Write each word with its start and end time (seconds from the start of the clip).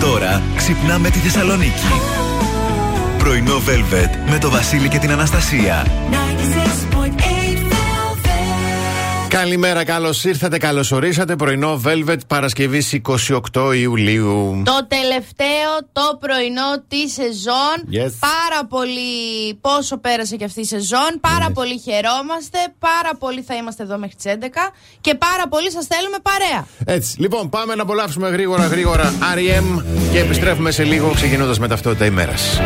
Τώρα 0.00 0.42
ξυπνάμε 0.56 1.10
τη 1.10 1.18
Θεσσαλονίκη. 1.18 1.86
Πρωινό 3.18 3.56
Velvet 3.56 4.30
με 4.30 4.38
το 4.38 4.50
Βασίλη 4.50 4.88
και 4.88 4.98
την 4.98 5.10
Αναστασία. 5.10 5.86
Καλημέρα, 9.40 9.84
καλώς 9.84 10.24
ήρθατε, 10.24 10.58
καλώς 10.58 10.92
ορίσατε. 10.92 11.36
Πρωινό 11.36 11.80
Velvet 11.84 12.18
Παρασκευή 12.26 12.82
28 13.52 13.72
Ιουλίου. 13.74 14.62
Το 14.64 14.86
τελευταίο, 14.88 15.70
το 15.92 16.16
πρωινό 16.20 16.82
της 16.88 17.12
σεζόν. 17.12 17.76
Yes. 17.92 18.12
Πάρα 18.20 18.66
πολύ 18.68 19.54
πόσο 19.60 19.98
πέρασε 19.98 20.36
και 20.36 20.44
αυτή 20.44 20.60
η 20.60 20.64
σεζόν. 20.64 21.10
Πάρα 21.20 21.50
πολύ 21.54 21.78
χαιρόμαστε. 21.78 22.58
Πάρα 22.78 23.10
πολύ 23.18 23.42
θα 23.42 23.54
είμαστε 23.54 23.82
εδώ 23.82 23.98
μέχρι 23.98 24.16
τις 24.16 24.32
11. 24.32 24.72
Και 25.00 25.14
πάρα 25.14 25.48
πολύ 25.48 25.70
σας 25.70 25.86
θέλουμε 25.86 26.16
παρέα. 26.22 26.66
Έτσι. 26.84 27.20
Λοιπόν, 27.20 27.48
πάμε 27.48 27.74
να 27.74 27.82
απολαύσουμε 27.82 28.28
γρήγορα, 28.28 28.66
γρήγορα 28.66 29.12
REM 29.34 29.82
και 30.12 30.18
επιστρέφουμε 30.18 30.70
σε 30.70 30.84
λίγο 30.84 31.12
ξεκινώντας 31.14 31.58
με 31.58 31.68
ταυτότητα 31.68 32.04
ημέρας. 32.04 32.60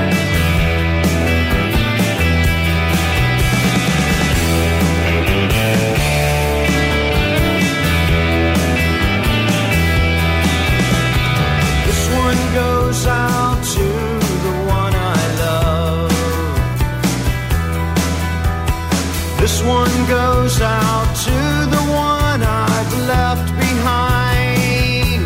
Goes 20.43 20.61
out 20.61 21.09
to 21.27 21.39
the 21.75 21.83
one 21.93 22.43
I've 22.43 22.95
left 23.07 23.49
behind. 23.61 25.25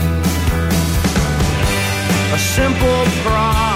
A 2.35 2.39
simple 2.39 3.03
prop 3.23 3.76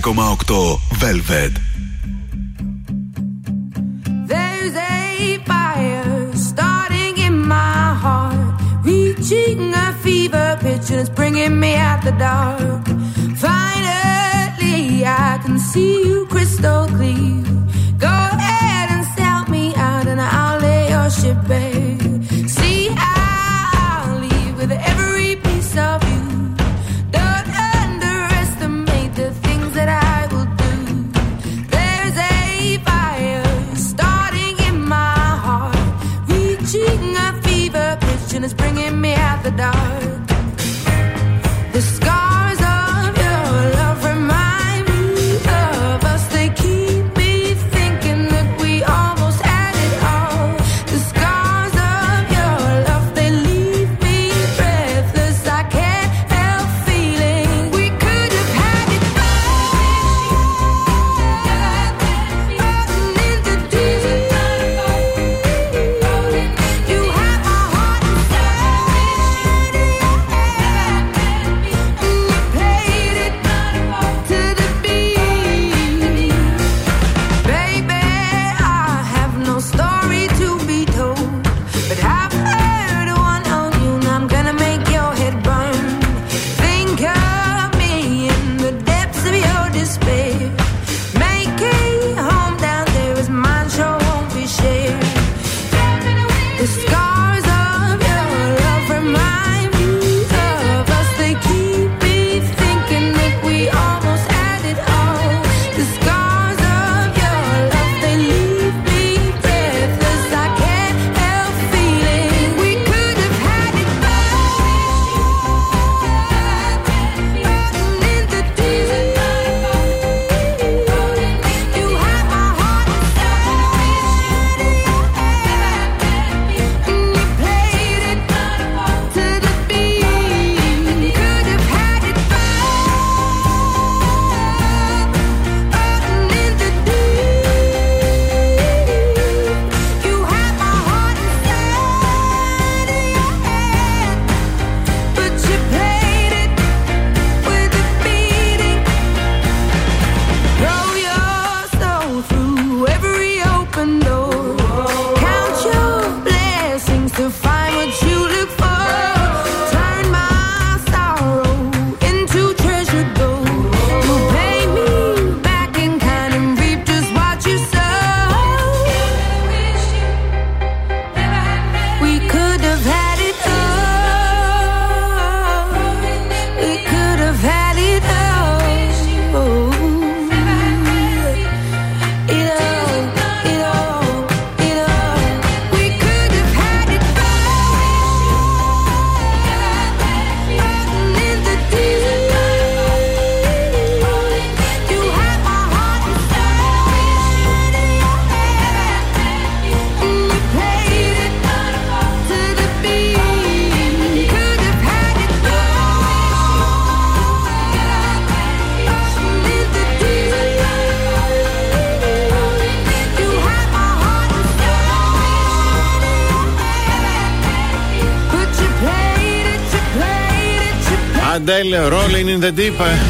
6,8. 0.00 0.75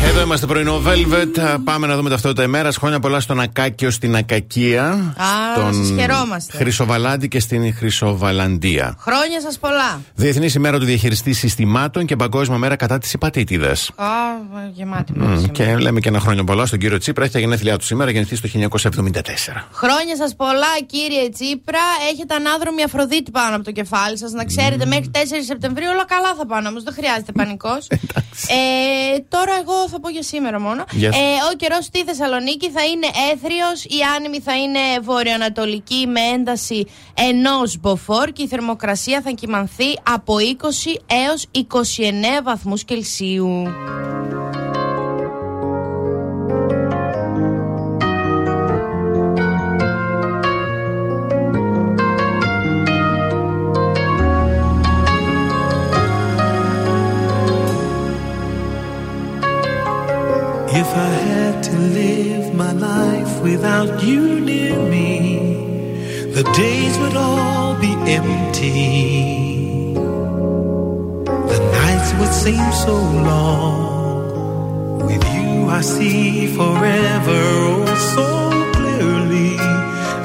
Εδώ 0.08 0.20
είμαστε 0.24 0.46
πρωινό 0.46 0.82
Velvet. 0.86 1.58
Πάμε 1.64 1.86
να 1.86 1.96
δούμε 1.96 2.10
ταυτότητα 2.10 2.42
ημέρας. 2.42 2.76
Χρόνια 2.76 3.00
πολλά 3.00 3.20
στον 3.20 3.40
Ακάκιο 3.40 3.90
στην 3.90 4.16
Ακακία 4.16 5.14
στον 6.40 6.58
Χρυσοβαλάντη 6.58 7.28
και 7.28 7.40
στην 7.40 7.74
Χρυσοβαλαντία. 7.74 8.96
Χρόνια 8.98 9.40
σας 9.40 9.58
πολλά. 9.58 10.00
Διεθνής 10.14 10.54
ημέρα 10.54 10.78
του 10.78 10.84
διαχειριστή 10.84 11.32
συστημάτων 11.32 12.04
και 12.04 12.16
Παγκόσμια 12.16 12.58
μέρα 12.58 12.76
κατά 12.76 12.98
της 12.98 13.12
υπατήτηδα. 13.12 13.70
Α, 13.70 13.74
oh, 13.74 14.70
γεμάτη 14.72 15.12
mm, 15.20 15.50
Και 15.52 15.76
λέμε 15.76 16.00
και 16.00 16.08
ένα 16.08 16.20
χρόνο 16.20 16.44
πολλά 16.44 16.66
στον 16.66 16.78
κύριο 16.78 16.98
Τσίπρα. 16.98 17.24
Έχει 17.24 17.32
τα 17.32 17.38
γενέθλιά 17.38 17.76
του 17.76 17.84
σήμερα, 17.84 18.10
γεννηθεί 18.10 18.40
το 18.40 18.48
1974. 18.82 19.20
Χρόνια 19.72 20.16
σας 20.16 20.34
πολλά, 20.36 20.74
κύριε 20.86 21.28
Τσίπρα. 21.28 21.84
Έχετε 22.12 22.34
ανάδρομη 22.34 22.82
Αφροδίτη 22.82 23.30
πάνω 23.30 23.56
από 23.56 23.64
το 23.64 23.72
κεφάλι 23.72 24.18
σας. 24.18 24.32
Να 24.32 24.44
ξέρετε, 24.44 24.84
mm. 24.84 24.88
μέχρι 24.88 25.10
4 25.12 25.16
Σεπτεμβρίου 25.46 25.88
όλα 25.92 26.04
καλά 26.04 26.34
θα 26.38 26.46
πάνε 26.46 26.68
όμως. 26.68 26.82
Δεν 26.82 26.94
χρειάζεται 26.94 27.32
πανικός. 27.32 27.86
ε, 28.56 29.18
τώρα 29.28 29.52
εγώ 29.62 29.88
θα 29.88 30.00
πω 30.00 30.08
για 30.08 30.22
σήμερα 30.22 30.60
μόνο. 30.60 30.84
Yes. 30.92 31.02
Ε, 31.02 31.38
ο 31.52 31.56
καιρός 31.56 31.84
στη 31.84 32.04
Θεσσαλονίκη 32.04 32.70
θα 32.70 32.84
είναι 32.84 33.08
έθριος, 33.32 33.84
η 33.84 33.98
άνεμη 34.16 34.40
θα 34.40 34.54
είναι 34.56 34.80
βόρειο 35.02 35.34
ανατολική 35.46 36.06
με 36.06 36.20
ένταση 36.20 36.86
ενός 37.14 37.80
μποφόρ 37.80 38.32
και 38.32 38.42
η 38.42 38.46
θερμοκρασία 38.46 39.20
θα 39.20 39.30
κυμανθεί 39.30 39.92
από 40.02 40.34
20 40.36 41.00
έως 41.06 41.46
29 41.52 42.42
βαθμούς 42.42 42.84
Κελσίου. 42.84 43.62
If 60.82 60.90
I 61.08 61.12
had 61.30 61.54
to 61.68 61.76
live 62.00 62.46
my 62.54 62.72
life 62.72 63.32
without 63.48 64.02
you 64.08 64.40
near 64.40 64.78
me 64.92 65.25
the 66.36 66.42
days 66.52 66.98
would 66.98 67.16
all 67.16 67.74
be 67.80 67.92
empty. 68.18 69.94
The 71.52 71.60
nights 71.78 72.10
would 72.18 72.34
seem 72.44 72.72
so 72.84 72.94
long. 73.30 75.06
With 75.06 75.24
you, 75.34 75.70
I 75.70 75.80
see 75.80 76.46
forever 76.48 77.40
oh 77.72 77.86
so 78.14 78.26
clearly. 78.76 79.56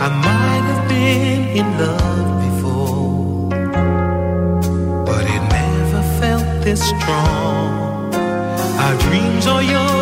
I 0.05 0.09
might 0.27 0.63
have 0.71 0.83
been 0.89 1.41
in 1.59 1.67
love 1.85 2.29
before, 2.47 3.49
but 5.05 5.23
it 5.35 5.43
never 5.59 6.01
felt 6.19 6.45
this 6.65 6.81
strong. 6.89 8.13
Our 8.83 8.95
dreams 9.05 9.47
are 9.47 9.63
yours 9.63 10.00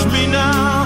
touch 0.00 0.12
me 0.12 0.26
now. 0.26 0.79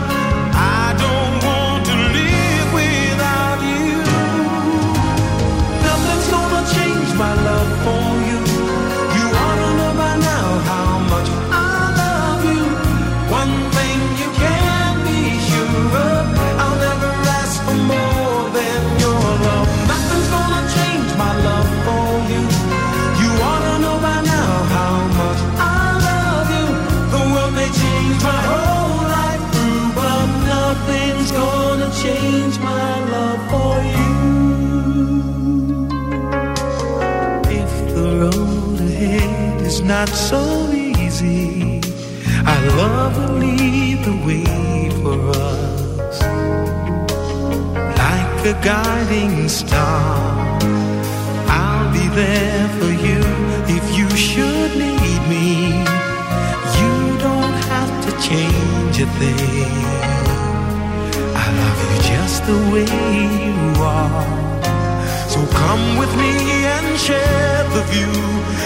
not 39.85 40.09
so 40.09 40.71
easy. 40.73 41.81
I 42.47 42.59
love 42.76 43.17
will 43.19 43.37
lead 43.38 43.99
the 44.05 44.17
way 44.26 44.88
for 45.03 45.19
us, 45.31 46.21
like 48.03 48.47
a 48.47 48.55
guiding 48.64 49.49
star. 49.49 50.59
I'll 51.49 51.93
be 51.93 52.07
there 52.09 52.69
for 52.79 52.93
you 53.07 53.21
if 53.76 53.85
you 53.99 54.09
should 54.17 54.71
need 54.76 55.23
me. 55.29 55.49
You 56.81 57.19
don't 57.19 57.57
have 57.73 57.93
to 58.07 58.11
change 58.29 58.97
a 59.00 59.09
thing. 59.21 59.73
I 61.37 61.47
love 61.61 61.79
you 61.85 62.03
just 62.11 62.47
the 62.47 62.59
way 62.73 62.87
you 63.47 63.83
are 63.83 64.53
so 65.35 65.45
come 65.47 65.99
with 65.99 66.14
me 66.17 66.33
and 66.76 66.97
share 66.97 67.64
the 67.75 67.83
view. 67.91 68.14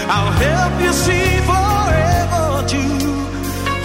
I'll 0.07 0.33
help 0.45 0.79
you 0.79 0.93
see 0.93 1.29
forever 1.49 2.45
too. 2.73 3.09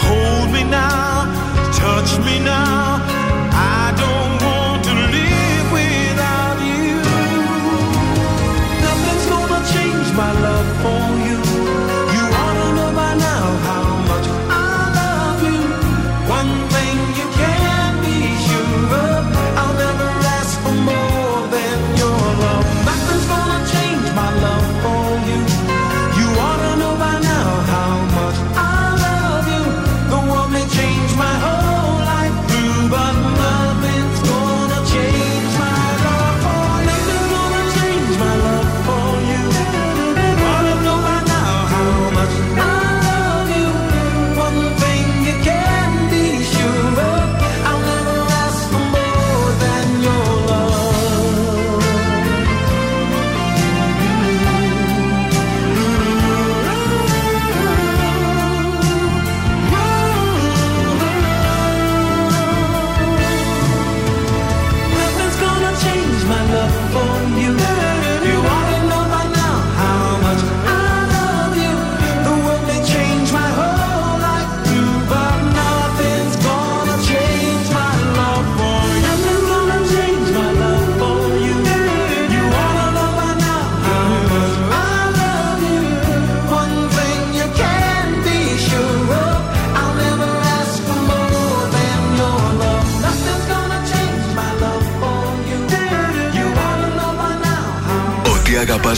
Hold 0.05 0.53
me 0.53 0.64
now, 0.64 1.25
touch 1.73 2.11
me 2.26 2.37
now. 2.45 3.00
I 3.81 3.85
don't 4.05 4.37
want 4.47 4.85
to 4.85 4.95
live 5.17 5.67
without 5.79 6.59
you. 6.69 6.93
Nothing's 8.85 9.26
gonna 9.33 9.61
change 9.73 10.09
my 10.14 10.33
love. 10.43 10.53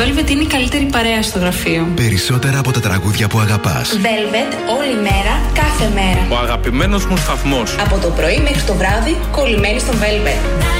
Velvet 0.00 0.30
είναι 0.30 0.42
η 0.42 0.46
καλύτερη 0.46 0.84
παρέα 0.84 1.22
στο 1.22 1.38
γραφείο. 1.38 1.88
Περισσότερα 1.94 2.58
από 2.58 2.70
τα 2.72 2.80
τραγούδια 2.80 3.28
που 3.28 3.38
αγαπάς. 3.38 3.90
Velvet, 3.92 4.78
όλη 4.78 4.94
μέρα, 4.94 5.40
κάθε 5.54 5.90
μέρα. 5.94 6.26
Ο 6.30 6.36
αγαπημένος 6.42 7.06
μου 7.06 7.16
σταθμός. 7.16 7.76
Από 7.80 7.98
το 7.98 8.08
πρωί 8.08 8.38
μέχρι 8.38 8.62
το 8.62 8.74
βράδυ, 8.74 9.16
κολλημένη 9.30 9.78
στο 9.78 9.92
Velvet. 9.92 10.79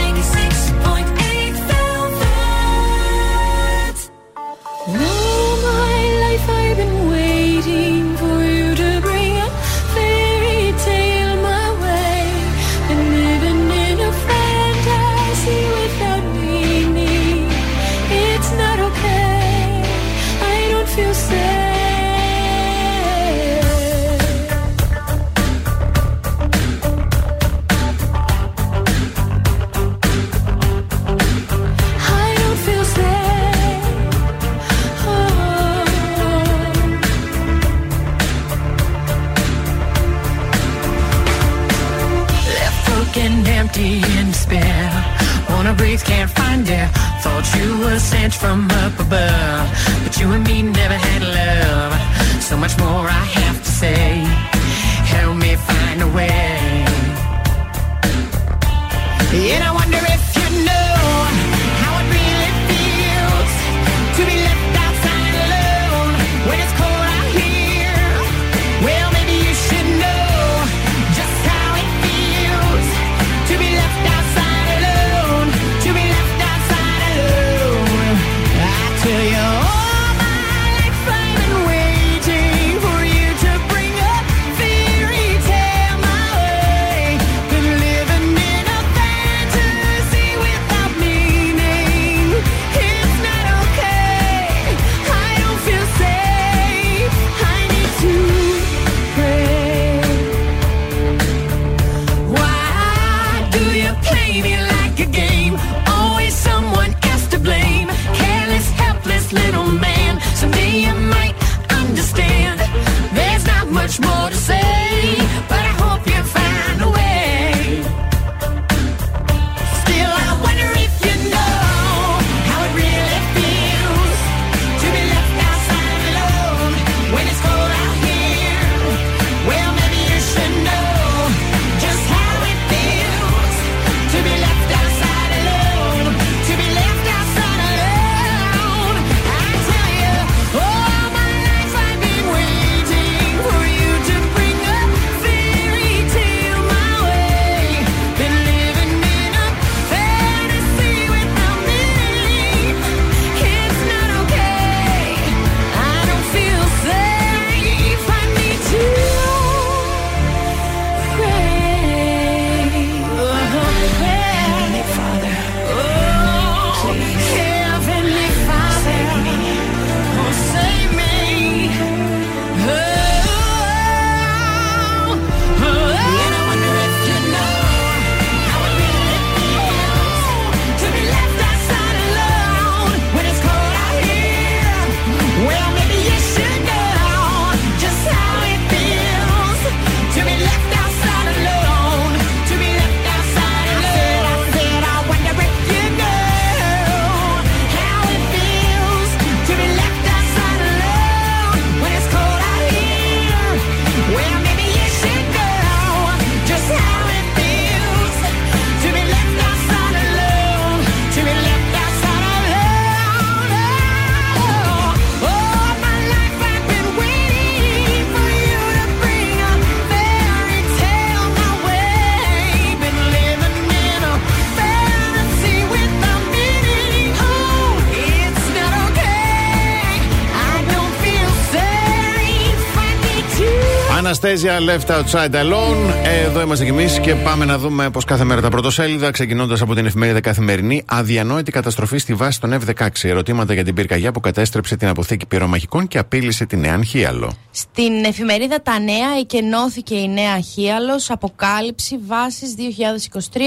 Αναστέζια 234.23 234.59
Left 234.59 234.91
Outside 234.91 235.35
Alone. 235.35 235.95
Εδώ 236.25 236.41
είμαστε 236.41 236.65
κι 236.65 236.71
εμείς 236.71 236.99
και 236.99 237.15
πάμε 237.15 237.45
να 237.45 237.59
δούμε 237.59 237.91
πώς 237.91 238.05
κάθε 238.05 238.25
μέρα 238.25 238.41
τα 238.41 238.49
πρωτοσέλιδα, 238.49 239.11
ξεκινώντας 239.11 239.61
από 239.61 239.75
την 239.75 239.87
εφημερίδα 239.87 240.21
Καθημερινή. 240.21 240.83
Αδιανόητη 240.87 241.51
καταστροφή 241.51 241.99
στη 241.99 242.15
βάση 242.15 242.41
των 242.41 242.61
F-16. 242.61 242.89
Ερωτήματα 243.03 243.55
για 243.55 243.65
την 243.65 243.75
πυρκαγιά 243.75 244.13
που 244.13 244.21
κατέστρεψε 244.21 244.77
την 244.77 244.89
αποθήκη 244.89 245.27
πυρομαχικών 245.27 245.89
και 245.89 245.99
απείλησε 245.99 246.47
τη 246.47 246.57
Νέα 246.57 246.83
Χίαλο. 246.83 247.33
Στην 247.51 248.05
εφημερίδα 248.05 248.63
Τα 248.63 248.79
Νέα 248.79 249.09
εκενώθηκε 249.21 249.95
η 249.95 250.09
Νέα 250.09 250.41
Χίαλος, 250.41 251.11
αποκάλυψη 251.11 251.99
βάσης 252.07 252.55
2023, 252.55 253.39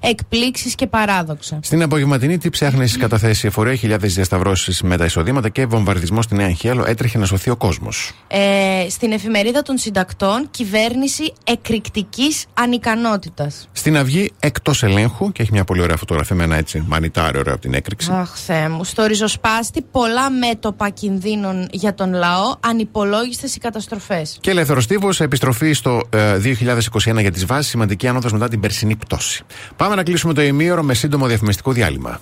εκπλήξεις 0.00 0.74
και 0.74 0.86
παράδοξα. 0.86 1.58
Στην 1.62 1.82
απογευματινή 1.82 2.38
τι 2.38 2.50
ψάχνει 2.50 2.86
στι 2.86 2.98
καταθέσει 2.98 3.46
εφορία, 3.46 3.74
χιλιάδες 3.74 4.14
διασταυρώσεις 4.14 4.82
με 4.82 4.96
τα 4.96 5.04
εισοδήματα 5.04 5.48
και 5.48 5.66
βομβαρδισμό 5.66 6.22
στη 6.22 6.34
Νέα 6.34 6.50
Χίαλο 6.50 6.84
έτρεχε 6.86 7.18
να 7.18 7.26
σωθεί 7.26 7.50
ο 7.50 7.56
κόσμος. 7.56 8.12
Ε, 8.26 8.86
στην 8.88 9.12
εφημερίδα 9.12 9.62
των 9.62 9.78
συντακτών, 9.78 10.20
κυβέρνηση 10.50 11.32
εκρηκτικής 11.44 12.46
ανικανότητας. 12.54 13.68
Στην 13.72 13.96
Αυγή 13.96 14.32
εκτός 14.38 14.82
ελέγχου 14.82 15.32
και 15.32 15.42
έχει 15.42 15.52
μια 15.52 15.64
πολύ 15.64 15.82
ωραία 15.82 15.96
φωτογραφία 15.96 16.36
με 16.36 16.42
ένα 16.42 16.56
έτσι 16.56 16.84
μανιτάριο 16.86 17.40
ωραίο 17.40 17.52
από 17.52 17.62
την 17.62 17.74
έκρηξη. 17.74 18.12
Αχ, 18.12 18.36
Θεέ 18.36 18.68
μου. 18.68 18.84
Στο 18.84 19.04
ριζοσπάστη, 19.04 19.82
πολλά 19.82 20.30
μέτωπα 20.30 20.88
κινδύνων 20.88 21.68
για 21.72 21.94
τον 21.94 22.12
λαό, 22.12 22.54
ανυπολόγιστες 22.60 23.54
οι 23.54 23.58
καταστροφές. 23.58 24.38
Και 24.40 24.50
ελεύθερος 24.50 24.86
τύπο, 24.86 25.08
επιστροφή 25.18 25.72
στο 25.72 26.02
ε, 26.10 26.38
2021 26.38 27.20
για 27.20 27.30
τις 27.30 27.46
βάσεις, 27.46 27.70
σημαντική 27.70 28.08
άνοδος 28.08 28.32
μετά 28.32 28.48
την 28.48 28.60
περσινή 28.60 28.96
πτώση. 28.96 29.44
Πάμε 29.76 29.94
να 29.94 30.02
κλείσουμε 30.02 30.34
το 30.34 30.42
ημίωρο 30.42 30.82
με 30.82 30.94
σύντομο 30.94 31.26
διαφημιστικό 31.26 31.72
διάλειμμα. 31.72 32.18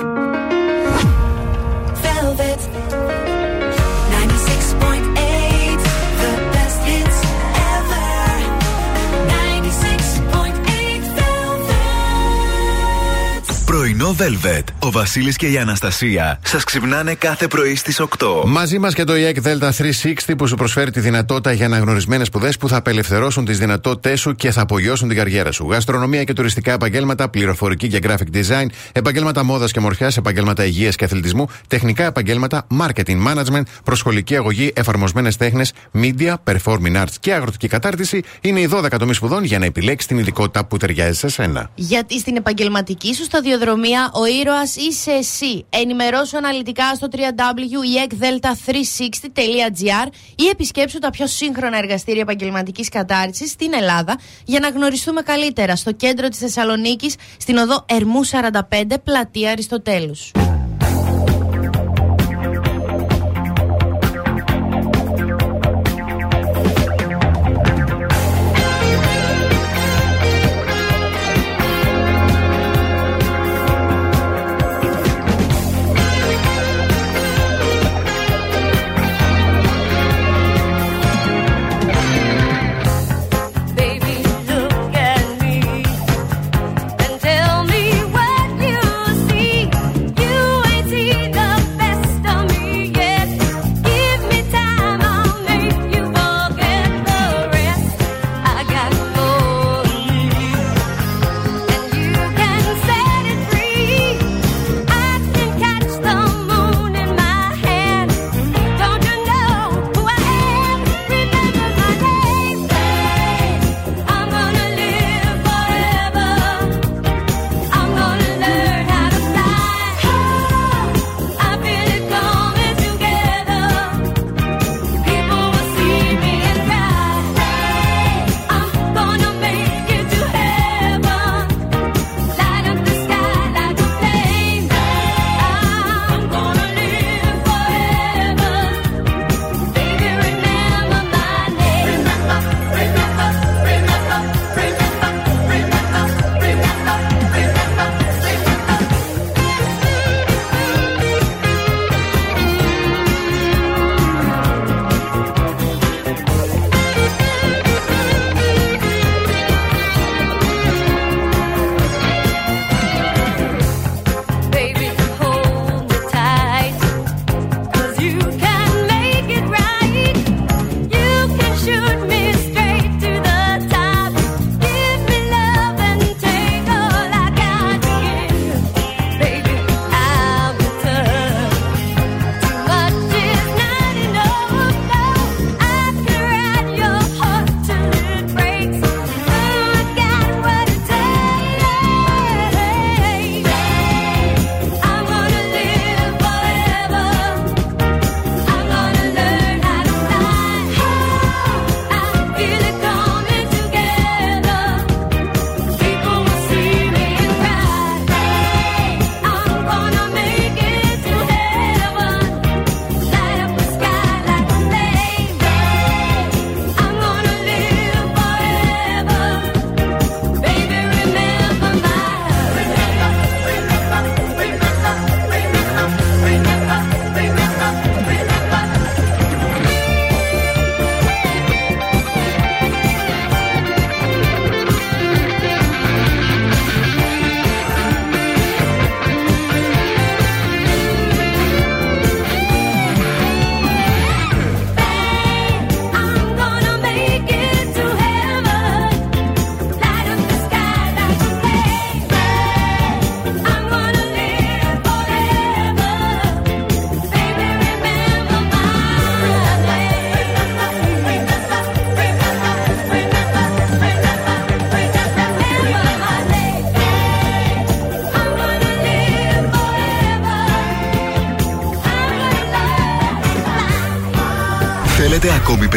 Πρωινό 14.17 14.39
Velvet. 14.43 14.65
Ο 14.79 14.91
Βασίλης 14.91 15.37
και 15.37 15.47
η 15.47 15.59
Αναστασία 15.59 16.41
σας 16.45 16.65
ξυπνάνε 16.65 17.15
κάθε 17.15 17.47
πρωί 17.47 17.75
στις 17.75 18.01
8. 18.01 18.07
Μαζί 18.47 18.79
μας 18.79 18.95
και 18.95 19.05
το 19.05 19.13
EEC 19.13 19.47
Delta 19.47 19.71
360 19.71 20.37
που 20.39 20.47
σου 20.47 20.55
προσφέρει 20.55 20.91
τη 20.91 21.01
δυνατότητα 21.01 21.53
για 21.53 21.67
αναγνωρισμένες 21.67 22.27
σπουδές 22.27 22.57
που 22.57 22.69
θα 22.69 22.77
απελευθερώσουν 22.77 23.45
τις 23.45 23.59
δυνατότητές 23.59 24.21
σου 24.21 24.35
και 24.35 24.51
θα 24.51 24.61
απογειώσουν 24.61 25.09
την 25.09 25.17
καριέρα 25.17 25.53
σου. 25.53 25.71
Γαστρονομία 25.71 26.25
και 26.25 26.33
τουριστικά 26.33 26.73
επαγγέλματα, 26.73 27.29
πληροφορική 27.29 27.89
και 27.89 27.99
graphic 28.03 28.37
design, 28.37 28.67
επαγγέλματα 28.93 29.45
μόδας 29.45 29.73
και 29.73 29.81
μορφιάς, 29.81 30.17
επαγγέλματα 30.17 30.65
υγείας 30.65 30.97
και 30.97 31.05
αθλητισμού, 31.05 31.47
τεχνικά 31.67 32.05
επαγγέλματα, 32.05 32.67
marketing 32.81 33.27
management, 33.27 33.63
προσχολική 33.85 34.37
αγωγή, 34.37 34.73
εφαρμοσμένες 34.75 35.37
τέχνες, 35.37 35.73
media, 35.95 36.35
performing 36.45 36.97
arts 37.03 37.15
και 37.21 37.35
αγροτική 37.35 37.69
κατάρτιση 37.69 38.23
είναι 38.41 38.61
οι 38.61 38.69
12 38.73 38.99
τομείς 38.99 39.17
σπουδών 39.17 39.45
για 39.45 39.59
να 39.59 39.65
επιλέξεις 39.65 40.09
την 40.09 40.19
ειδικότητα 40.19 40.65
που 40.65 40.77
ταιριάζει 40.77 41.19
σε 41.19 41.29
σένα. 41.29 41.71
Γιατί 41.75 42.19
στην 42.19 42.37
επαγγελματική 42.37 43.15
σου 43.15 43.23
σταδιοδρομία 43.25 44.00
ο 44.15 44.27
ήρωας 44.27 44.77
είσαι 44.77 45.11
εσύ. 45.11 45.67
Ενημερώσου 45.71 46.37
αναλυτικά 46.37 46.95
στο 46.95 47.09
www.ekdelta360.gr 47.13 50.09
ή 50.37 50.49
επισκέψου 50.49 50.99
τα 50.99 51.11
πιο 51.11 51.27
σύγχρονα 51.27 51.79
εργαστήρια 51.79 52.23
επαγγελματικής 52.23 52.89
κατάρτισης 52.89 53.51
στην 53.51 53.75
Ελλάδα 53.75 54.19
για 54.45 54.61
να 54.61 54.69
γνωριστούμε 54.69 55.23
καλύτερα 55.23 55.77
στο 55.77 55.93
κέντρο 55.93 56.29
της 56.29 56.39
Θεσσαλονίκης, 56.39 57.15
στην 57.39 57.57
οδό 57.57 57.85
Ερμού 57.89 58.27
45, 58.27 58.61
πλατεία 59.05 59.51
Αριστοτέλους. 59.51 60.31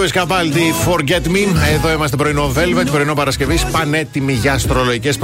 Oh, 0.00 0.02
Lewis 0.02 0.12
Capaldi, 0.22 0.88
Forget 0.88 1.26
Me. 1.26 1.46
Εδώ 1.74 1.92
είμαστε 1.92 2.16
πρωινό 2.16 2.52
Velvet, 2.56 2.86
πρωινό 2.90 3.14
Παρασκευής. 3.14 3.64
Πανέτοιμοι 3.64 4.32
για 4.32 4.52
αστρολογικές 4.52 5.18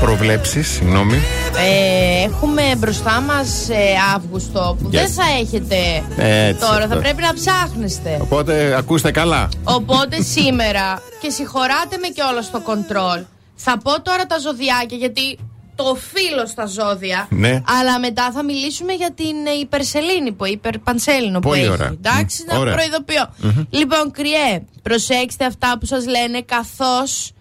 προβλέψεις. 0.00 0.68
Συγγνώμη. 0.68 1.14
Ε, 1.14 2.24
έχουμε 2.24 2.62
μπροστά 2.78 3.20
μας 3.20 3.68
Αύγουστο 4.14 4.76
που 4.82 4.88
Yes. 4.88 4.90
δεν 4.90 5.08
θα 5.10 5.22
έχετε 5.40 5.76
Έτσι, 6.16 6.60
τώρα. 6.66 6.76
αυτό. 6.84 6.88
Θα 6.88 6.96
πρέπει 7.00 7.22
να 7.22 7.32
ψάχνεστε. 7.34 8.18
Οπότε 8.22 8.74
ακούστε 8.78 9.10
καλά. 9.10 9.48
Οπότε 9.64 10.22
σήμερα, 10.22 11.02
και 11.20 11.30
συγχωράτε 11.30 11.96
με 12.00 12.08
κιόλας 12.08 12.44
στο 12.44 12.60
κοντρόλ, 12.60 13.20
θα 13.54 13.78
πω 13.78 14.00
τώρα 14.02 14.26
τα 14.26 14.38
ζωδιάκια 14.38 14.96
γιατί 14.96 15.38
το 15.74 15.84
οφείλω 15.84 16.46
στα 16.46 16.66
ζώδια. 16.66 17.26
Ναι. 17.30 17.62
Αλλά 17.80 17.98
μετά 17.98 18.30
θα 18.32 18.42
μιλήσουμε 18.44 18.92
για 18.92 19.12
την 19.12 19.46
ε, 19.46 19.50
υπερσελήνη 19.60 20.32
που 20.32 20.46
υπερπανσέλινο 20.46 21.38
που 21.40 21.48
Πολύ 21.48 21.60
έχει. 21.60 21.70
ωραία. 21.70 21.86
Εντάξει, 21.88 22.42
Μμ, 22.46 22.52
να 22.52 22.58
ωραία. 22.60 22.74
προειδοποιώ. 22.74 23.34
Λοιπόν, 23.70 24.10
κρυέ, 24.10 24.62
προσέξτε 24.82 25.44
αυτά 25.44 25.76
που 25.80 25.86
σας 25.86 26.06
λένε 26.06 26.42
καθώς 26.42 27.32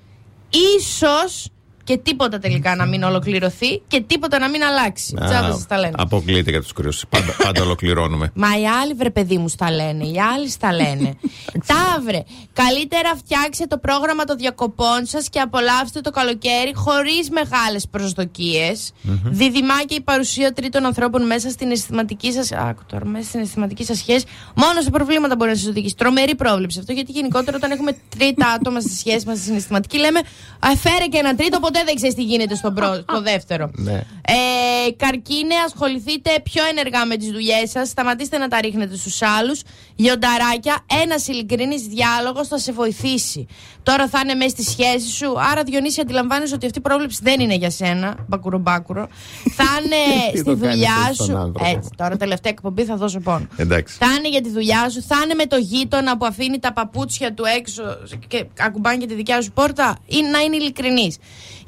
ίσως 0.77 1.47
και 1.91 1.97
τίποτα 1.97 2.39
τελικά 2.39 2.75
να 2.75 2.85
μην 2.85 3.03
ολοκληρωθεί 3.03 3.81
και 3.87 4.01
τίποτα 4.07 4.39
να 4.39 4.49
μην 4.49 4.63
αλλάξει. 4.63 5.13
Τσάπα 5.25 5.51
σας 5.51 5.67
τα 5.67 5.77
λένε. 5.77 5.93
Αποκλείεται 5.97 6.51
για 6.51 6.61
τους 6.61 6.73
κρυού. 6.73 6.91
Πάντα, 7.09 7.35
πάντα 7.43 7.61
ολοκληρώνουμε. 7.67 8.31
Μα 8.35 8.59
οι 8.59 8.67
άλλοι 8.81 8.93
βρε 8.93 9.09
παιδί 9.09 9.37
μου 9.37 9.47
στα 9.47 9.71
λένε, 9.71 10.03
οι 10.05 10.15
άλλοι 10.33 10.49
στα 10.49 10.73
λένε. 10.73 11.15
Ταύρε, 11.71 12.23
καλύτερα 12.53 13.15
φτιάξτε 13.15 13.65
το 13.65 13.77
πρόγραμμα 13.77 14.23
των 14.23 14.37
διακοπών 14.37 15.05
σας 15.05 15.29
και 15.29 15.39
απολαύστε 15.39 16.01
το 16.01 16.09
καλοκαίρι 16.09 16.71
χωρίς 16.75 17.29
μεγάλες 17.29 17.87
προσδοκίες. 17.87 18.91
Διδυμάκια 19.23 19.97
η 19.97 20.01
παρουσία 20.01 20.53
τρίτων 20.53 20.85
ανθρώπων 20.85 21.25
μέσα 21.25 21.49
στην 21.49 21.71
αισθηματική 21.71 22.31
σας, 22.31 22.51
άκου 22.51 22.81
τώρα, 22.87 23.05
μέσα 23.05 23.27
στην 23.27 23.39
αισθηματική 23.39 23.83
σας 23.83 23.97
σχέση, 23.97 24.25
μόνο 24.55 24.81
σε 24.81 24.89
προβλήματα 24.89 25.35
μπορεί 25.35 25.49
να 25.49 25.55
σας 25.55 25.67
οδηγήσει. 25.67 25.95
Τρομερή 25.95 26.35
πρόβλεψη 26.35 26.79
αυτό, 26.79 26.91
γιατί 26.91 27.11
γενικότερα 27.11 27.57
όταν 27.57 27.71
έχουμε 27.71 27.91
τρίτα 28.17 28.47
άτομα 28.47 28.79
στη 28.79 28.95
σχέση 28.95 29.25
μας, 29.27 29.37
στη 29.37 29.45
συναισθηματική, 29.45 29.97
λέμε 29.97 30.19
«Α, 30.59 30.69
φέρε 30.75 31.05
και 31.05 31.17
ένα 31.17 31.35
τρίτο, 31.35 31.59
ποτέ 31.59 31.80
δεν 31.86 31.95
ξέρεις 31.95 32.15
τι 32.15 32.23
γίνεται 32.23 32.55
στον 32.55 32.73
πρό- 32.73 33.03
στο 33.09 33.21
δεύτερο. 33.21 33.69
Ναι. 33.73 34.03
Ε, 34.27 34.91
καρκίνε, 34.97 35.55
ασχοληθείτε 35.65 36.29
πιο 36.43 36.63
ενεργά 36.69 37.05
με 37.05 37.15
τις 37.17 37.32
δουλειές 37.32 37.69
σας. 37.69 37.89
Σταματήστε 37.89 38.38
να 38.38 38.47
τα 38.47 38.61
ρίχνετε 38.61 38.95
στους 38.97 39.21
άλλους. 39.21 39.61
Λιονταράκια, 39.95 40.86
ένας 41.03 41.27
ειλικρινής 41.27 41.82
διάλογος 41.82 42.47
θα 42.47 42.57
σε 42.57 42.71
βοηθήσει. 42.71 43.47
Τώρα 43.84 44.07
θα 44.07 44.19
είναι 44.23 44.34
μέσα 44.34 44.49
στη 44.49 44.63
σχέση 44.63 45.07
σου. 45.09 45.34
Άρα, 45.51 45.63
Διονύση, 45.63 46.01
αντιλαμβάνεσαι 46.01 46.53
ότι 46.53 46.65
αυτή 46.65 46.77
η 46.77 46.82
πρόβλεψη 46.82 47.19
δεν 47.23 47.39
είναι 47.39 47.53
για 47.55 47.69
σένα. 47.69 48.15
Μπακουρο 48.27 48.57
μπάκουρο. 48.57 49.07
θα 49.55 49.63
είναι 49.86 49.95
Τι 50.32 50.38
στη 50.38 50.43
το 50.43 50.55
κάνεις 50.57 50.59
δουλειά 50.69 50.93
έτσι 51.07 51.13
στον 51.13 51.25
σου. 51.25 51.38
άνθρωπο; 51.38 51.69
Έτσι, 51.75 51.89
τώρα 51.97 52.17
τελευταία 52.17 52.51
εκπομπή 52.51 52.84
θα 52.84 52.95
δώσω 52.95 53.19
πόνο. 53.19 53.47
Εντάξει. 53.57 53.95
Θα 53.99 54.05
είναι 54.17 54.29
για 54.29 54.41
τη 54.41 54.49
δουλειά 54.49 54.89
σου, 54.89 55.01
θα 55.01 55.15
είναι 55.23 55.34
με 55.34 55.45
το 55.45 55.57
γείτονα 55.57 56.17
που 56.17 56.25
αφήνει 56.25 56.59
τα 56.59 56.73
παπούτσια 56.73 57.34
του 57.34 57.43
έξω 57.57 57.84
και 58.27 58.45
ακουμπάνε 58.59 58.97
και 58.97 59.05
τη 59.05 59.13
δικιά 59.13 59.41
σου 59.41 59.51
πόρτα, 59.51 59.97
ή 60.05 60.21
να 60.32 60.39
είναι 60.39 60.55
ειλικρινής. 60.55 61.17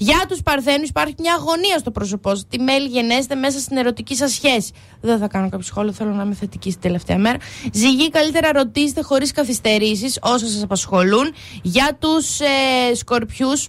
Για 0.03 0.25
τους 0.27 0.41
Παρθένους 0.41 0.89
υπάρχει 0.89 1.15
μια 1.19 1.33
αγωνία 1.33 1.77
στο 1.77 1.91
πρόσωπό 1.91 2.29
σας. 2.29 2.45
Τι 2.49 2.59
μέλη 2.59 2.87
γενέστε 2.87 3.35
μέσα 3.35 3.59
στην 3.59 3.77
ερωτική 3.77 4.15
σας 4.15 4.31
σχέση. 4.31 4.71
Δεν 5.01 5.17
θα 5.17 5.27
κάνω 5.27 5.49
κάποιο 5.49 5.65
σχόλιο, 5.65 5.91
θέλω 5.91 6.09
να 6.09 6.23
είμαι 6.23 6.33
θετική 6.33 6.69
στην 6.69 6.81
τελευταία 6.81 7.17
μέρα. 7.17 7.37
Ζυγή, 7.73 8.09
καλύτερα 8.09 8.51
ρωτήστε 8.51 9.01
χωρίς 9.01 9.31
καθυστερήσεις 9.31 10.19
όσα 10.21 10.47
σας 10.47 10.63
απασχολούν. 10.63 11.33
Για 11.61 11.97
τους 11.99 12.39
ε, 12.39 12.95
Σκορπιούς, 12.95 13.67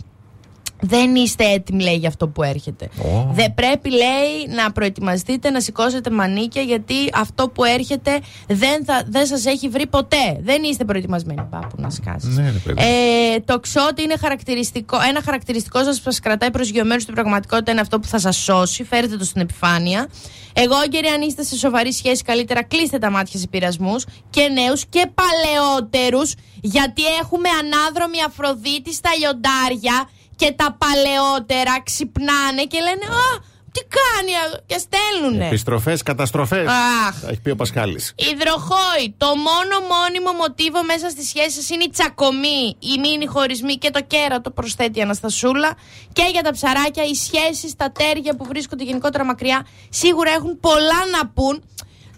δεν 0.87 1.15
είστε 1.15 1.45
έτοιμοι, 1.45 1.83
λέει, 1.83 1.97
για 1.97 2.09
αυτό 2.09 2.29
που 2.29 2.43
έρχεται. 2.43 2.89
Δεν 3.33 3.55
πρέπει, 3.55 3.91
λέει, 3.91 4.55
να 4.57 4.73
προετοιμαστείτε, 4.73 5.51
να 5.51 5.61
σηκώσετε 5.61 6.11
μανίκια, 6.11 6.63
γιατί 6.63 6.95
αυτό 7.15 7.49
που 7.49 7.65
έρχεται 7.65 8.21
δεν, 8.47 8.85
θα, 8.85 9.03
δεν 9.07 9.27
σας 9.27 9.45
έχει 9.45 9.69
βρει 9.69 9.87
ποτέ. 9.87 10.41
Δεν 10.41 10.63
είστε 10.63 10.85
προετοιμασμένοι, 10.85 11.43
πάπου 11.51 11.77
να 11.77 11.91
σκάσεις. 11.91 12.37
Ναι, 12.37 12.51
ρε 12.51 12.59
παιδί. 12.59 12.83
Ε, 12.83 13.41
το 13.41 13.61
ξότι 13.61 14.03
είναι 14.03 14.17
χαρακτηριστικό, 14.21 14.97
ένα 15.09 15.23
χαρακτηριστικό 15.23 15.85
σας 15.85 15.97
που 15.97 16.03
σας 16.03 16.21
κρατάει 16.21 16.51
προσγειωμένους 16.51 17.03
στην 17.03 17.15
πραγματικότητα 17.15 17.71
είναι 17.71 17.81
αυτό 17.81 17.99
που 18.01 18.07
θα 18.07 18.19
σας 18.19 18.37
σώσει. 18.37 18.85
Φέρετε 18.85 19.17
το 19.17 19.25
στην 19.25 19.41
επιφάνεια. 19.41 20.09
Εγώ, 20.53 20.77
κύριε, 20.91 21.11
αν 21.11 21.21
είστε 21.21 21.43
σε 21.43 21.57
σοβαρή 21.57 21.93
σχέση, 21.93 22.23
καλύτερα 22.23 22.63
κλείστε 22.63 22.99
τα 22.99 23.11
μάτια 23.11 23.41
σε 23.41 23.47
πειρασμούς 23.47 24.05
και 24.31 24.49
νέους 24.49 24.87
και 24.87 25.11
παλαιότερους, 25.15 26.35
γιατί 26.61 27.03
έχουμε 27.21 27.49
ανάδρομη 27.49 28.19
Αφροδίτη 28.27 28.95
στα 28.95 29.11
λιοντάρια 29.19 30.09
και 30.45 30.53
τα 30.53 30.77
παλαιότερα 30.79 31.83
ξυπνάνε 31.83 32.63
και 32.65 32.79
λένε 32.79 33.05
Α, 33.23 33.29
τι 33.73 33.81
κάνει 33.99 34.33
α», 34.43 34.61
και 34.67 34.79
στέλνουνε. 34.79 35.47
Επιστροφές, 35.47 36.03
καταστροφές. 36.03 36.69
Αχ. 36.69 37.21
Τα 37.21 37.29
έχει 37.31 37.41
πει 37.41 37.51
ο 37.51 37.57
Πασχάλης. 37.57 38.15
Υδροχόη, 38.17 39.15
το 39.17 39.27
μόνο 39.27 39.75
μόνιμο 39.95 40.33
μοτίβο 40.33 40.85
μέσα 40.85 41.09
στη 41.11 41.25
σχέση 41.25 41.51
σας 41.51 41.69
είναι 41.71 41.85
η 41.85 41.91
τσακωμή, 41.91 42.77
οι 42.79 42.99
μήνυ 43.01 43.27
χωρισμοί 43.27 43.75
και 43.75 43.91
το 43.91 44.01
κέρατο 44.03 44.51
προσθέτει 44.51 44.99
η 44.99 45.03
Αναστασούλα. 45.03 45.77
Και 46.13 46.29
για 46.33 46.43
τα 46.43 46.51
ψαράκια, 46.51 47.05
οι 47.05 47.15
σχέσεις, 47.15 47.77
τα 47.77 47.93
τέρια 47.93 48.37
που 48.37 48.45
βρίσκονται 48.45 48.85
γενικότερα 48.85 49.25
μακριά 49.25 49.67
σίγουρα 49.89 50.31
έχουν 50.31 50.61
πολλά 50.61 51.01
να 51.19 51.29
πούν. 51.29 51.65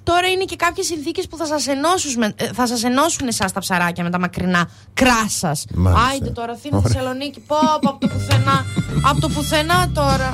Τώρα 0.06 0.26
είναι 0.28 0.44
και 0.44 0.56
κάποιες 0.56 0.86
συνθήκες 0.86 1.26
που 1.28 1.36
θα 1.36 1.46
σας 1.46 1.66
ενώσουν, 1.66 2.12
με- 2.18 2.32
ε, 2.36 2.46
θα 2.52 2.66
σας 2.66 2.84
ενώσουν 2.84 3.28
εσάς 3.28 3.52
τα 3.52 3.60
ψαράκια 3.60 4.04
με 4.04 4.10
τα 4.10 4.18
μακρινά 4.18 4.68
κράσας. 4.94 5.64
Μάλιστα. 5.74 6.06
Άιντε 6.06 6.30
τώρα, 6.30 6.52
Αθήνα, 6.52 6.80
Θεσσαλονίκη. 6.80 7.40
Πω, 7.40 7.56
πω, 7.80 7.88
από 7.88 7.98
το 8.00 8.06
πουθενά. 8.06 8.64
από 9.10 9.20
το 9.20 9.28
πουθενά 9.28 9.90
τώρα. 9.94 10.32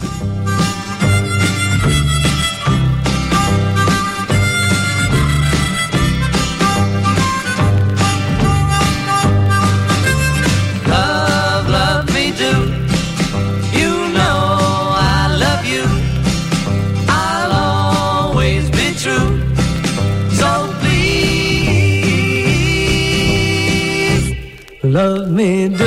Love 24.93 25.31
me 25.31 25.69
do. 25.71 25.85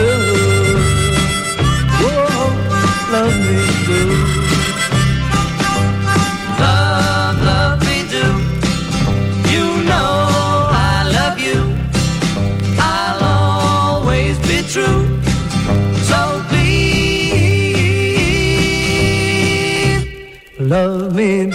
Oh, 2.01 2.49
love 3.11 3.35
me 3.45 3.59
do. 3.85 4.01
Love, 6.59 7.37
love 7.43 7.79
me 7.85 7.97
do. 8.09 8.25
You 9.53 9.65
know 9.83 10.09
I 10.71 11.05
love 11.17 11.37
you. 11.39 11.61
I'll 12.79 13.21
always 14.01 14.35
be 14.39 14.57
true. 14.73 15.05
So 16.09 16.19
please, 16.49 16.65
love 20.59 21.13
me. 21.13 21.54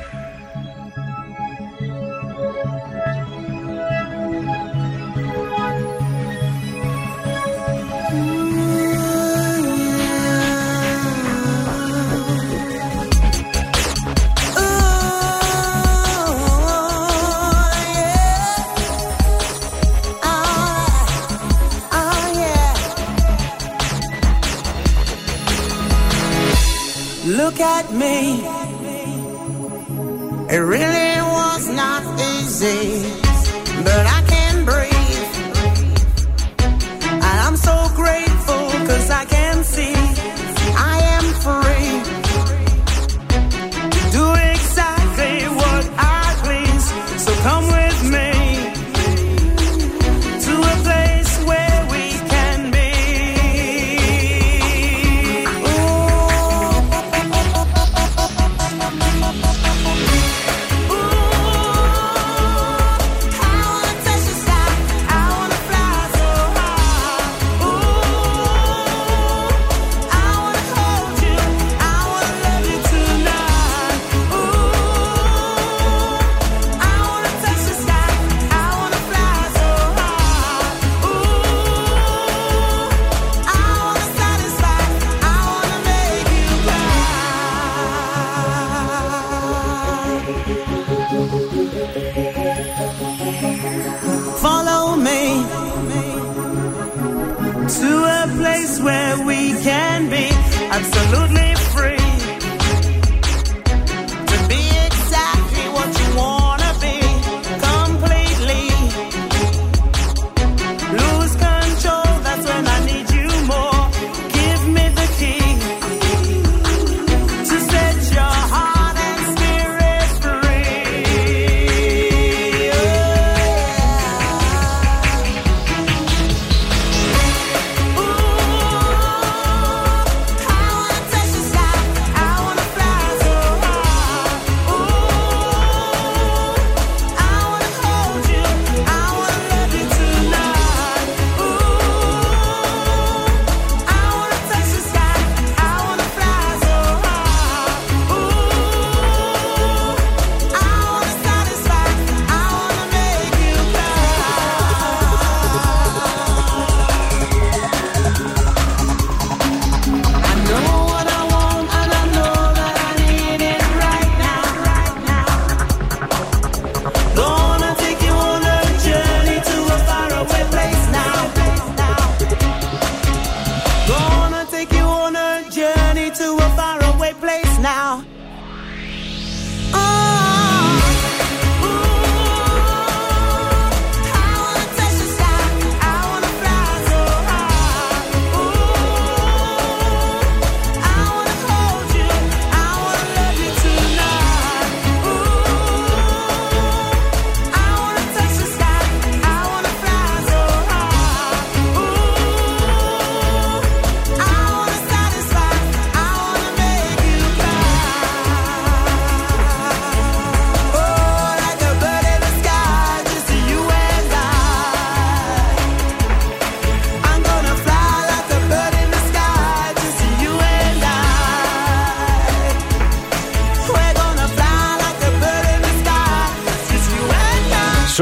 To 97.79 98.03
a 98.03 98.27
place 98.37 98.79
where 98.81 99.23
we 99.25 99.53
can 99.61 100.09
be 100.09 100.30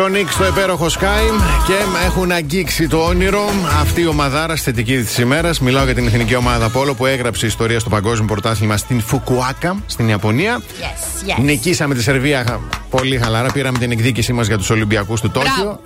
and 0.09 0.15
I. 0.15 0.19
Sonic 0.23 0.29
στο 0.29 0.47
υπέροχο 0.47 0.85
Sky 0.85 1.41
και 1.67 1.73
έχουν 2.05 2.31
αγγίξει 2.31 2.87
το 2.87 2.97
όνειρο. 2.97 3.41
Αυτή 3.81 4.01
η 4.01 4.07
ομαδάρα 4.07 4.55
στη 4.55 4.65
θετική 4.65 4.97
της 4.97 5.17
ημέρας. 5.17 5.59
Μιλάω 5.59 5.83
για 5.85 5.93
την 5.95 6.07
εθνική 6.07 6.35
ομάδα 6.35 6.69
Πόλο 6.69 6.93
που 6.95 7.05
έγραψε 7.05 7.45
ιστορία 7.45 7.79
στο 7.79 7.89
παγκόσμιο 7.89 8.27
πρωτάθλημα 8.27 8.77
στην 8.77 9.01
Φουκουάκα, 9.01 9.83
στην 9.85 10.07
Ιαπωνία. 10.07 10.59
Yes, 10.61 11.39
yes. 11.39 11.43
Νικήσαμε 11.43 11.95
τη 11.95 12.01
Σερβία 12.03 12.43
χα- 12.47 12.59
πολύ 12.89 13.17
χαλαρά. 13.17 13.51
Πήραμε 13.51 13.77
την 13.77 13.91
εκδίκησή 13.91 14.33
μας 14.33 14.47
για 14.47 14.57
τους 14.57 14.69
Ολυμπιακούς 14.69 15.21
του 15.21 15.29
Τόκιο. 15.29 15.81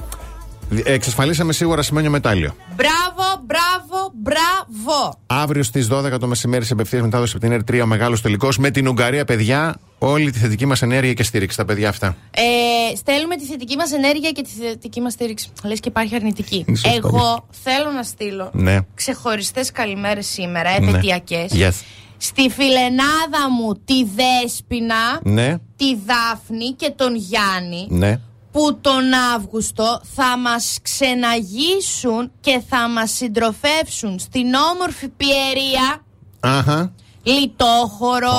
Εξασφαλίσαμε 0.84 1.54
σίγουρα 1.54 1.82
σημαίνιο 1.82 2.10
μετάλλιο. 2.10 2.56
Μπράβο, 2.76 3.44
μπράβο, 3.46 4.12
μπράβο. 4.22 5.20
Αύριο 5.28 5.64
στις 5.64 5.88
12 5.88 6.18
το 6.20 6.28
μεσημέρι 6.28 6.66
σε 6.66 6.74
απευθείας 6.74 7.02
μετάδοση 7.02 7.34
από 7.38 7.48
την 7.48 7.62
ΕΡΤ3 7.62 7.82
ο 7.84 7.86
μεγάλος 7.86 8.22
τελικός 8.22 8.58
με 8.58 8.70
την 8.72 8.88
Ουγγαρία, 8.88 9.26
παιδιά. 9.26 9.76
Όλη 10.06 10.32
τη 10.32 10.39
θετική 10.39 10.66
μας 10.66 10.82
ενέργεια 10.82 11.14
και 11.14 11.24
στήριξη 11.24 11.54
στα 11.56 11.66
παιδιά 11.66 11.89
αυτά. 11.89 12.16
Ε, 12.32 12.95
στέλνουμε 12.95 13.36
τη 13.36 13.45
θετική 13.45 13.76
μας 13.76 13.91
ενέργεια 13.91 14.32
και 14.32 14.41
τη 14.41 14.49
θετική 14.49 15.01
μας 15.01 15.14
στήριξη. 15.14 15.49
Λες 15.64 15.80
και 15.80 15.89
υπάρχει 15.89 16.16
αρνητική. 16.16 16.66
Σωστό. 16.68 16.89
Εγώ 17.08 17.45
θέλω 17.64 17.91
να 17.91 18.04
στείλω 18.04 18.49
Ναι. 18.54 18.78
ξεχωριστές 18.95 19.72
καλημέρες 19.72 20.28
σήμερα, 20.28 20.80
Ναι. 20.80 20.89
επαιτειακέ. 20.89 21.45
Yes. 21.51 21.72
Στη 22.18 22.49
φιλενάδα 22.49 23.49
μου 23.60 23.74
τη 23.86 24.04
Δέσποινα, 24.06 25.20
Ναι, 25.24 25.56
τη 25.76 25.95
Δάφνη 26.06 26.72
και 26.76 26.93
τον 26.95 27.16
Γιάννη. 27.16 27.88
ναι. 27.89 28.20
που 28.51 28.78
τον 28.82 29.14
Αύγουστο 29.36 30.01
θα 30.16 30.38
μας 30.38 30.78
ξεναγήσουν 30.82 32.32
και 32.39 32.62
θα 32.70 32.89
μας 32.89 33.12
συντροφεύσουν 33.12 34.20
στην 34.20 34.54
όμορφη 34.74 35.08
Πιερία, 35.10 36.04
Αχα. 36.39 36.93
Λιτόχωρο 37.24 38.32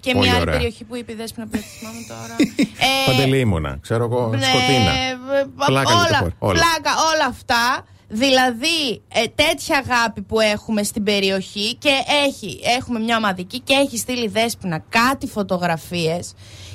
και 0.00 0.12
πολύ 0.12 0.24
μια 0.26 0.32
άλλη 0.34 0.40
ωραία. 0.40 0.54
περιοχή 0.54 0.84
που 0.84 0.96
είπε 0.96 1.12
η 1.12 1.14
Δέσποινα 1.14 1.46
που 1.46 1.50
δεν 1.52 1.62
θυμάμαι 1.78 1.98
τώρα. 2.08 2.36
ε, 3.06 3.10
Παντελήμωνα, 3.10 3.78
ξέρω 3.82 4.04
εγώ, 4.04 4.28
ναι, 4.28 4.46
σκοτίνα. 4.46 4.90
ε, 4.90 5.18
Πλάκα 5.66 5.90
όλα, 5.90 6.02
Λιτόχωρο, 6.02 6.30
όλα. 6.38 6.52
πλάκα, 6.52 6.90
όλα 7.14 7.26
αυτά. 7.28 7.86
Δηλαδή, 8.12 9.02
ε, 9.12 9.24
τέτοια 9.34 9.84
αγάπη 9.88 10.20
που 10.22 10.40
έχουμε 10.40 10.82
στην 10.82 11.02
περιοχή 11.04 11.74
και 11.74 11.90
έχει, 12.26 12.60
έχουμε 12.78 12.98
μια 12.98 13.16
ομαδική 13.16 13.60
και 13.60 13.74
έχει 13.74 13.98
στείλει 13.98 14.28
δέσποινα 14.28 14.82
κάτι 14.88 15.26
φωτογραφίες 15.26 16.34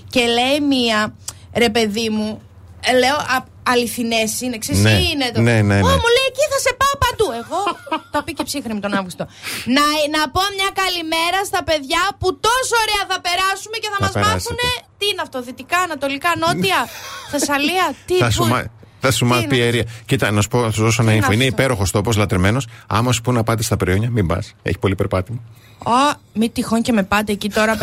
και 0.10 0.20
λέει 0.26 0.60
μία, 0.68 1.16
ρε 1.54 1.70
παιδί 1.70 2.10
μου, 2.10 2.42
ε, 2.86 2.98
λέω 2.98 3.16
α, 3.16 3.44
αληθινές 3.68 4.42
είναι, 4.42 4.58
ξέρεις 4.58 4.82
Ναι. 4.82 4.96
τι 4.98 5.10
είναι 5.10 5.32
το. 5.34 5.42
Ναι, 5.42 5.62
ναι, 5.62 5.74
Ω, 5.74 5.78
ναι. 5.78 5.82
μου 5.82 6.10
λέει 6.16 6.28
εκεί 6.28 6.44
θα 6.54 6.60
σε 6.66 6.76
πάω 6.78 6.85
παντού. 7.16 7.28
Εγώ 7.42 7.60
το 8.14 8.18
πήγε 8.26 8.44
ψύχρεμη 8.50 8.80
τον 8.86 8.94
Αύγουστο. 9.00 9.24
να, 9.78 9.86
να 10.16 10.22
πω 10.34 10.42
μια 10.60 10.70
καλημέρα 10.82 11.40
στα 11.52 11.62
παιδιά 11.70 12.02
που 12.20 12.28
τόσο 12.48 12.74
ωραία 12.84 13.04
θα 13.12 13.18
περάσουμε 13.28 13.76
και 13.84 13.90
θα, 13.94 13.98
Θα 14.00 14.04
μας 14.06 14.12
περάσετε. 14.18 14.36
μάθουν 14.36 14.58
τι 15.00 15.06
είναι 15.12 15.22
αυτό, 15.26 15.38
δυτικά, 15.48 15.78
ανατολικά, 15.88 16.30
νότια, 16.44 16.80
Θεσσαλία, 17.34 17.86
τι 18.08 18.16
Θα 18.24 18.26
πού- 18.26 18.34
σου, 18.38 18.46
μα... 18.54 18.60
θα 19.04 19.12
σου 19.18 19.26
μάθει 19.26 19.44
είναι 19.46 19.56
η 19.56 19.62
αιρεία. 19.70 19.86
Κοίτα, 20.06 20.26
να 20.32 20.42
σου 20.42 20.48
πω, 20.54 20.58
να 20.68 20.72
σου 20.72 20.82
δώσω 20.84 21.02
ένα 21.02 21.12
είναι 21.14 21.26
info. 21.28 21.34
Είναι 21.34 21.44
αυτό; 21.44 21.56
υπέροχος 21.56 21.92
τόπος, 21.92 22.16
λατρεμένος. 22.16 22.68
Άμα 22.88 23.12
σου 23.12 23.22
πούνε 23.22 23.38
να 23.38 23.44
πάτε 23.44 23.64
στα 23.64 23.78
περιόνια, 23.78 24.10
μην 24.10 24.28
πας. 24.28 24.54
Έχει 24.62 24.78
πολύ 24.78 24.96
περπάτημα. 24.96 25.40
Α, 25.84 26.14
μη 26.34 26.50
τυχόν 26.50 26.82
και 26.82 26.92
με 26.92 27.04
πάτε 27.04 27.32
εκεί 27.32 27.50
τώρα. 27.50 27.78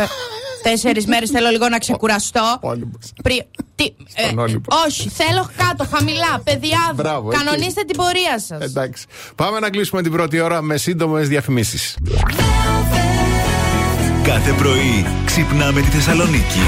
Πε- 0.63 0.71
Τέσσερις 0.71 1.05
μέρες 1.05 1.29
θέλω 1.29 1.49
λίγο 1.49 1.69
να 1.69 1.77
ξεκουραστώ. 1.77 2.57
Όλυμπος. 2.61 3.11
Πρι... 3.23 3.45
Τι... 3.75 3.83
Στον 4.25 4.37
ε, 4.39 4.41
Όλυμπο. 4.41 4.75
όχι, 4.87 5.09
θέλω 5.09 5.49
κάτω, 5.57 5.85
χαμηλά, 5.95 6.41
παιδιά. 6.43 6.91
Μπράβο, 6.95 7.29
εκεί. 7.31 7.43
Κανονίστε 7.43 7.81
την 7.83 7.95
πορεία 7.97 8.39
σας. 8.47 8.61
Εντάξει. 8.61 9.05
Πάμε 9.35 9.59
να 9.59 9.69
κλείσουμε 9.69 10.01
την 10.01 10.11
πρώτη 10.11 10.39
ώρα 10.39 10.61
με 10.61 10.77
σύντομες 10.77 11.27
διαφημίσεις. 11.27 11.97
Κάθε 14.23 14.51
πρωί 14.51 15.05
ξυπνάμε 15.25 15.81
τη 15.81 15.87
Θεσσαλονίκη. 15.87 16.59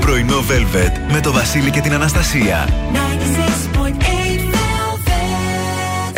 Πρωινό 0.00 0.38
Velvet 0.38 1.12
με 1.12 1.20
το 1.20 1.32
Βασίλη 1.32 1.70
και 1.70 1.80
την 1.80 1.92
Αναστασία. 1.92 2.68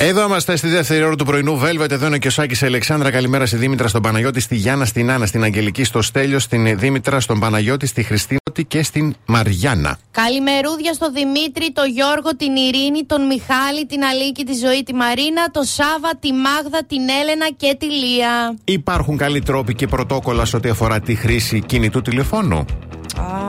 96.8 0.02 0.04
Εδώ 0.04 0.24
είμαστε 0.24 0.56
στη 0.56 0.68
δεύτερη 0.68 1.04
ώρα 1.04 1.16
του 1.16 1.24
πρωινού. 1.24 1.60
Velvet, 1.60 1.90
εδώ 1.90 2.06
είναι 2.06 2.18
και 2.18 2.28
ο 2.28 2.30
Σάκης 2.30 2.62
Αλεξάνδρα. 2.62 3.10
Καλημέρα 3.10 3.46
στη 3.46 3.56
Δήμητρα, 3.56 3.88
στον 3.88 4.02
Παναγιώτη, 4.02 4.40
στη 4.40 4.56
Γιάννα, 4.56 4.84
στην 4.84 5.10
Άννα, 5.10 5.26
στην 5.26 5.42
Αγγελική, 5.42 5.84
στο 5.84 6.02
Στέλιο, 6.02 6.38
στην 6.38 6.78
Δήμητρα, 6.78 7.20
στον 7.20 7.40
Παναγιώτη, 7.40 7.86
στη 7.86 8.02
Χριστίνωτη 8.02 8.64
και 8.68 8.82
στην 8.82 9.14
Μαριάννα. 9.26 9.98
Καλημερούδια 10.10 10.92
στο 10.92 11.10
Δημήτρη, 11.12 11.72
το 11.72 11.82
Γιώργο, 11.82 12.36
την 12.36 12.56
Ειρήνη, 12.56 13.04
τον 13.06 13.26
Μιχάλη, 13.26 13.86
την 13.86 14.02
Αλίκη, 14.04 14.44
τη 14.44 14.54
Ζωή, 14.54 14.82
τη 14.82 14.94
Μαρίνα, 14.94 15.50
το 15.50 15.62
Σάβα, 15.62 16.10
τη 16.20 16.32
Μάγδα, 16.32 16.84
την 16.86 17.08
Έλενα 17.20 17.50
και 17.56 17.76
τη 17.78 17.86
Λία. 17.86 18.56
Υπάρχουν 18.64 19.16
καλοί 19.16 19.40
τρόποι 19.40 19.74
και 19.74 19.86
πρωτόκολλα 19.86 20.44
σε 20.44 20.56
ό,τι 20.56 20.68
αφορά 20.68 21.00
τη 21.00 21.14
χρήση 21.14 21.60
κινητού 21.60 22.02
τηλεφώνου. 22.02 22.64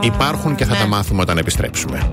Υπάρχουν 0.02 0.56
και 0.56 0.66
θα 0.66 0.74
ναι. 0.74 0.80
τα 0.80 0.88
μάθουμε 0.88 1.22
όταν 1.22 1.38
επιστρέψουμε. 1.38 2.10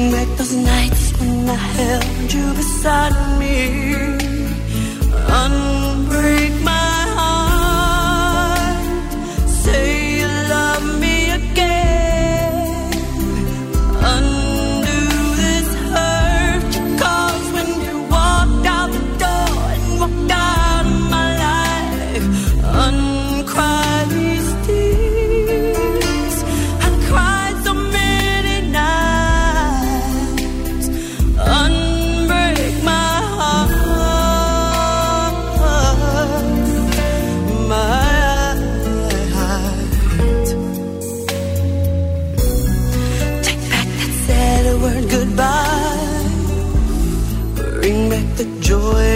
Bring 0.00 0.12
back 0.12 0.28
those 0.38 0.54
nights 0.54 1.12
when 1.20 1.46
I 1.46 1.54
held 1.76 2.32
you 2.32 2.54
beside 2.54 3.38
me. 3.38 4.16
Unbreakable. 5.28 6.39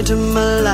into 0.05 0.17
my 0.17 0.61
life. 0.61 0.74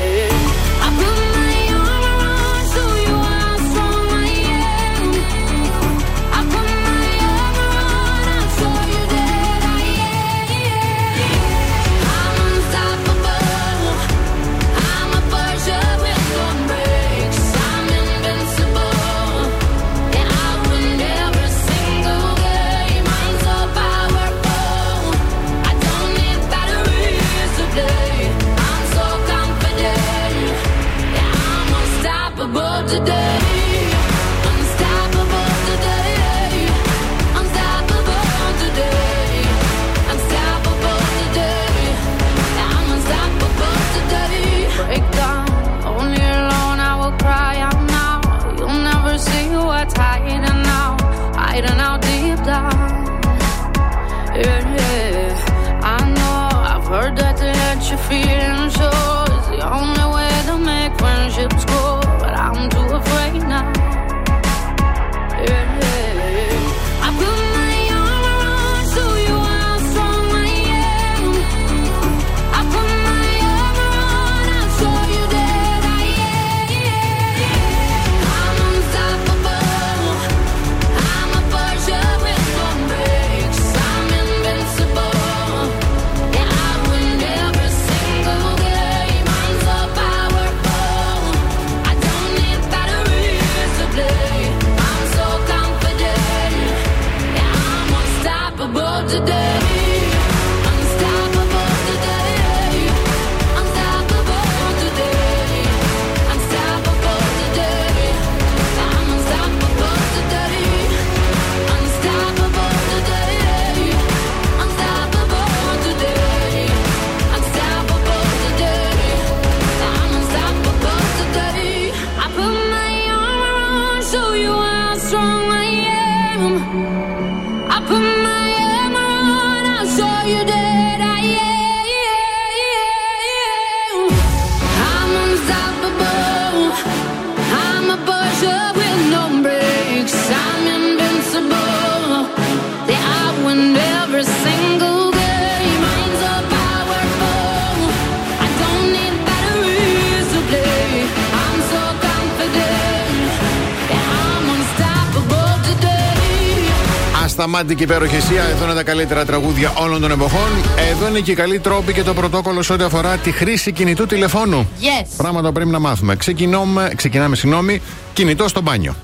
Ασταμάτητη 157.81 158.09
και 158.11 158.13
υπέροχη 158.13 158.19
Σία. 158.21 158.43
Εδώ 158.43 158.63
είναι 158.63 158.73
τα 158.73 158.83
καλύτερα 158.83 159.25
τραγούδια 159.25 159.73
όλων 159.75 160.01
των 160.01 160.11
εποχών. 160.11 160.49
Εδώ 160.91 161.07
είναι 161.07 161.19
και 161.19 161.31
οι 161.31 161.35
καλοί 161.35 161.59
τρόποι 161.59 161.93
και 161.93 162.03
το 162.03 162.13
πρωτόκολλο 162.13 162.61
σε 162.61 162.73
ό,τι 162.73 162.83
αφορά 162.83 163.17
τη 163.17 163.31
χρήση 163.31 163.71
κινητού 163.71 164.05
τηλεφώνου. 164.05 164.67
Yes. 164.79 165.07
Πράγματα 165.17 165.47
που 165.47 165.53
πρέπει 165.53 165.69
να 165.69 165.79
μάθουμε. 165.79 166.15
Ξεκινούμε, 166.15 166.91
ξεκινάμε, 166.95 167.35
συγγνώμη, 167.35 167.81
κινητό 168.13 168.47
στο 168.47 168.61
μπάνιο. 168.61 168.95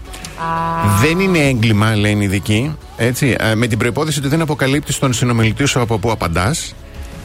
Δεν 1.02 1.20
είναι 1.20 1.40
έγκλημα, 1.40 1.96
λένε 1.96 2.22
οι 2.22 2.26
ειδικοί. 2.26 2.76
Έτσι, 2.98 3.36
ε, 3.40 3.56
με 3.56 3.68
την 3.68 3.78
προπόθεση 3.78 4.20
ότι 4.20 4.28
δεν 4.28 4.42
αποκαλύπτει 4.42 5.00
τον 5.00 5.14
συνομιλητή 5.14 5.66
σου 5.66 5.82
από 5.82 5.98
πού 5.98 6.12
απαντάς. 6.12 6.74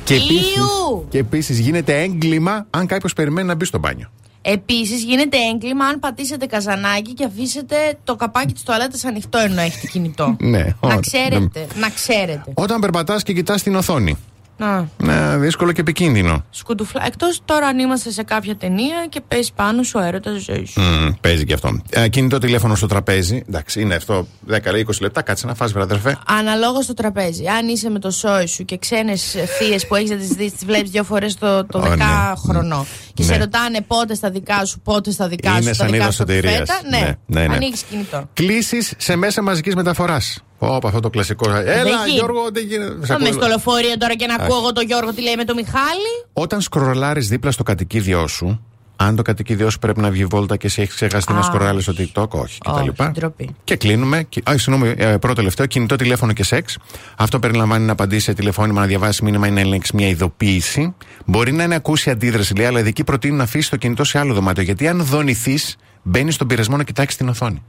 Και 0.04 0.14
επίσης, 0.14 0.56
Ιου. 0.56 1.06
και 1.08 1.18
επίσης 1.18 1.58
γίνεται 1.58 2.00
έγκλημα 2.00 2.66
αν 2.70 2.86
κάποιος 2.86 3.12
περιμένει 3.12 3.46
να 3.46 3.54
μπει 3.54 3.64
στο 3.64 3.78
μπάνιο. 3.78 4.10
Επίσης, 4.42 5.02
γίνεται 5.02 5.36
έγκλημα 5.52 5.84
αν 5.84 5.98
πατήσετε 5.98 6.46
καζανάκι 6.46 7.12
και 7.12 7.24
αφήσετε 7.24 7.76
το 8.04 8.16
καπάκι 8.16 8.52
της 8.52 8.62
τουαλέτας 8.62 9.04
ανοιχτό 9.04 9.38
ενώ 9.38 9.60
έχετε 9.60 9.86
κινητό. 9.86 10.36
Ναι, 10.40 10.58
να 10.58 10.76
ωραία. 10.80 10.98
ξέρετε, 11.00 11.66
να 11.74 11.88
ξέρετε. 11.88 12.52
Όταν 12.54 12.80
περπατάς 12.80 13.22
και 13.22 13.32
κοιτάς 13.32 13.62
την 13.62 13.74
οθόνη. 13.74 14.16
Να. 14.56 14.88
Ναι, 14.96 15.36
δύσκολο 15.36 15.72
και 15.72 15.80
επικίνδυνο. 15.80 16.44
Σκουντουφλά. 16.50 17.02
Εκτός 17.06 17.40
τώρα 17.44 17.66
αν 17.66 17.78
είμαστε 17.78 18.10
σε 18.10 18.22
κάποια 18.22 18.56
ταινία 18.56 19.06
και 19.08 19.20
πέσει 19.28 19.52
πάνω 19.56 19.82
σου 19.82 19.98
έρωτας 19.98 20.42
ζωής 20.42 20.70
σου. 20.70 20.80
Μμμ, 20.80 21.10
παίζει 21.20 21.44
και 21.44 21.54
αυτό. 21.54 21.80
Ε, 21.90 22.08
κινητό 22.08 22.38
τηλέφωνο 22.38 22.74
στο 22.74 22.86
τραπέζι. 22.86 23.42
Εντάξει, 23.48 23.80
είναι 23.80 23.94
αυτό 23.94 24.26
10-20 24.50 25.00
λεπτά. 25.00 25.22
Κάτσε 25.22 25.46
να 25.46 25.54
φας, 25.54 25.72
βρε 25.72 25.82
αδερφέ. 25.82 26.18
Αναλόγως 26.26 26.84
στο 26.84 26.94
τραπέζι. 26.94 27.46
Αν 27.46 27.68
είσαι 27.68 27.90
με 27.90 27.98
το 27.98 28.10
σόι 28.10 28.46
σου 28.46 28.64
και 28.64 28.78
ξένες 28.78 29.36
θείες 29.58 29.86
που 29.86 29.94
έχεις 29.94 30.10
να 30.10 30.16
τις 30.16 30.28
δεις, 30.28 30.52
τις 30.52 30.64
βλέπεις 30.64 30.90
δύο 30.90 31.04
φορές 31.04 31.34
το, 31.34 31.66
το 31.66 31.78
Ω, 31.78 31.82
ναι. 31.82 31.88
δεκάχρονο 31.88 32.86
και 33.14 33.22
σε 33.22 33.32
Ναι. 33.32 33.38
ρωτάνε 33.38 33.80
πότε 33.86 34.14
στα 34.14 34.30
δικά 34.30 34.64
σου, 34.64 34.80
πότε 34.80 35.10
στα 35.10 35.28
δικά 35.28 35.50
Είναι 35.50 35.58
σου, 35.60 35.64
στα 35.64 35.74
σαν 35.74 35.86
δικά 35.86 36.02
είδος 36.02 36.14
σου 36.14 36.24
τα 36.24 36.32
σωτηρίας. 36.32 36.58
κουφέτα, 36.58 36.80
Ναι, 36.90 36.98
Ναι, 37.26 37.40
ναι, 37.40 37.46
ναι. 37.46 37.54
ανοίγεις 37.54 37.82
κινητό. 37.82 38.28
Κλήσει 38.32 38.88
σε 38.96 39.16
μέσα 39.16 39.42
μαζικής 39.42 39.74
μεταφοράς. 39.74 40.42
Όπω 40.66 40.86
αυτό 40.88 41.00
το 41.00 41.10
κλασικό. 41.10 41.50
Έλα, 41.50 41.82
γίνει. 42.04 42.14
Γιώργο, 42.14 42.48
δεν 42.52 42.66
γίνεται. 42.66 42.90
Σε 43.00 43.06
Θα 43.12 43.18
με 43.20 43.26
ακούω. 43.28 43.38
στο 43.40 43.46
λεωφορείο 43.48 43.96
τώρα 43.98 44.14
και 44.16 44.26
να 44.26 44.34
Αχ. 44.34 44.40
ακούω 44.44 44.56
εγώ 44.58 44.72
τον 44.72 44.84
Γιώργο 44.86 45.12
τι 45.14 45.22
λέει 45.22 45.34
με 45.36 45.44
το 45.44 45.54
Μιχάλη. 45.54 46.12
Όταν 46.32 46.60
σκρολάρεις 46.60 47.28
δίπλα 47.28 47.50
στο 47.50 47.62
κατοικίδιό 47.62 48.26
σου, 48.26 48.60
αν 48.96 49.16
το 49.16 49.22
κατοικίδιό 49.22 49.70
σου 49.70 49.78
πρέπει 49.78 50.00
να 50.00 50.10
βγει 50.10 50.24
βόλτα 50.24 50.56
και 50.56 50.68
σε 50.68 50.82
έχεις 50.82 50.94
ξεχαστεί 50.94 51.32
να 51.32 51.38
Α, 51.38 51.42
σκρολάρεις 51.42 51.82
στο 51.82 51.92
TikTok, 51.98 52.28
όχι 52.28 52.58
Όχι, 52.66 52.90
κτλ. 52.90 53.04
ντροπή. 53.12 53.54
Και 53.64 53.76
κλείνουμε. 53.76 54.22
Κι- 54.28 54.50
Α, 54.50 54.58
συγγνώμη, 54.58 54.94
ε, 54.96 55.16
πρώτο 55.16 55.34
τελευταίο. 55.34 55.66
Κινητό 55.66 55.96
τηλέφωνο 55.96 56.32
και 56.32 56.44
σεξ. 56.44 56.78
Αυτό 57.16 57.38
περιλαμβάνει 57.38 57.84
να 57.84 57.92
απαντήσει 57.92 58.24
σε 58.24 58.32
τηλεφώνημα, 58.32 58.80
να 58.80 58.86
διαβάσει 58.86 59.24
μήνυμα 59.24 59.46
ή 59.46 59.50
να 59.50 59.60
ελέγξει 59.60 59.96
μια 59.96 60.08
ειδοποίηση. 60.08 60.94
Μπορεί 61.24 61.52
να 61.52 61.62
είναι 61.62 61.74
ακούσει 61.74 62.10
αντίδραση, 62.10 62.54
λέει, 62.54 62.66
αλλά 62.66 62.78
ειδικοί 62.80 63.04
προτείνουν 63.04 63.36
να 63.36 63.42
αφήσει 63.42 63.70
το 63.70 63.76
κινητό 63.76 64.04
σε 64.04 64.18
άλλο 64.18 64.34
δωμάτιο. 64.34 64.62
Γιατί 64.62 64.88
αν 64.88 65.04
δονηθείς, 65.04 65.76
μπαίνεις 66.02 66.34
στον 66.34 66.46
πειρασμό 66.46 66.76
να 66.76 66.82
κοιτάξεις 66.84 67.16
την 67.18 67.28
οθόνη. 67.28 67.62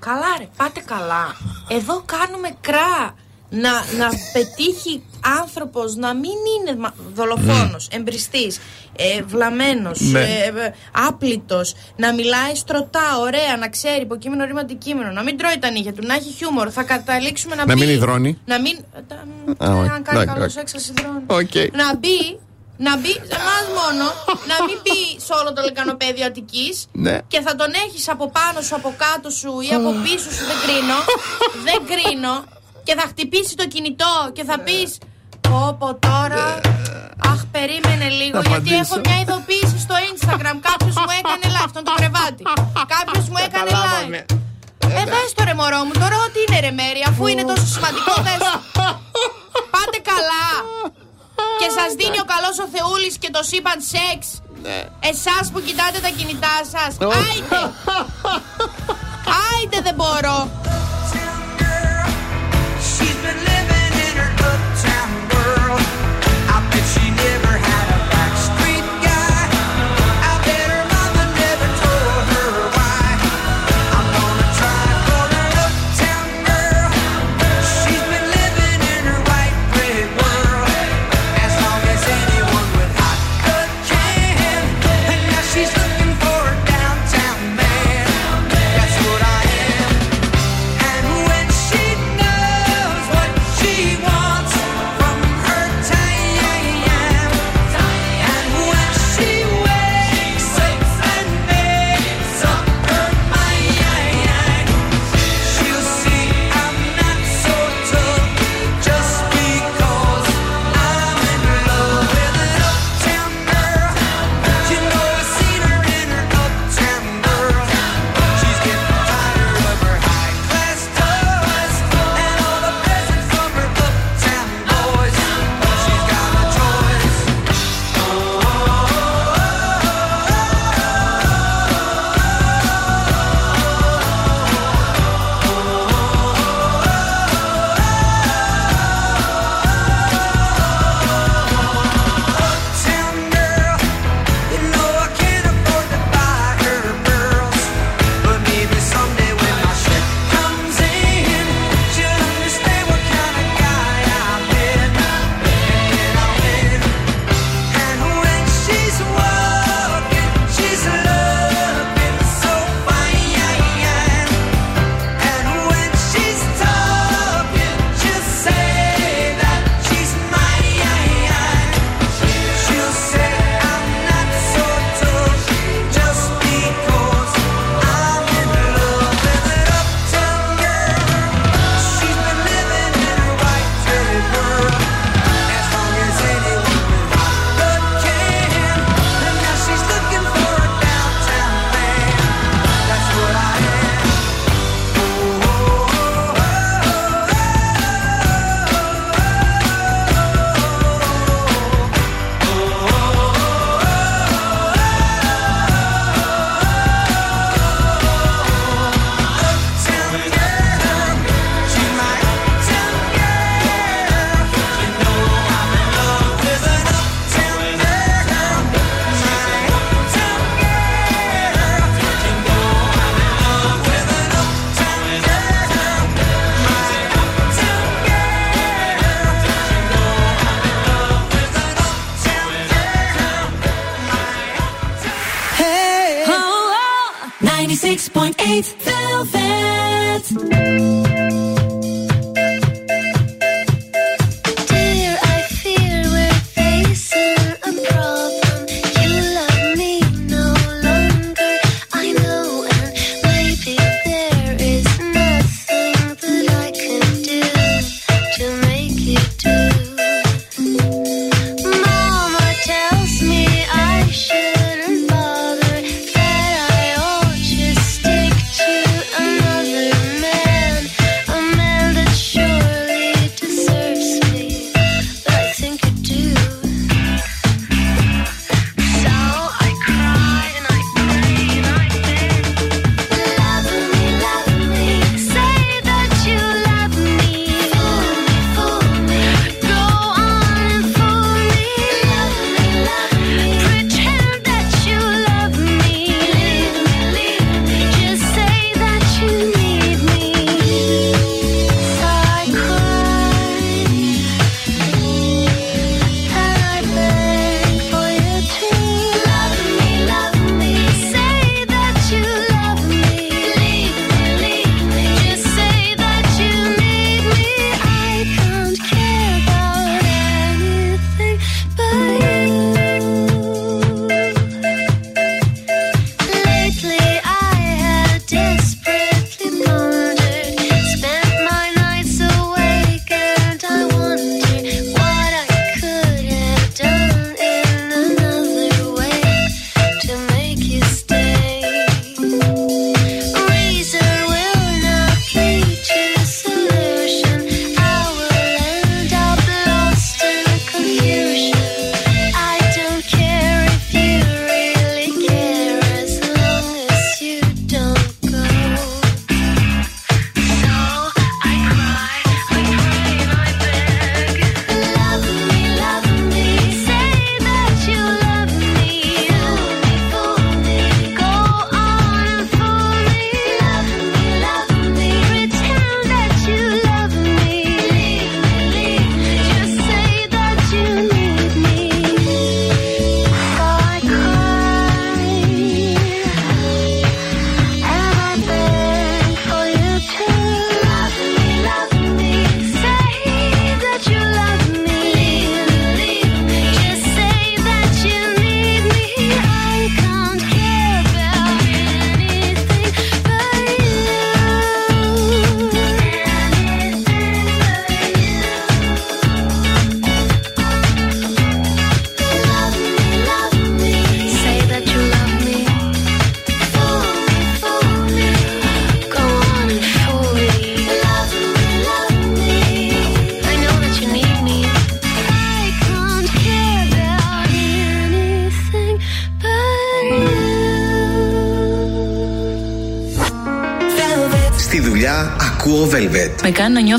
Καλά 0.00 0.26
ρε, 0.38 0.46
πάτε 0.56 0.80
καλά. 0.86 1.36
Εδώ 1.68 2.02
κάνουμε 2.06 2.48
κρά. 2.60 3.14
Να, 3.52 3.70
να 3.72 4.08
πετύχει 4.32 5.02
άνθρωπος 5.40 5.94
να 5.96 6.14
μην 6.14 6.30
είναι 6.60 6.78
μα- 6.78 6.94
δολοφόνος, 7.14 7.88
εμπριστής, 7.92 8.58
ε, 8.96 9.22
βλαμμένος, 9.22 10.00
Ναι. 10.00 10.20
ε, 10.20 10.46
ε, 10.64 10.74
άπλητος, 11.08 11.74
να 11.96 12.14
μιλάει 12.14 12.54
στρωτά, 12.54 13.18
ωραία, 13.20 13.56
να 13.58 13.68
ξέρει 13.68 14.02
υποκείμενο, 14.02 14.44
ρήμα, 14.44 14.60
αντικείμενο, 14.60 15.10
να 15.12 15.22
μην 15.22 15.36
τρώει 15.38 15.58
τα 15.58 15.70
νύχια 15.70 15.92
του, 15.92 16.06
να 16.06 16.14
έχει 16.14 16.32
χιούμορ. 16.32 16.68
Θα 16.72 16.82
καταλήξουμε 16.82 17.54
να, 17.54 17.66
Να 17.66 17.74
μπει. 17.74 17.80
μην 17.80 17.88
υδρώνει. 17.88 18.38
Να 18.46 18.60
μην. 18.60 18.76
ε, 18.96 19.00
τα- 19.08 19.24
Α, 19.66 19.70
ε, 19.70 19.74
όχι. 19.80 19.88
αν 19.90 20.02
κάνει 20.02 20.20
Εντάξει, 20.20 20.26
καλός 20.34 20.56
οκ. 20.56 20.68
σεξ, 20.68 20.72
θα 20.84 20.92
υδρώνει. 20.98 21.24
Οκ. 21.26 21.76
Να 21.76 21.96
μπει. 21.96 22.38
Να 22.86 22.92
μπει 23.00 23.12
σε 23.30 23.36
εμάς 23.40 23.64
μόνο, 23.78 24.04
να 24.50 24.56
μην 24.66 24.76
μπει 24.82 25.00
σε 25.26 25.32
όλο 25.40 25.50
το 25.56 25.60
λεκανοπέδιο 25.68 26.24
Αττικής 26.26 26.74
Ναι. 27.06 27.16
και 27.32 27.40
θα 27.46 27.52
τον 27.60 27.70
έχεις 27.84 28.04
από 28.14 28.24
πάνω 28.36 28.58
σου, 28.66 28.74
από 28.80 28.90
κάτω 29.04 29.28
σου 29.40 29.52
ή 29.68 29.68
από 29.78 29.90
πίσω 30.04 30.28
σου, 30.36 30.44
δεν 30.50 30.58
κρίνω. 30.64 30.98
δεν 31.68 31.78
κρίνω. 31.90 32.34
Και 32.86 32.94
θα 32.98 33.04
χτυπήσει 33.10 33.54
το 33.60 33.66
κινητό 33.74 34.14
και 34.36 34.44
θα 34.50 34.56
πεις 34.66 34.90
Πω 35.48 35.76
πω 35.80 35.88
τώρα. 36.08 36.44
Αχ, 37.32 37.40
περίμενε 37.56 38.08
λίγο, 38.20 38.36
Θα 38.42 38.48
γιατί 38.50 38.70
απαντήσω. 38.70 38.80
έχω 38.84 38.96
μια 39.06 39.16
ειδοποίηση 39.22 39.76
στο 39.86 39.94
Instagram. 40.10 40.56
Κάποιος 40.70 40.94
μου 41.04 41.12
έκανε 41.20 41.44
live, 41.54 41.64
αυτό 41.68 41.78
είναι 41.80 41.88
το 41.90 41.94
κρεβάτι. 42.00 42.42
Κάποιος 42.96 43.24
μου 43.30 43.38
έκανε 43.46 43.70
live. 43.84 44.12
Ε, 45.00 45.04
δες 45.12 45.28
το 45.36 45.42
ρε 45.48 45.54
μωρό 45.60 45.80
μου, 45.86 45.94
τώρα 46.02 46.16
ό,τι 46.26 46.38
είναι 46.44 46.58
ρε 46.66 46.72
μέρη, 46.80 47.00
αφού 47.10 47.22
είναι 47.32 47.44
τόσο 47.50 47.66
σημαντικό, 47.74 48.12
δες. 48.26 48.40
Πάτε 49.74 49.98
καλά. 50.12 50.44
Και 51.60 51.68
σας 51.78 51.90
δίνει 52.00 52.18
ο 52.24 52.26
καλός 52.32 52.56
ο 52.64 52.66
Θεούλης 52.74 53.14
και 53.22 53.30
το 53.36 53.42
σύμπαν 53.50 53.78
σεξ. 53.92 54.18
Εσάς 55.10 55.44
που 55.52 55.60
κοιτάτε 55.66 55.98
τα 56.06 56.10
κινητά 56.18 56.54
σας. 56.72 56.92
Άιτε. 57.24 57.60
Άιτε 59.48 59.78
δεν 59.86 59.94
μπορώ. 59.94 60.38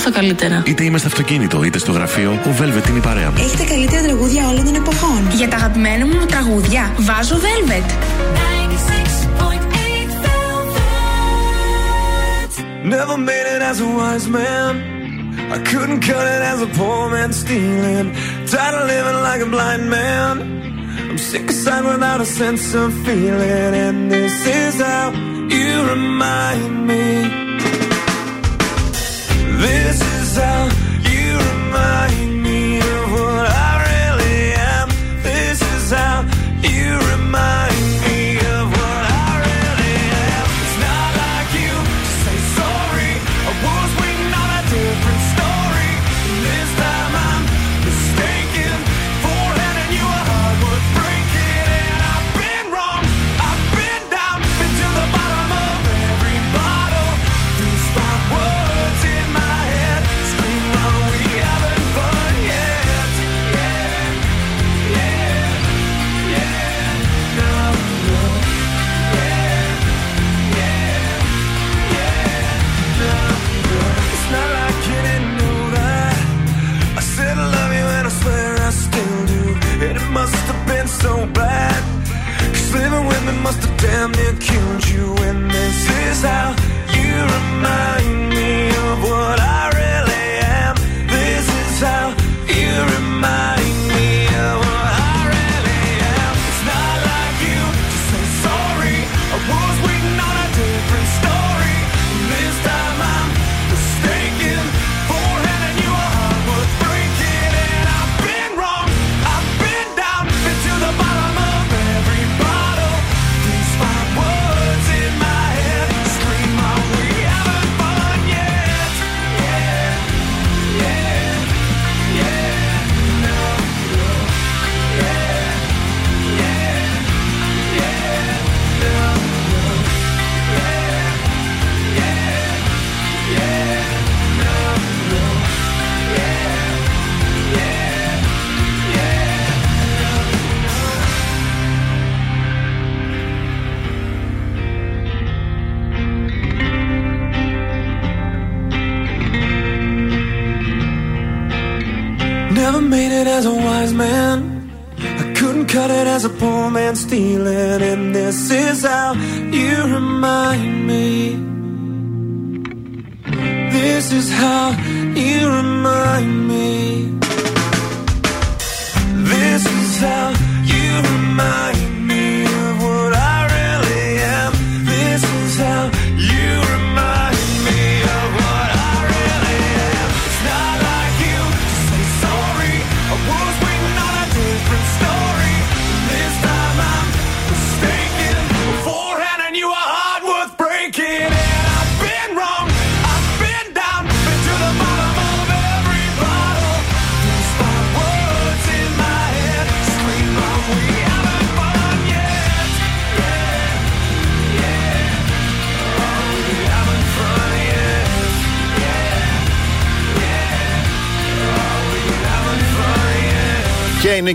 νιώθω. 0.09 0.63
Είτε 0.65 0.83
είμαι 0.83 0.97
στο 0.97 1.07
αυτοκίνητο, 1.07 1.63
είτε 1.63 1.77
στο 1.77 1.91
γραφείο, 1.91 2.31
ο 2.31 2.49
Velvet 2.59 2.89
είναι 2.89 2.97
η 2.97 3.01
παρέα 3.01 3.29
μου. 3.31 3.37
Έχετε 3.39 3.63
καλύτερα 3.63 4.01
τραγούδια 4.01 4.47
όλων 4.47 4.65
των 4.65 4.75
εποχών. 4.75 5.27
Για 5.35 5.47
τα 5.47 5.55
αγαπημένα 5.55 6.05
μου 6.05 6.25
τραγούδια, 6.25 6.93
βάζω 6.97 7.35
Velvet. 7.35 7.89
Never 12.83 13.17
made 13.29 13.47
like 19.29 19.41
a 19.41 19.45
blind 19.45 19.89
man. 19.89 20.35
And 23.83 24.11
this 24.11 24.45
is 24.45 24.81
how 24.81 25.11
you 25.57 25.73
remind 25.93 26.87
me. 26.87 27.40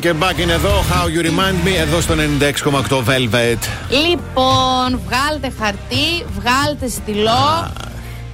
Και 0.00 0.08
η 0.08 0.12
Nickelback 0.14 0.38
είναι 0.38 0.52
εδώ. 0.52 0.70
How 0.80 1.04
you 1.04 1.24
remind 1.26 1.66
me, 1.66 1.74
εδώ 1.80 2.00
στο 2.00 2.14
96,8 2.14 2.96
Velvet. 2.98 3.58
Λοιπόν, 4.06 5.00
βγάλτε 5.06 5.52
χαρτί, 5.60 6.24
βγάλτε 6.38 6.88
στυλό. 6.88 7.70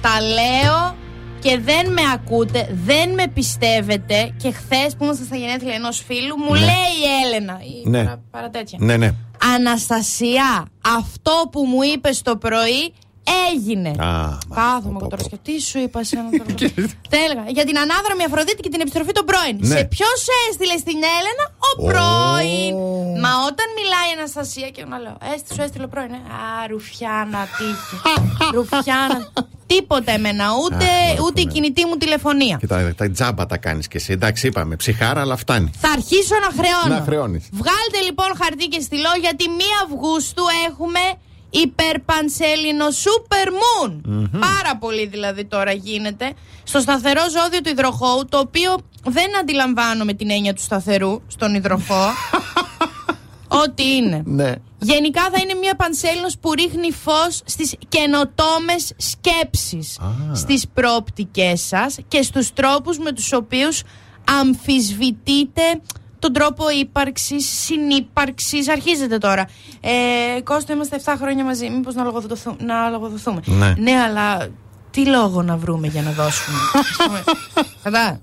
Τα 0.01 0.21
λέω 0.21 0.95
και 1.39 1.59
δεν 1.63 1.91
με 1.91 2.01
ακούτε, 2.13 2.75
δεν 2.85 3.09
με 3.09 3.27
πιστεύετε. 3.33 4.33
Και 4.41 4.51
χθες 4.51 4.95
που 4.97 5.03
ήμασταν 5.03 5.25
στα 5.25 5.35
γενέθλια 5.35 5.73
ενός 5.73 6.03
φίλου, 6.07 6.37
μου 6.37 6.53
Ναι. 6.53 6.59
λέει 6.59 6.67
η 7.01 7.25
Έλενα. 7.25 7.59
Η 7.85 7.89
Ναι. 7.89 8.03
παρα- 8.03 8.21
παρατέτια. 8.31 8.77
Ναι, 8.81 8.97
ναι. 8.97 9.09
Αναστασία, 9.55 10.65
αυτό 10.97 11.31
που 11.51 11.61
μου 11.65 11.81
είπες 11.93 12.21
το 12.21 12.35
πρωί 12.37 12.93
έγινε. 13.51 13.89
Α, 13.89 14.37
Κάθομαι 14.55 14.97
εγώ 14.99 15.07
τώρα 15.13 15.23
και 15.31 15.37
τι 15.45 15.59
σου 15.61 15.77
είπα 15.79 15.99
εσένα 15.99 16.29
τώρα. 16.29 16.53
Τα 17.09 17.17
έλεγα. 17.25 17.43
Για 17.57 17.65
την 17.69 17.77
ανάδρομη 17.85 18.23
Αφροδίτη 18.23 18.61
και 18.65 18.69
την 18.69 18.81
επιστροφή 18.81 19.11
των 19.11 19.25
πρώην. 19.29 19.55
Ναι. 19.59 19.75
Σε 19.75 19.83
ποιος 19.93 20.19
έστειλε 20.49 20.75
στην 20.85 20.99
Έλενα, 21.17 21.45
ο 21.67 21.71
πρώην. 21.87 22.73
Μα 23.23 23.31
όταν 23.49 23.67
μιλάει 23.79 24.07
η 24.11 24.13
Αναστασία 24.19 24.69
και 24.75 24.83
να 24.91 24.97
λέω, 25.03 25.17
Έστη, 25.33 25.53
σου 25.55 25.61
έστειλε 25.65 25.83
ο 25.83 25.87
πρώην. 25.93 26.11
ε. 26.19 26.21
Α, 26.39 26.67
ρουφιάνα 26.71 27.41
τύχη. 27.57 27.95
ρουφιάνα. 28.55 29.19
Τίποτα 29.67 30.11
εμένα, 30.11 30.45
ούτε, 30.63 30.87
ούτε 31.25 31.41
η 31.41 31.45
κινητή 31.47 31.85
μου 31.85 31.97
τηλεφωνία. 31.97 32.57
Και 32.59 32.67
τα, 32.67 32.93
τα 32.97 33.09
τζάμπα 33.11 33.45
τα 33.45 33.57
κάνεις 33.57 33.87
και 33.87 33.97
εσύ. 33.97 34.11
Εντάξει, 34.13 34.47
είπαμε. 34.47 34.75
Ψυχάρα, 34.75 35.21
αλλά 35.21 35.35
φτάνει. 35.35 35.71
Θα 35.79 35.89
αρχίσω 35.89 36.35
να 36.45 36.63
χρεώνω. 36.63 36.95
Να 36.99 37.01
χρεώνεις. 37.05 37.49
Βγάλτε 37.51 37.99
λοιπόν 38.05 38.25
χαρτί 38.41 38.65
και 38.67 38.79
στυλό 38.79 39.09
γιατί 39.21 39.45
1 39.47 39.49
Αυγούστου 39.85 40.43
έχουμε 40.69 40.99
υπερπανσέλινο 41.53 42.85
Super 42.85 43.47
Moon. 43.47 44.01
Πάρα 44.31 44.77
πολύ 44.79 45.05
δηλαδή 45.07 45.45
τώρα 45.45 45.71
γίνεται. 45.71 46.33
Στο 46.63 46.79
σταθερό 46.79 47.21
ζώδιο 47.21 47.61
του 47.61 47.69
υδροχώου, 47.69 48.25
το 48.29 48.37
οποίο 48.37 48.77
δεν 49.03 49.37
αντιλαμβάνομαι 49.39 50.13
την 50.13 50.31
έννοια 50.31 50.53
του 50.53 50.61
σταθερού 50.61 51.21
στον 51.27 51.55
υδροχό. 51.55 52.05
Ό,τι 53.63 53.95
είναι. 53.95 54.21
Ναι. 54.25 54.51
Γενικά 54.79 55.21
θα 55.21 55.39
είναι 55.41 55.53
μια 55.53 55.75
πανσέλινος 55.75 56.37
που 56.37 56.53
ρίχνει 56.53 56.91
φως 56.91 57.41
στις 57.45 57.75
καινοτόμες 57.87 58.93
σκέψεις, 58.97 59.99
στις 60.33 60.67
προοπτικές 60.73 61.61
σας 61.61 61.97
και 62.07 62.21
στους 62.21 62.53
τρόπους 62.53 62.97
με 62.97 63.11
τους 63.11 63.33
οποίους 63.33 63.81
αμφισβητείτε 64.39 65.61
τον 66.23 66.33
τρόπο 66.33 66.69
ύπαρξης, 66.79 67.45
συνύπαρξης. 67.65 68.69
Αρχίζετε 68.69 69.17
τώρα. 69.17 69.47
Ε, 69.81 70.41
Κώστα, 70.41 70.73
είμαστε 70.73 71.01
7 71.05 71.13
χρόνια 71.17 71.43
μαζί. 71.43 71.69
Μήπως 71.69 71.95
να, 71.95 72.03
λογοδοθούμε, 72.03 72.55
να 72.59 72.89
λογοδοθούμε. 72.89 73.41
Ναι. 73.77 73.91
αλλά 74.01 74.47
τι 74.91 75.05
λόγο 75.05 75.41
να 75.41 75.57
βρούμε 75.57 75.87
για 75.87 76.01
να 76.01 76.11
δώσουμε; 76.11 76.57
Ας 76.73 77.05
πούμε. 77.05 77.23
Κατά. 77.83 78.19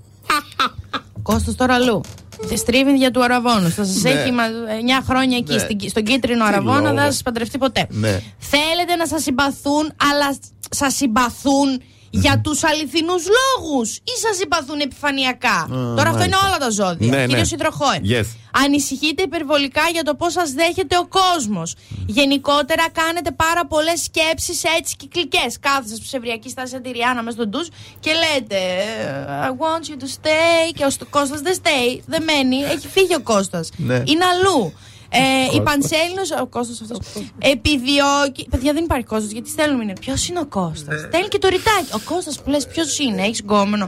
Κώστας 1.23 1.55
τώρα 1.55 1.73
αλλού. 1.73 2.01
Τη 2.47 2.55
στρίβει 2.57 2.91
για 2.97 3.11
του 3.11 3.23
αραβόνου. 3.23 3.69
Θα 3.69 3.85
σας 3.85 4.01
Ναι. 4.01 4.09
έχει 4.09 4.31
μα- 4.31 4.43
9 4.79 5.01
χρόνια 5.07 5.37
εκεί 5.37 5.53
Ναι. 5.53 5.59
στην- 5.59 5.89
στον 5.89 6.03
κίτρινο 6.03 6.43
Τι 6.43 6.49
αραβόνα, 6.53 6.79
λόγο. 6.79 6.93
δεν 6.93 7.03
θα 7.03 7.11
σας 7.11 7.21
παντρευτεί 7.21 7.57
ποτέ. 7.57 7.87
Ναι. 7.89 8.21
Θέλετε 8.37 8.95
να 8.97 9.07
σας 9.07 9.21
συμπαθούν, 9.21 9.93
αλλά 10.11 10.37
σας 10.69 10.95
συμπαθούν 10.95 11.81
για 12.11 12.41
τους 12.43 12.63
αληθινούς 12.63 13.23
λόγους 13.37 13.95
ή 13.95 14.13
σας 14.21 14.37
συμπαθούν 14.37 14.79
επιφανειακά. 14.79 15.67
Τώρα 15.69 16.09
αυτό 16.09 16.23
είναι 16.23 16.35
μάλιστα. 16.41 16.47
όλα 16.47 16.57
τα 16.57 16.69
ζώδια. 16.69 17.07
Ναι, 17.07 17.17
ναι. 17.17 17.25
Κυρίω 17.25 17.45
υδροχόε. 17.53 18.01
Yes. 18.09 18.25
Ανησυχείτε 18.65 19.23
υπερβολικά 19.23 19.81
για 19.91 20.03
το 20.03 20.15
πώς 20.15 20.31
σας 20.33 20.51
δέχεται 20.51 20.97
ο 20.97 21.07
κόσμος. 21.07 21.75
Γενικότερα 22.05 22.85
κάνετε 22.91 23.31
πάρα 23.31 23.65
πολλές 23.65 24.01
σκέψεις 24.01 24.63
έτσι 24.77 24.95
κυκλικές. 24.95 25.59
Κάθεστε 25.59 25.95
σε 25.95 26.01
ψευριακή 26.01 26.49
στάση 26.49 26.75
αντιριάνα 26.75 27.23
μέσα 27.23 27.35
στον 27.37 27.49
ντουζ 27.49 27.67
και 27.99 28.11
λέτε 28.11 28.55
ε, 28.55 29.47
I 29.47 29.49
want 29.49 29.83
you 29.89 30.03
to 30.03 30.07
stay. 30.19 30.71
Και 30.75 30.85
ο 30.85 31.05
Κώστας 31.09 31.41
δεν 31.41 31.57
stay, 31.63 31.99
δεν 32.05 32.23
μένει. 32.23 32.63
Έχει 32.63 32.87
φύγει 32.87 33.15
ο 33.15 33.21
Κώστας 33.21 33.69
Ναι. 33.77 34.03
Είναι 34.05 34.25
αλλού. 34.25 34.73
Ε, 35.13 35.19
η 35.43 35.45
Κώστας. 35.47 35.63
Πανσέλινος. 35.63 36.31
Ο 36.31 36.45
Κώστας 36.47 36.81
αυτός 36.81 36.97
Επιδιώκει. 37.39 38.47
Παιδιά 38.49 38.73
δεν 38.73 38.83
υπάρχει 38.83 39.05
Κώστας 39.05 39.31
γιατί 39.31 39.49
στέλνουμε 39.49 39.83
είναι. 39.83 39.93
Ποιος 39.99 40.27
είναι 40.27 40.39
ο 40.39 40.45
Κώστας; 40.45 40.99
Στέλνει 41.01 41.27
και 41.27 41.37
το 41.37 41.47
ρητάκι. 41.47 41.89
Ο 41.93 41.99
Κώστας 42.05 42.41
που 42.41 42.49
λες, 42.49 42.67
ποιος 42.67 42.99
είναι, 42.99 43.21
έχεις 43.21 43.39
γκόμενο. 43.39 43.85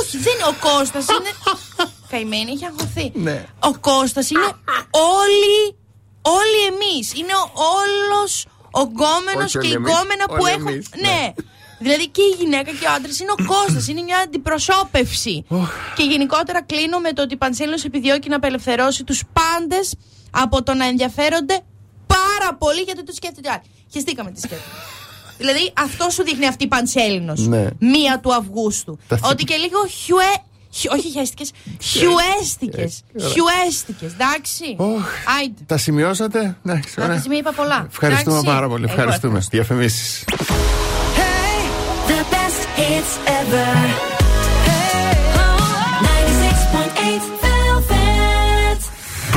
Όχι, 0.00 0.16
δεν 0.18 0.32
είναι. 0.34 0.46
Ο 0.48 0.54
Κώστας 0.68 1.06
είναι. 1.08 1.30
Καημένη, 2.10 2.50
έχει 2.50 2.64
αγχωθεί. 2.64 3.12
Ναι. 3.14 3.44
Ο 3.60 3.72
Κώστας 3.78 4.30
είναι 4.30 4.48
όλοι, 5.18 5.76
όλοι 6.22 6.60
εμείς. 6.72 7.12
Είναι 7.14 7.32
ο, 7.34 7.50
όλος 7.80 8.46
ο 8.70 8.80
γκόμενος 8.80 9.54
Όχι 9.54 9.58
και 9.58 9.66
η 9.66 9.70
όλοι 9.70 9.74
εμείς, 9.74 9.92
γκόμενα 9.92 10.24
που 10.26 10.36
όλοι 10.40 10.50
έχουν. 10.52 10.66
εμείς, 10.66 10.86
Ναι. 11.00 11.08
ναι. 11.08 11.32
Δηλαδή 11.80 12.08
και 12.08 12.22
η 12.22 12.34
γυναίκα 12.38 12.70
και 12.70 12.86
ο 12.86 12.92
άντρας 12.96 13.20
είναι 13.20 13.30
ο 13.38 13.44
Κώστας, 13.44 13.88
είναι 13.88 14.02
μια 14.02 14.18
αντιπροσώπευση. 14.18 15.44
και 15.96 16.02
γενικότερα 16.02 16.62
κλείνω 16.62 16.98
με 16.98 17.12
το 17.12 17.22
ότι 17.22 17.34
η 17.34 17.36
Πανσέλινος 17.36 17.84
επιδιώκει 17.84 18.28
να 18.28 18.36
απελευθερώσει 18.36 19.04
τους 19.04 19.22
πάντες 19.32 19.94
από 20.30 20.62
το 20.62 20.74
να 20.74 20.86
ενδιαφέρονται 20.86 21.60
πάρα 22.06 22.54
πολύ 22.58 22.80
γιατί 22.80 23.04
το 23.04 23.12
σκέφτεται 23.12 23.50
άλλοι. 23.50 23.62
Χεστήκαμε 23.92 24.30
τη 24.30 24.40
σκέφτεται. 24.40 24.70
Δηλαδή 25.40 25.72
αυτό 25.78 26.10
σου 26.10 26.22
δείχνει 26.24 26.46
αυτή 26.46 26.64
η 26.64 26.68
Πανσέλινος. 26.68 27.46
Ναι. 27.46 27.66
Μία 27.78 28.20
του 28.22 28.34
Αυγούστου. 28.34 28.98
Τα- 29.08 29.18
Ότι 29.22 29.44
και 29.44 29.56
λίγο 29.56 29.86
χιουέ. 29.86 30.22
χι- 30.70 30.92
όχι 30.92 31.10
χιάστηκε. 31.10 31.44
Χιουέστηκες. 31.80 33.02
Ωραία. 33.18 33.28
Χιουέστηκες. 33.30 34.12
Εντάξει. 34.12 34.76
Άιντε. 35.40 35.62
Τα 35.66 35.76
σημειώσατε; 35.76 36.38
Εντάξει, 36.66 36.88
Αυτή 36.88 37.00
ωραία. 37.00 37.14
τη 37.14 37.20
στιγμή 37.20 37.36
είπα 37.38 37.52
πολλά. 37.52 37.86
Ευχαριστούμε 37.90 38.38
Εντάξει. 38.38 38.54
πάρα 38.56 38.68
πολύ. 38.68 38.84
Εγώ 38.88 38.92
Ευχαριστούμε. 38.92 39.38
Διαφημίσεις. 39.50 40.24
The 42.08 42.20
best 42.34 42.62
hits 42.78 43.12
ever. 43.40 44.07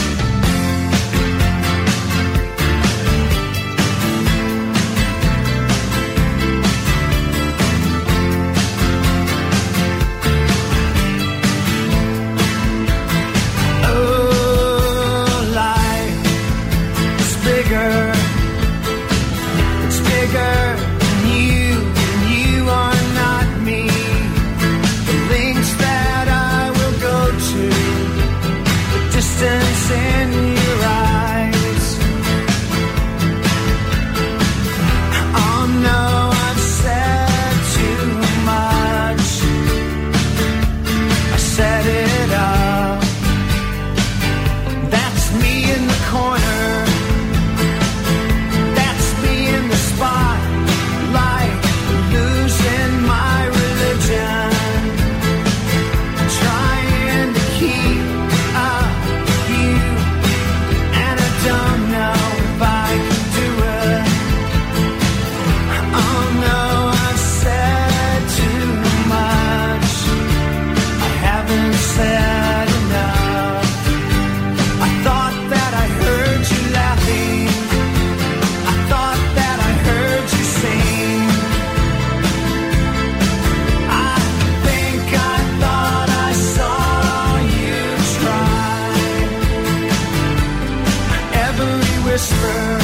Whisper, 92.11 92.80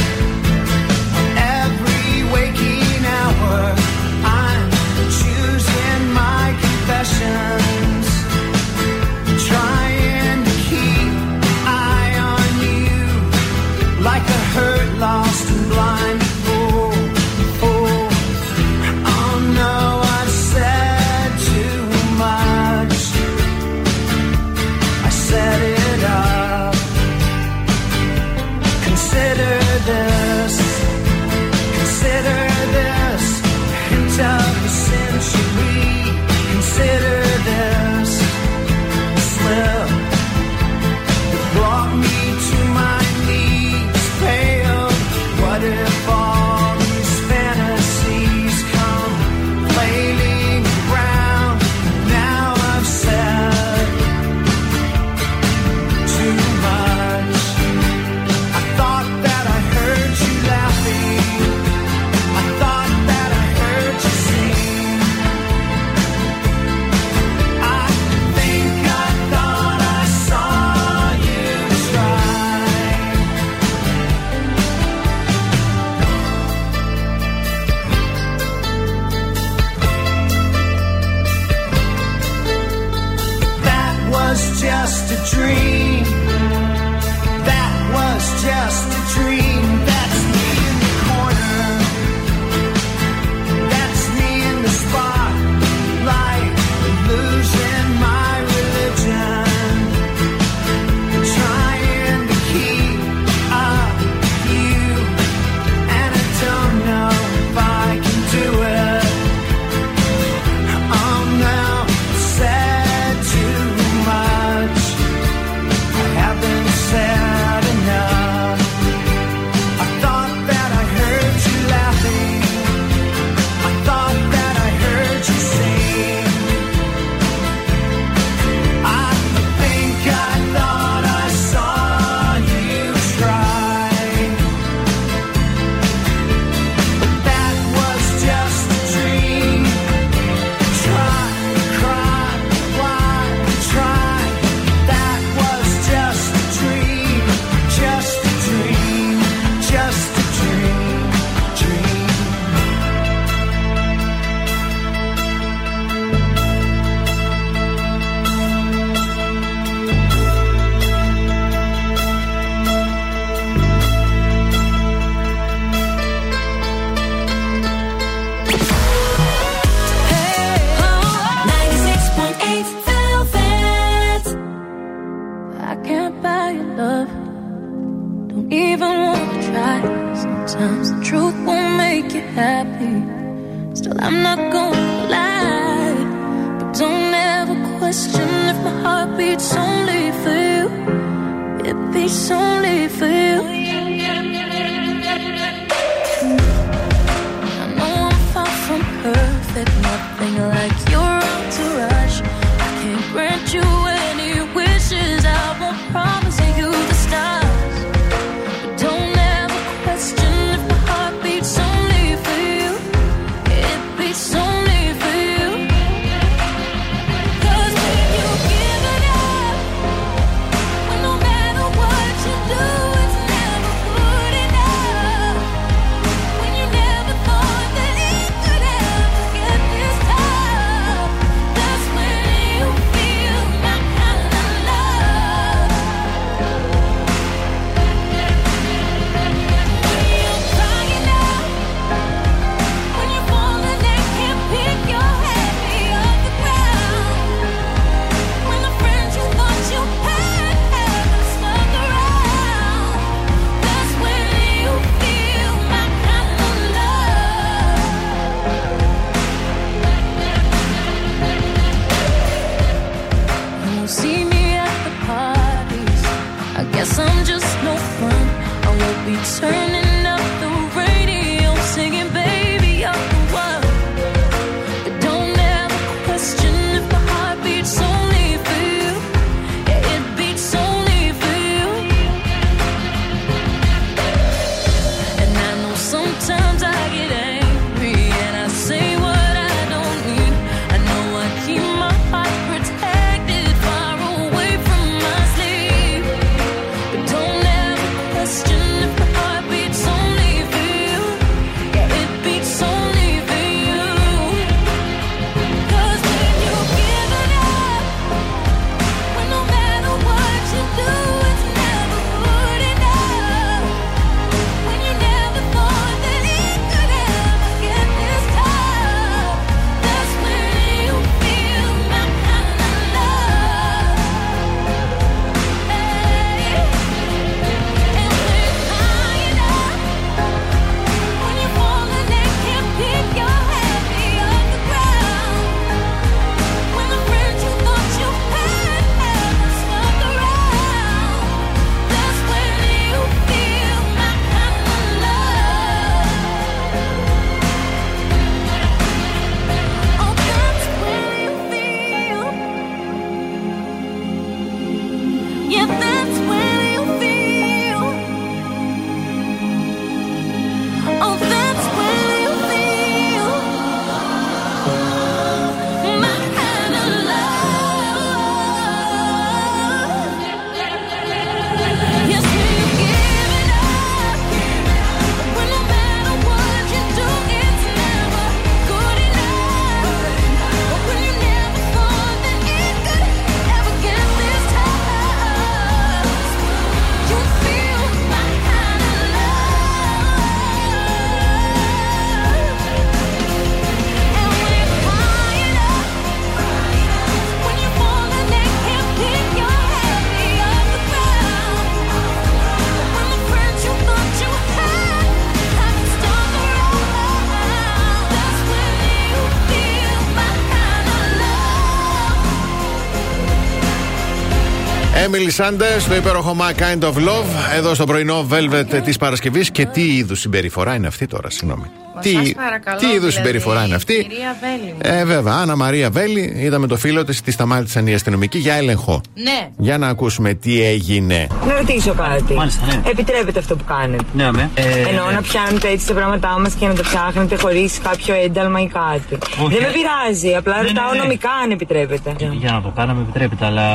Emily 415.07 415.45
Sanders, 415.45 415.83
το 415.89 415.95
υπέροχο 415.95 416.35
Ma 416.39 416.61
Kind 416.61 416.83
of 416.83 416.93
Love, 416.93 417.55
εδώ 417.55 417.73
στο 417.73 417.85
πρωινό 417.85 418.27
Velvet 418.31 418.81
της 418.83 418.97
Παρασκευής. 418.97 419.51
Και 419.51 419.65
τι 419.65 419.95
είδους 419.95 420.19
συμπεριφορά 420.19 420.75
είναι 420.75 420.87
αυτή 420.87 421.07
τώρα, 421.07 421.29
συγγνώμη. 421.29 421.65
Τι, 422.01 422.11
Σας 422.11 422.31
παρακαλώ, 422.33 422.77
τι 422.79 422.85
είδους 422.85 422.97
δηλαδή, 422.99 423.11
συμπεριφορά 423.11 423.65
είναι 423.65 423.75
αυτή; 423.75 423.93
Κυρία 424.09 424.35
Βέλη. 424.41 424.99
Ε, 424.99 425.05
βέβαια, 425.05 425.33
Άννα 425.33 425.55
Μαρία 425.55 425.89
Βέλη, 425.89 426.33
είδαμε 426.37 426.67
το 426.67 426.77
φίλο 426.77 427.03
της, 427.03 427.21
τη 427.21 427.31
σταμάτησαν 427.31 427.87
οι 427.87 427.93
αστυνομικοί 427.93 428.37
για 428.37 428.53
έλεγχο. 428.53 429.01
Ναι. 429.13 429.49
Για 429.57 429.77
να 429.77 429.87
ακούσουμε 429.87 430.33
τι 430.33 430.63
έγινε. 430.63 431.27
Να 431.47 431.53
ρωτήσω 431.57 431.93
κάτι. 431.93 432.33
Μάλιστα, 432.33 432.65
ναι. 432.65 432.89
Επιτρέπετε 432.89 433.39
αυτό 433.39 433.55
που 433.55 433.63
κάνετε; 433.63 434.03
Ναι, 434.13 434.31
με. 434.31 434.49
Εννοώ 434.89 435.11
να 435.11 435.21
πιάνετε 435.21 435.67
έτσι 435.69 435.87
τα 435.87 435.93
πράγματά 435.93 436.39
μας 436.39 436.53
και 436.53 436.67
να 436.67 436.73
τα 436.73 436.81
ψάχνετε 436.81 437.35
χωρίς 437.35 437.79
κάποιο 437.83 438.13
ένταλμα 438.23 438.59
ή 438.61 438.67
κάτι. 438.67 439.17
Δεν 439.37 439.61
με 439.61 439.69
πειράζει. 439.77 440.35
Απλά 440.35 440.55
Ναι, 440.55 440.61
ναι, 440.61 440.67
ρωτάω 440.67 440.91
ναι. 440.93 440.99
νομικά 440.99 441.29
αν 441.43 441.51
επιτρέπετε. 441.51 442.15
Για 442.31 442.51
να 442.51 442.61
το 442.61 442.71
κάναμε 442.75 443.01
επιτρέπεται, 443.01 443.45
αλλά. 443.45 443.67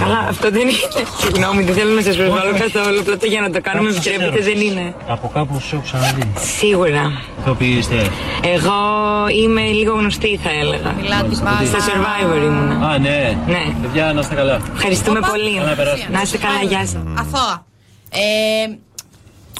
Καλά, 0.00 0.18
αυτό 0.28 0.50
δεν 0.50 0.60
είναι. 0.60 0.72
Συγγνώμη, 1.22 1.62
δεν 1.62 1.74
θέλω 1.74 1.94
να 1.94 2.02
σας 2.02 2.16
προσβάλλω 2.16 2.50
Όχι, 2.54 2.62
όχι. 2.62 2.72
καθόλου. 2.72 3.00
Απλά 3.00 3.16
το 3.16 3.26
για 3.26 3.40
να 3.40 3.50
το 3.50 3.60
κάνουμε 3.60 3.88
Κάπου 3.88 4.00
επιτρέπετε 4.00 4.38
ξέρω. 4.40 4.54
δεν 4.54 4.66
είναι. 4.66 4.94
Από 5.08 5.30
κάπου 5.34 5.60
σου 5.60 5.74
έχω 5.74 5.84
ξαναδεί. 5.84 6.22
Σίγουρα. 6.58 7.02
Ηθοποιείστε. 7.68 8.10
Εγώ 8.42 8.72
είμαι 9.42 9.60
λίγο 9.60 9.94
γνωστή, 9.94 10.40
θα 10.42 10.50
έλεγα. 10.50 10.92
Μιλάτε 10.92 11.34
Στα 11.34 11.78
survivor 11.78 12.42
ήμουνα. 12.44 12.88
Α, 12.88 12.98
ναι. 12.98 13.38
Ναι. 13.46 13.74
Παιδιά, 13.82 14.12
να 14.12 14.20
είστε 14.20 14.34
καλά. 14.34 14.60
Ευχαριστούμε 14.74 15.20
πολύ. 15.20 15.56
Καλά, 15.56 15.74
περάσουμε. 15.74 16.08
Να 16.16 16.20
είστε 16.22 16.38
καλά, 16.38 16.62
γεια 16.62 16.86
σας. 16.86 17.02
Αθώα. 17.18 17.66
Ε, 18.10 18.76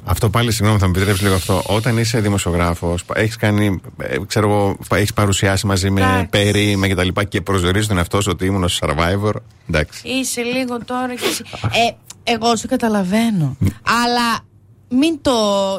Αυτό 0.04 0.30
πάλι, 0.30 0.52
συγγνώμη, 0.52 0.78
θα 0.78 0.86
μου 0.86 0.92
επιτρέψεις 0.96 1.22
λίγο 1.24 1.34
αυτό. 1.34 1.62
Όταν 1.66 1.98
είσαι 1.98 2.20
δημοσιογράφος, 2.20 3.04
έχεις 3.14 3.36
κάνει, 3.36 3.80
ε, 3.98 4.16
ξέρω 4.26 4.48
εγώ, 4.48 4.76
έχεις 4.94 5.12
παρουσιάσει 5.12 5.66
μαζί 5.66 5.90
με 5.90 6.00
Εντάξει. 6.00 6.26
Περί 6.26 6.76
με 6.76 6.88
κτλ. 6.88 7.08
Και, 7.08 7.24
και 7.24 7.40
προσδιορίζεις 7.40 7.88
τον 7.88 7.96
εαυτό 7.98 8.20
σου 8.20 8.30
ότι 8.32 8.46
ήμουν 8.46 8.68
στο 8.68 8.86
survivor. 8.86 9.32
Εντάξει. 9.68 10.08
είσαι 10.08 10.42
λίγο 10.42 10.78
τώρα 10.84 11.14
και 11.14 11.24
εσύ. 11.28 11.44
Ε, 11.62 12.32
εγώ 12.32 12.56
σου 12.56 12.68
καταλαβαίνω. 12.68 13.56
Αλλά 14.04 14.47
μην 14.88 15.18
το. 15.22 15.32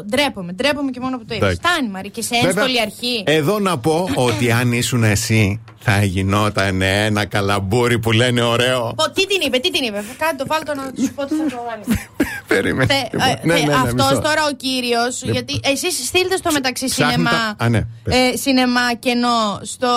Ντρέπομαι. 0.10 0.52
Ντρέπομαι 0.52 0.92
και 0.92 1.00
μόνο 1.00 1.18
που 1.18 1.26
το 1.26 1.36
είδε. 1.36 1.46
Εντάξει. 1.46 1.62
Φτάνει, 1.68 1.90
Μαρή, 1.90 2.10
και 2.10 2.22
σε 2.22 2.36
Βέβαια, 2.36 2.50
ένστολη 2.50 2.82
αρχή. 2.82 3.24
Εδώ 3.26 3.60
να 3.60 3.78
πω 3.78 4.10
ότι 4.16 4.52
αν 4.52 4.72
ήσουν 4.72 5.04
εσύ, 5.04 5.62
θα 5.80 6.04
γινόταν 6.04 6.82
ένα 6.82 7.26
καλαμπούρι 7.26 8.00
που 8.00 8.12
λένε 8.12 8.42
ωραίο. 8.42 8.94
Πω, 8.96 9.12
τι 9.12 9.28
την 9.28 9.42
είπε, 9.46 9.58
τι 9.58 9.72
την 9.72 9.84
είπε. 9.84 10.04
Κάτω 10.18 10.36
το 10.38 10.46
βάλτο 10.48 10.74
να 10.76 10.84
σου 11.06 11.14
πω 11.14 11.26
τι 11.26 11.36
θα 11.36 11.44
το 11.50 11.58
βάλει. 11.70 12.00
Περίμενε. 12.48 12.94
Θε, 12.94 13.02
Λοιπόν, 13.12 13.28
ε, 13.28 13.40
ναι, 13.44 13.54
θε- 13.54 13.66
ναι, 13.66 13.74
ναι, 13.74 13.76
αυτός 13.76 14.10
μισό. 14.10 14.22
τώρα 14.22 14.44
ο 14.52 14.56
κύριος. 14.56 15.24
Λοιπόν. 15.24 15.34
Γιατί 15.34 15.60
εσείς 15.64 16.06
στείλτε 16.08 16.36
στο 16.38 16.52
μεταξύ 16.52 16.86
Ψάχνει 16.86 17.12
σινεμά. 17.14 17.56
τα- 17.58 17.66
Α, 17.66 17.70
ναι, 17.70 17.82
πες. 18.04 18.16
ε, 18.16 18.36
σινεμά 18.38 18.94
κενό 19.00 19.60
στο 19.62 19.88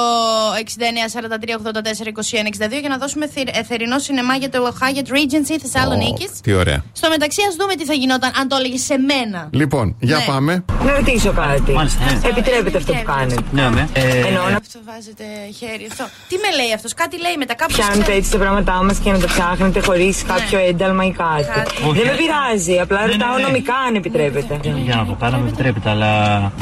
6943842162 0.55 2.81
για 2.81 2.89
να 2.89 2.99
δώσουμε 2.99 3.29
θη- 3.29 3.57
ε, 3.57 3.63
θερινό 3.63 3.99
σινεμά 3.99 4.35
για 4.37 4.51
το 4.51 4.77
Hyatt 4.81 5.09
Regency 5.17 5.57
Θεσσαλονίκης. 5.63 6.27
Ω, 6.29 6.41
Τι 6.43 6.53
ωραία. 6.53 6.85
Στο 6.93 7.09
μεταξύ, 7.09 7.41
ας 7.49 7.55
δούμε 7.57 7.75
τι 7.75 7.85
θα 7.85 7.93
γινόταν 7.95 8.31
αν 8.41 8.49
το 8.49 8.57
έλεγε 8.57 8.77
σε 8.79 8.97
μένα. 8.99 9.49
Λοιπόν, 9.53 9.97
για 10.01 10.17
Ναι. 10.17 10.25
πάμε. 10.25 10.65
Να 10.85 10.93
ρωτήσω 10.97 11.33
κάτι. 11.33 11.73
Μάλιστα, 11.73 12.05
ναι. 12.05 12.29
Επιτρέπετε 12.29 12.77
αυτό 12.77 12.93
που 12.93 13.03
κάνετε. 13.03 13.43
Ναι, 13.53 13.71
με. 13.71 13.89
Εννοώ 14.27 14.49
να 14.49 14.57
Αυτό 14.57 14.79
βάζετε 14.85 15.25
χέρι. 15.59 15.72
Αυτό. 15.91 16.05
Τι 16.29 16.37
με 16.45 16.51
λέει 16.63 16.73
αυτός, 16.75 16.95
κάτι 16.95 17.17
λέει 17.21 17.37
μετά. 17.39 17.55
Κάπου 17.55 17.73
πιάνετε 17.77 18.01
ξέρει. 18.03 18.17
έτσι 18.17 18.31
τα 18.31 18.39
πράγματά 18.39 18.73
μας 18.87 18.99
και 18.99 19.11
να 19.11 19.19
τα 19.19 19.27
ψάχνετε 19.27 19.81
χωρίς 19.81 20.23
κάποιο 20.33 20.59
ένταλμα 20.59 21.05
ή 21.05 21.11
κάτι. 21.11 21.47
Όχι. 21.89 21.99
Δεν 21.99 22.07
με 22.11 22.15
πειράζει. 22.21 22.79
Απλά 22.85 22.99
Ναι, 23.01 23.07
ναι, 23.07 23.13
ρωτάω 23.13 23.37
ναι. 23.37 23.43
νομικά 23.43 23.75
αν 23.89 23.95
επιτρέπετε. 23.95 24.61
Για 24.87 24.97
να 24.97 25.05
το 25.07 25.15
κάναμε 25.21 25.49
επιτρέπεται, 25.49 25.91
αλλά. 25.91 26.13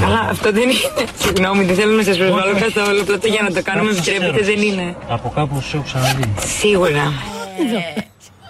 Καλά, 0.01 0.21
αυτό 0.31 0.53
δεν 0.53 0.63
είναι. 0.63 1.07
Συγγνώμη, 1.25 1.65
δεν 1.65 1.75
θέλω 1.77 1.93
να 1.97 2.03
σας 2.03 2.17
προσβάλλω 2.17 2.53
Όχι, 2.55 2.63
όχι. 2.65 2.73
καθόλου. 2.73 3.01
Απλά 3.01 3.19
το 3.19 3.27
για 3.29 3.43
να 3.43 3.53
το 3.57 3.63
κάνουμε 3.63 3.89
Κάπου 3.91 4.01
επιτρέπετε 4.03 4.41
ξέρω. 4.41 4.57
δεν 4.57 4.67
είναι. 4.69 4.97
Από 5.09 5.29
κάπου 5.35 5.61
σου 5.61 5.77
έχω 5.77 5.85
ξαναδεί. 5.85 6.25
Σίγουρα. 6.59 7.05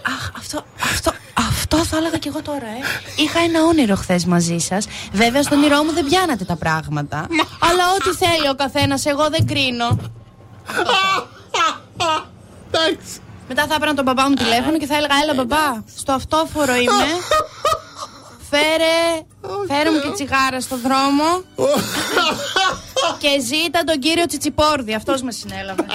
Αχ, 0.06 0.30
αυτό, 0.38 0.64
αυτό, 0.92 1.10
αυτό 1.36 1.76
θα 1.84 1.96
έλεγα 1.96 2.16
και 2.18 2.28
εγώ 2.28 2.42
τώρα, 2.42 2.66
ε. 2.78 3.22
Είχα 3.22 3.38
ένα 3.40 3.62
όνειρο 3.64 3.94
χθες 3.94 4.24
μαζί 4.24 4.58
σας. 4.58 4.86
Βέβαια, 5.12 5.42
στον 5.42 5.58
όνειρό 5.58 5.82
μου 5.82 5.92
δεν 5.92 6.04
πιάνατε 6.04 6.44
τα 6.44 6.56
πράγματα. 6.56 7.26
αλλά 7.68 7.84
ό,τι 7.96 8.16
θέλει 8.24 8.48
ο 8.50 8.54
καθένας, 8.54 9.06
εγώ 9.06 9.28
δεν 9.30 9.46
κρίνω. 9.46 9.98
Μετά 13.48 13.66
θα 13.66 13.74
έπαιρνα 13.74 13.94
τον 13.94 14.04
μπαμπά 14.04 14.28
μου 14.28 14.34
τηλέφωνο 14.34 14.78
και 14.78 14.86
θα 14.86 14.96
έλεγα: 14.96 15.14
Έλα, 15.22 15.34
μπαμπά, 15.34 15.82
στο 15.96 16.12
αυτόφορο 16.12 16.74
είμαι. 16.74 17.08
Φέρε, 18.50 19.24
φέρε 19.68 19.90
μου 19.90 20.00
και 20.00 20.10
τσιγάρα 20.10 20.60
στο 20.60 20.76
δρόμο. 20.76 21.42
και 23.22 23.40
ζήτα 23.40 23.84
τον 23.84 23.98
κύριο 23.98 24.26
Τσιτσιπόρδη. 24.26 24.94
Αυτός 24.94 25.22
με 25.22 25.32
συνέλαβε. 25.32 25.86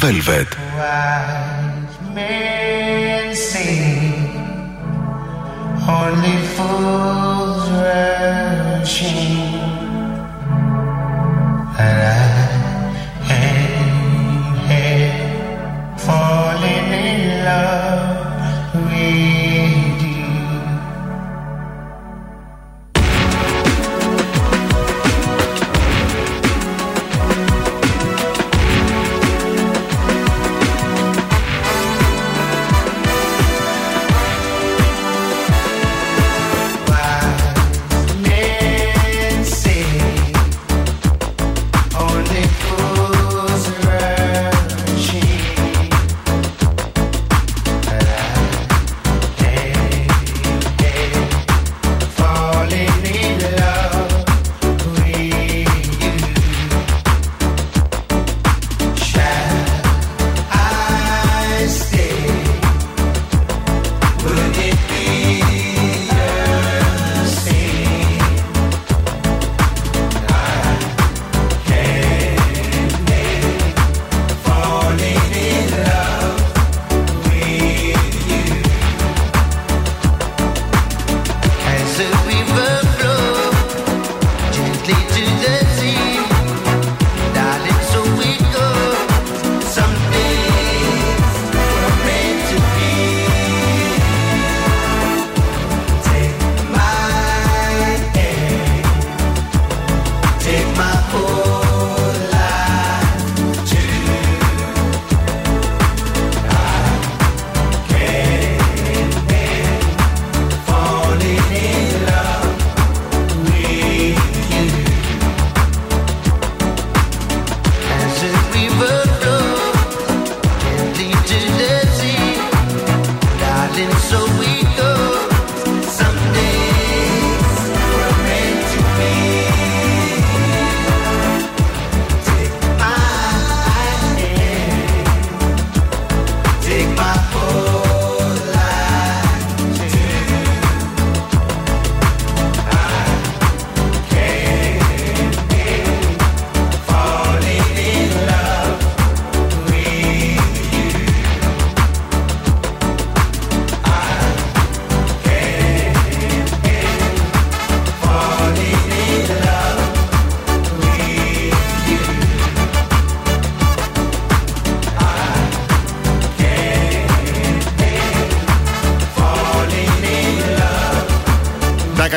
Velvet. 0.00 0.61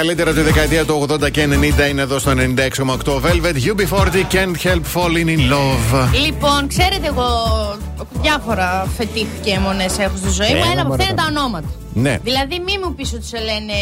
Καλύτερα 0.05 0.33
τη 0.33 0.41
δεκαετία 0.41 0.85
του 0.85 1.05
80 1.09 1.31
και 1.31 1.47
90 1.85 1.89
είναι 1.89 2.01
εδώ 2.01 2.19
στο 2.19 2.31
96,8 2.31 3.21
Velvet. 3.21 3.55
UB40 3.71 4.15
can't 4.33 4.55
help 4.63 4.81
falling 4.93 5.27
in 5.35 5.39
love. 5.53 6.09
Λοιπόν, 6.25 6.67
ξέρετε 6.67 7.07
εγώ 7.07 7.27
διάφορα 8.21 8.87
φετίχ 8.97 9.27
και 9.43 9.51
αιμονές 9.51 9.97
έχω 9.97 10.17
στη 10.17 10.29
ζωή 10.29 10.47
μου. 10.49 10.55
Έλα, 10.63 10.71
Ένα 10.71 10.81
από 10.81 10.89
μωρέ, 10.89 11.01
αυτά 11.03 11.13
είναι 11.13 11.21
τα 11.21 11.27
πάμε. 11.27 11.39
ονόματα. 11.39 11.67
Ναι. 11.93 12.17
Δηλαδή, 12.23 12.59
μη 12.65 12.77
μου 12.83 12.95
πεις 12.95 13.13
ότι 13.13 13.25
σε 13.25 13.37
λένε 13.39 13.73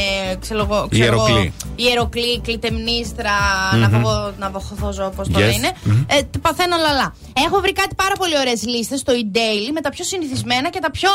ξέρω 0.41 0.59
εγώ, 0.59 0.87
ξέρω 0.89 1.03
Ιεροκλή. 1.05 1.33
εγώ, 1.35 1.51
Ιεροκλή, 1.75 2.41
κλητεμνίστρα, 2.41 3.31
Μμμ. 3.73 3.79
ναυαγο- 3.79 4.31
ναυαγοθόζω, 4.39 5.05
όπως 5.05 5.27
το 5.27 5.39
Yes. 5.39 5.41
λένε. 5.51 5.69
Μμμ. 5.83 6.03
Ε, 6.07 6.21
τ- 6.31 6.39
παθαίνω 6.41 6.75
λαλά. 6.85 7.15
Έχω 7.45 7.59
βρει 7.59 7.73
κάτι 7.73 7.95
πάρα 7.95 8.15
πολύ 8.17 8.35
ωραίες 8.39 8.61
λίστες 8.73 8.99
στο 8.99 9.13
e-daily 9.21 9.69
με 9.73 9.81
τα 9.81 9.89
πιο 9.89 10.03
συνηθισμένα 10.05 10.69
και 10.69 10.79
τα 10.79 10.91
πιο 10.91 11.09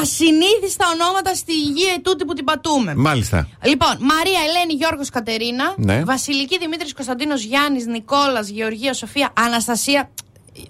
ασυνήθιστα 0.00 0.84
ονόματα 0.94 1.34
στη 1.34 1.52
γη 1.60 1.84
ετούτη 1.96 2.24
που 2.24 2.32
την 2.32 2.44
πατούμε. 2.44 2.94
Μάλιστα. 2.94 3.48
Λοιπόν, 3.64 3.96
Μαρία, 4.00 4.40
Ελένη, 4.48 4.72
Γιώργος, 4.72 5.08
Κατερίνα. 5.10 5.74
Ναι. 5.76 6.04
Βασιλική, 6.04 6.58
Δημήτρης, 6.58 6.92
Κωνσταντίνος, 6.94 7.42
Γιάννης, 7.44 7.86
Νικόλας, 7.86 8.48
Γεωργία, 8.48 8.92
Σοφία, 8.94 9.32
Αναστασία. 9.46 10.10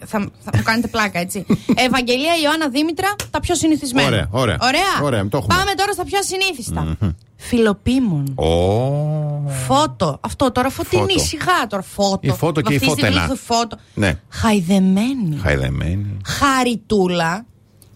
Θα, 0.05 0.30
θα 0.44 0.51
μου 0.56 0.62
κάνετε 0.64 0.88
πλάκα, 0.88 1.18
έτσι. 1.18 1.46
Ευαγγελία, 1.86 2.32
Ιωάννα, 2.44 2.68
Δήμητρα, 2.68 3.14
τα 3.30 3.40
πιο 3.40 3.55
συνηθισμένα. 3.55 4.06
Ωραία, 4.09 4.28
ωραία. 4.30 4.59
Ωραία. 4.62 5.02
Ωραία, 5.02 5.28
το 5.28 5.36
έχουμε. 5.36 5.55
Πάμε 5.56 5.72
τώρα 5.76 5.92
στα 5.92 6.05
πιο 6.05 6.18
ασυνήθιστα. 6.18 6.96
Φιλοπίμων. 7.36 8.34
Ω. 8.36 9.51
Φώτο. 9.66 10.18
Αυτό 10.20 10.52
τώρα 10.52 10.70
φωτεινή, 10.70 11.12
Φώτο. 11.12 11.24
σιγά 11.24 11.66
τώρα. 11.68 11.82
Φώτο. 11.82 12.18
Η 12.20 12.30
φώτο 12.30 12.60
και 12.60 12.74
η 12.74 12.78
Βαφτίστε 12.78 13.06
φώτενα. 13.06 13.22
λίγο 13.22 13.34
στο 13.36 13.55
Φώτο. 13.55 13.76
Ναι. 13.94 14.18
Χαϊδεμένη. 14.28 15.38
Χαϊδεμένη. 15.42 16.16
Χαριτούλα. 16.26 17.44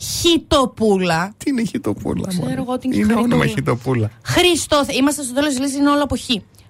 Χιτοπούλα. 0.00 1.34
Τι 1.36 1.50
είναι 1.50 1.64
χιτοπούλα, 1.64 2.28
Ξέρω 2.28 2.62
εγώ 2.62 2.78
την 2.78 2.92
Είναι 2.92 3.02
χαριτούλα. 3.02 3.24
όνομα 3.24 3.46
χιτοπούλα. 3.46 4.10
Χριστό. 4.22 4.84
Είμαστε 4.98 5.22
στο 5.22 5.34
τέλος 5.34 5.50
της 5.50 5.58
λύσης, 5.60 5.76
είναι 5.76 5.90
όλο 5.90 6.02
από 6.02 6.16
χ. 6.16 6.20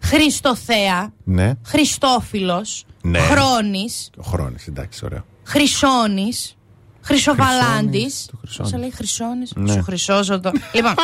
Χριστοθέα. 0.03 1.13
Ναι. 1.25 1.53
Χριστόφιλος. 1.65 2.85
Ναι. 3.03 3.19
Χρόνης. 3.19 4.11
Ο 4.19 4.23
χρόνος, 4.23 4.67
εντάξει, 4.67 5.05
ωραίο. 5.05 5.25
Χρυσόνης. 5.45 6.57
Χρυσοβαλάντης. 7.01 8.31
Χρυσόνης. 8.41 8.73
Πώ 8.73 8.79
λέει 8.79 8.91
Χρυσόνης. 8.91 9.53
Ναι. 9.57 9.73
Σου 9.73 9.83
χρυσόζωτο. 9.83 10.53
λοιπόν. 10.75 10.95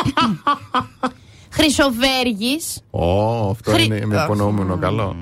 Χρυσοβέργης. 1.50 2.80
Ω, 2.90 3.50
αυτό 3.50 3.70
Χρυ- 3.70 3.84
είναι 3.86 4.06
με 4.06 4.22
υπονοούμενο 4.24 4.78
καλό. 4.78 5.16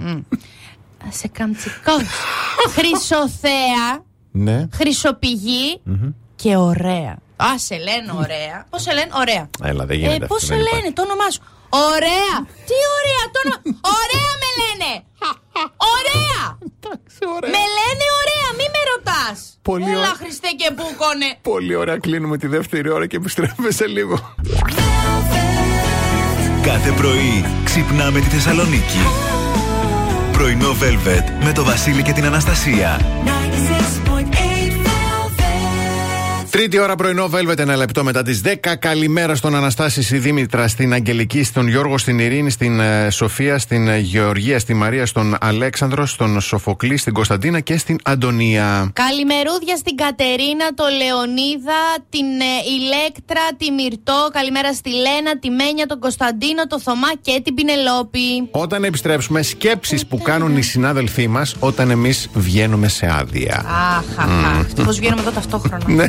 Σε 1.10 1.28
καμτσικό. 1.28 1.92
Χρυσοθέα. 2.76 4.04
Ναι. 4.30 4.68
Χρυσοπηγή. 4.72 5.80
Και 6.42 6.56
ωραία. 6.56 7.12
Α, 7.48 7.50
σε 7.68 7.76
λένε 7.86 8.10
ωραία. 8.24 8.56
Πώς 8.70 8.82
σε 8.82 8.92
λένε, 8.96 9.10
ωραία. 9.22 9.44
Έλα, 9.70 9.84
δεν 9.86 9.96
Ε, 9.96 10.00
γίνεται 10.00 10.26
πώς 10.26 10.42
αυτό. 10.42 10.46
σε 10.46 10.54
δεν 10.54 10.62
λένε, 10.66 10.76
υπάρχει. 10.78 10.92
το 10.98 11.02
όνομά 11.08 11.28
σου. 11.34 11.40
Ωραία! 11.94 12.32
Τι 12.68 12.76
ωραία 12.98 13.22
το 13.34 13.38
όνομα. 13.44 13.58
Ωραία 14.00 14.30
με 14.42 14.48
λένε! 14.60 14.90
Ωραία! 15.96 16.42
Με 17.54 17.62
λένε 17.78 18.04
ωραία, 18.20 18.48
μη 18.58 18.66
με 18.74 18.80
ρωτάς. 18.92 19.38
Πολύ 19.62 19.90
Έλα, 19.90 19.98
ωραία. 19.98 20.14
Χριστέ 20.22 20.48
και 20.60 20.68
μπούκονε. 20.74 21.28
Πολύ 21.42 21.74
ωραία, 21.74 21.96
κλείνουμε 21.98 22.36
τη 22.38 22.46
δεύτερη 22.46 22.88
ώρα 22.90 23.06
και 23.06 23.16
επιστρέφουμε 23.16 23.70
σε 23.70 23.86
λίγο. 23.86 24.16
Κάθε 26.62 26.90
πρωί 26.90 27.44
ξυπνάμε 27.64 28.20
τη 28.20 28.26
Θεσσαλονίκη. 28.26 29.02
Πρωινό 30.32 30.70
Velvet 30.82 31.44
με 31.44 31.52
το 31.52 31.64
Βασίλη 31.64 32.02
και 32.02 32.12
την 32.12 32.24
Αναστασία. 32.24 33.00
96.8 33.24 34.51
Τρίτη 36.52 36.78
ώρα 36.78 36.94
πρωινό, 36.94 37.30
Velvet, 37.34 37.58
ένα 37.58 37.76
λεπτό 37.76 38.04
μετά 38.04 38.22
τις 38.22 38.40
10. 38.44 38.76
Καλημέρα 38.78 39.34
στον 39.34 39.54
Αναστάση, 39.54 40.02
στη 40.02 40.18
Δήμητρα, 40.18 40.68
στην 40.68 40.92
Αγγελική, 40.92 41.44
στον 41.44 41.68
Γιώργο, 41.68 41.98
στην 41.98 42.18
Ειρήνη, 42.18 42.50
στην 42.50 42.80
ε, 42.80 43.10
Σοφία, 43.10 43.58
στην 43.58 43.88
ε, 43.88 43.98
Γεωργία, 43.98 44.58
στη 44.58 44.74
Μαρία, 44.74 45.06
στον 45.06 45.36
Αλέξανδρο, 45.40 46.06
στον 46.06 46.40
Σοφοκλή, 46.40 46.96
στην 46.96 47.12
Κωνσταντίνα 47.12 47.60
και 47.60 47.78
στην 47.78 47.98
Αντωνία. 48.04 48.90
Καλημερούδια 48.92 49.76
στην 49.76 49.96
Κατερίνα, 49.96 50.74
τον 50.74 50.86
Λεωνίδα, 50.96 51.80
την 52.08 52.26
ε, 52.40 52.70
Ηλέκτρα, 52.76 53.40
τη 53.56 53.70
Μυρτό. 53.70 54.28
Καλημέρα 54.32 54.72
στη 54.72 54.90
Λένα, 54.90 55.38
τη 55.38 55.50
Μένια, 55.50 55.86
τον 55.86 55.98
Κωνσταντίνο, 55.98 56.66
τον 56.66 56.80
Θωμά 56.80 57.08
και 57.20 57.40
την 57.44 57.54
Πινελόπη. 57.54 58.48
Όταν 58.50 58.84
επιστρέψουμε, 58.84 59.42
σκέψεις 59.42 60.06
που 60.06 60.18
κάνουν 60.18 60.56
οι 60.56 60.62
συνάδελφοί 60.62 61.28
μας 61.28 61.56
όταν 61.58 61.90
εμείς 61.90 62.28
βγαίνουμε 62.34 62.88
σε 62.88 63.14
άδεια. 63.18 63.64
Αχ, 63.96 64.26
αχ, 64.26 64.78
αχ. 64.78 64.94
βγαίνουμε 64.94 65.20
εδώ 65.20 65.30
ταυτόχρονα. 65.30 65.84
Ναι. 65.86 66.08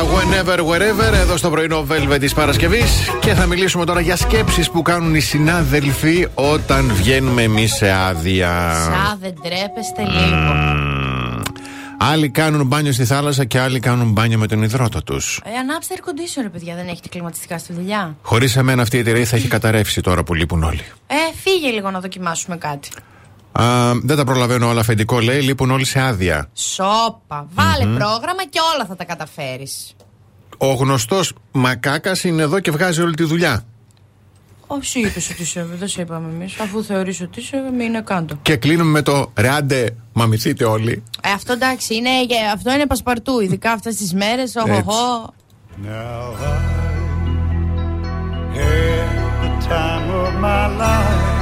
Whenever, 0.00 0.58
wherever, 0.58 1.12
εδώ 1.12 1.36
στο 1.36 1.50
πρωινό 1.50 1.86
Velvet 1.90 2.16
της 2.20 2.34
Παρασκευής. 2.34 3.10
Και 3.20 3.34
θα 3.34 3.46
μιλήσουμε 3.46 3.84
τώρα 3.84 4.00
για 4.00 4.16
σκέψεις 4.16 4.70
που 4.70 4.82
κάνουν 4.82 5.14
οι 5.14 5.20
συνάδελφοι 5.20 6.28
όταν 6.34 6.92
βγαίνουμε 6.94 7.42
εμείς 7.42 7.72
σε 7.72 7.90
άδεια. 7.90 8.72
Σα 8.72 9.16
δεν 9.16 9.34
τρέπεστε 9.42 10.02
λίγο. 10.02 10.52
Άλλοι 11.98 12.28
κάνουν 12.28 12.66
μπάνιο 12.66 12.92
στη 12.92 13.04
θάλασσα 13.04 13.44
και 13.44 13.58
άλλοι 13.58 13.80
κάνουν 13.80 14.10
μπάνιο 14.10 14.38
με 14.38 14.46
τον 14.46 14.62
υδρότα 14.62 15.02
τους. 15.02 15.40
Ε, 15.44 15.58
ανάψτε 15.58 15.94
air 15.96 16.08
conditioner, 16.08 16.48
παιδιά, 16.52 16.74
δεν 16.74 16.88
έχετε 16.88 17.08
κλιματιστικά 17.08 17.58
στη 17.58 17.72
δουλειά. 17.72 18.16
Χωρίς 18.22 18.56
εμένα 18.56 18.82
αυτή 18.82 18.96
η 18.96 19.00
εταιρεία 19.00 19.24
θα 19.24 19.36
έχει 19.36 19.48
καταρρεύσει 19.48 20.00
τώρα 20.00 20.22
που 20.22 20.34
λείπουν 20.34 20.62
όλοι. 20.62 20.84
Ε, 21.06 21.14
φύγε 21.42 21.70
λίγο 21.70 21.90
να 21.90 22.00
δοκιμάσουμε 22.00 22.56
κάτι. 22.56 22.88
Α, 23.52 23.92
δεν 24.02 24.16
τα 24.16 24.24
προλαβαίνω 24.24 24.68
όλα 24.68 24.80
αφεντικό, 24.80 25.20
λέει. 25.20 25.40
Λείπουν 25.40 25.70
όλοι 25.70 25.84
σε 25.84 26.00
άδεια. 26.00 26.48
Σόπα. 26.52 27.46
Βάλε 27.54 27.84
Μμμ. 27.86 27.96
πρόγραμμα 27.96 28.44
και 28.50 28.58
όλα 28.74 28.86
θα 28.86 28.96
τα 28.96 29.04
καταφέρεις. 29.04 29.94
Ο 30.58 30.72
γνωστός 30.72 31.32
Μακάκας 31.52 32.24
είναι 32.24 32.42
εδώ 32.42 32.60
και 32.60 32.70
βγάζει 32.70 33.00
όλη 33.02 33.14
τη 33.14 33.24
δουλειά. 33.24 33.64
Όσοι 34.66 34.98
είπε 35.00 35.20
ότι 35.32 35.42
είσαι, 35.42 35.66
δεν 35.78 35.88
σε 35.88 36.00
είπαμε 36.00 36.28
εμείς. 36.28 36.58
Αφού 36.60 36.84
θεωρείς 36.84 37.20
ότι 37.20 37.40
είσαι, 37.40 37.56
μείνε 37.76 38.02
κάτω. 38.02 38.36
Και 38.42 38.56
κλείνουμε 38.56 38.90
με 38.90 39.02
το 39.02 39.30
ράντε, 39.34 39.94
μαμηθείτε 40.12 40.64
όλοι. 40.64 41.02
Ε, 41.22 41.30
αυτό 41.30 41.52
εντάξει, 41.52 41.94
είναι, 41.94 42.08
ε, 42.08 42.50
αυτό 42.54 42.72
είναι 42.72 42.86
πασπαρτού. 42.86 43.40
Ειδικά 43.40 43.72
αυτές 43.72 43.96
τις 43.96 44.14
μέρες. 44.14 44.56
Οχοχό. 44.56 45.34
Now 45.84 46.42
I 46.42 46.44
had 48.56 49.32
the 49.42 49.50
time 49.68 50.06
of 50.24 50.32
my 50.40 50.66
life. 50.80 51.41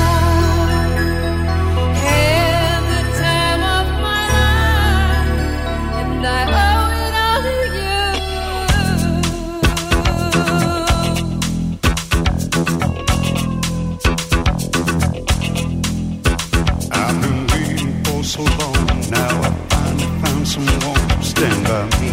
Now 18.41 19.41
I 19.41 19.51
finally 19.69 20.09
found 20.21 20.47
stand 20.47 21.63
by 21.67 21.83
me. 21.99 22.11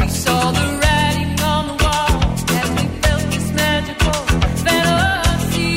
We 0.00 0.08
saw 0.08 0.50
the 0.50 0.66
writing 0.80 1.32
on 1.40 1.62
the 1.70 1.76
wall 1.84 2.18
as 2.58 2.68
we 2.76 2.84
felt 3.02 3.24
this 3.32 3.48
magical 3.52 4.20
fantasy. 4.64 5.74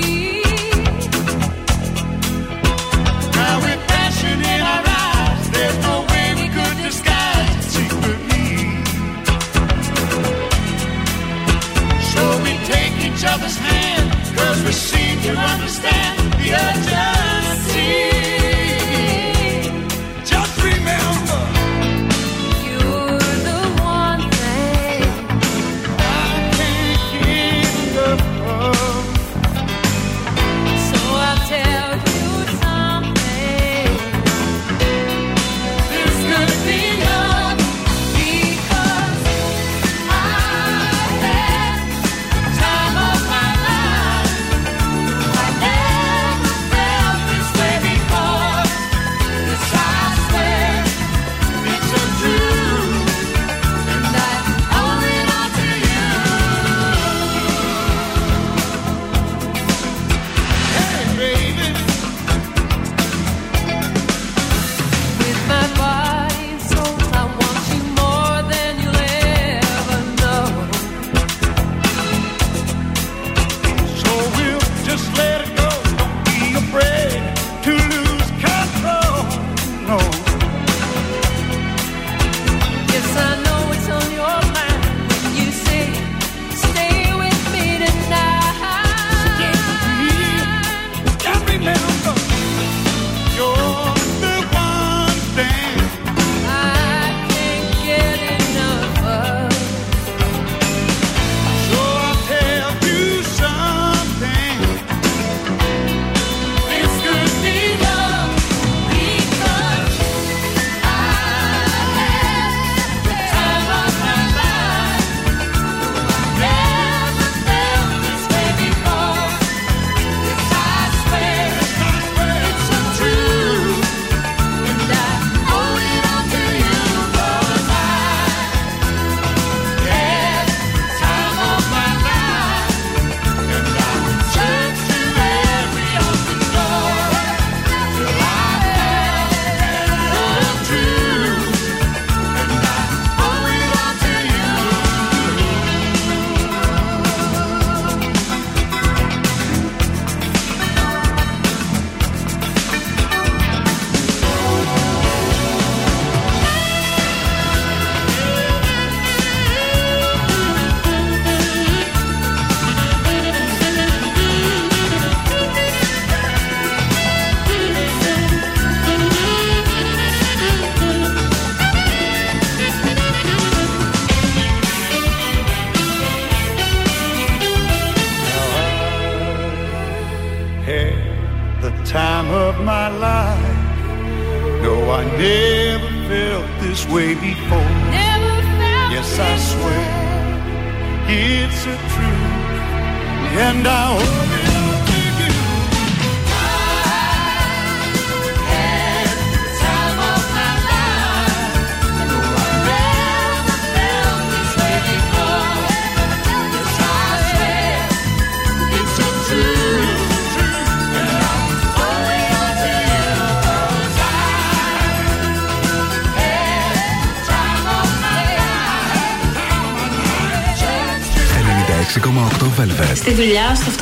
Now 3.38 3.56
with 3.66 3.82
passion 3.88 4.38
in 4.54 4.62
our 4.74 4.84
eyes, 4.86 5.46
there's 5.52 5.80
no 5.90 5.96
way 6.12 6.28
we 6.42 6.48
could 6.56 6.78
disguise. 6.88 7.66
So 12.14 12.24
we 12.44 12.54
take 12.74 12.96
each 13.08 13.24
other's 13.26 13.58
hand, 13.58 14.08
cause 14.38 14.60
we 14.64 14.72
seem 14.72 15.22
to 15.22 15.32
understand 15.38 16.03
yeah, 16.44 16.72
agenda. 16.78 17.13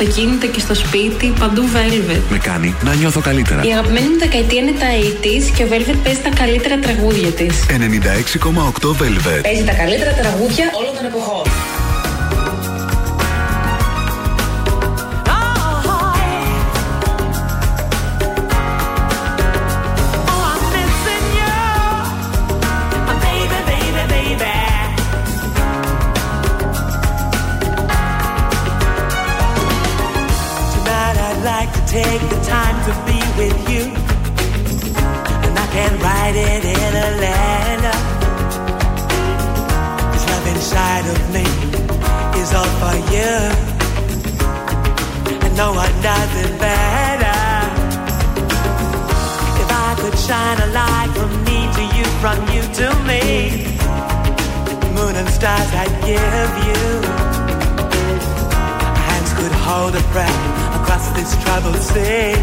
αυτοκίνητο 0.02 0.46
και 0.46 0.60
στο 0.60 0.74
σπίτι, 0.74 1.32
παντού 1.38 1.62
Velvet. 1.74 2.20
Με 2.30 2.38
κάνει 2.38 2.74
να 2.84 2.94
νιώθω 2.94 3.20
καλύτερα. 3.20 3.62
Η 3.62 3.72
αγαπημένη 3.72 4.08
μου 4.08 4.18
δεκαετία 4.18 4.60
είναι 4.60 4.72
τα 4.72 4.86
80 5.22 5.52
και 5.56 5.62
ο 5.62 5.66
Velvet 5.70 5.96
παίζει 6.04 6.20
τα 6.20 6.30
καλύτερα 6.30 6.78
τραγούδια 6.78 7.30
της. 7.30 7.66
96,8 7.68 8.88
Velvet. 8.88 9.42
Παίζει 9.42 9.64
τα 9.64 9.72
καλύτερα 9.72 10.12
τραγούδια 10.12 10.70
όλων 10.72 10.94
των 10.96 11.04
εποχών. 11.04 11.41
take 31.92 32.22
the 32.30 32.40
time 32.48 32.76
to 32.88 32.92
be 33.04 33.20
with 33.36 33.58
you. 33.68 33.84
And 35.44 35.54
I 35.64 35.66
can 35.76 35.92
write 36.00 36.36
it 36.52 36.64
in 36.64 36.92
a 37.06 37.10
letter. 37.24 37.98
This 40.12 40.24
love 40.30 40.46
inside 40.54 41.06
of 41.14 41.20
me 41.36 41.46
is 42.40 42.48
all 42.58 42.72
for 42.80 42.96
you. 43.14 43.34
And 45.44 45.54
no 45.54 45.68
one 45.82 45.94
does 46.00 46.32
it 46.44 46.52
better. 46.58 47.40
If 49.62 49.68
I 49.86 49.90
could 50.00 50.16
shine 50.26 50.58
a 50.66 50.68
light 50.80 51.10
from 51.18 51.32
me 51.44 51.58
to 51.76 51.84
you, 51.96 52.06
from 52.22 52.38
you 52.54 52.62
to 52.80 52.86
me, 53.10 53.22
moon 54.96 55.14
and 55.20 55.28
stars 55.28 55.70
I'd 55.82 55.94
give 56.08 56.52
you. 56.68 56.82
Hands 59.08 59.32
could 59.38 59.54
hold 59.66 59.94
a 59.94 60.04
breath 60.14 60.61
across 60.82 61.10
this 61.12 61.30
troubled 61.44 61.76
sea. 61.76 62.34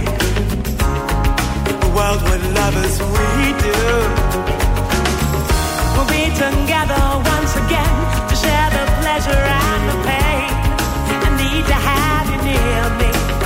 the 1.84 1.92
world 1.96 2.22
would 2.28 2.44
love 2.60 2.76
us 2.86 2.96
we 3.16 3.48
do. 3.66 3.80
We'll 5.94 6.12
be 6.18 6.26
together 6.46 7.02
once 7.36 7.54
again 7.64 7.96
to 8.30 8.36
share 8.44 8.70
the 8.78 8.86
pleasure 9.02 9.44
and 9.68 9.82
the 9.90 9.98
pain. 10.10 10.50
I 11.28 11.30
need 11.42 11.66
to 11.74 11.78
have 11.90 12.26
you 12.32 12.40
near 12.50 12.84
me. 13.00 13.39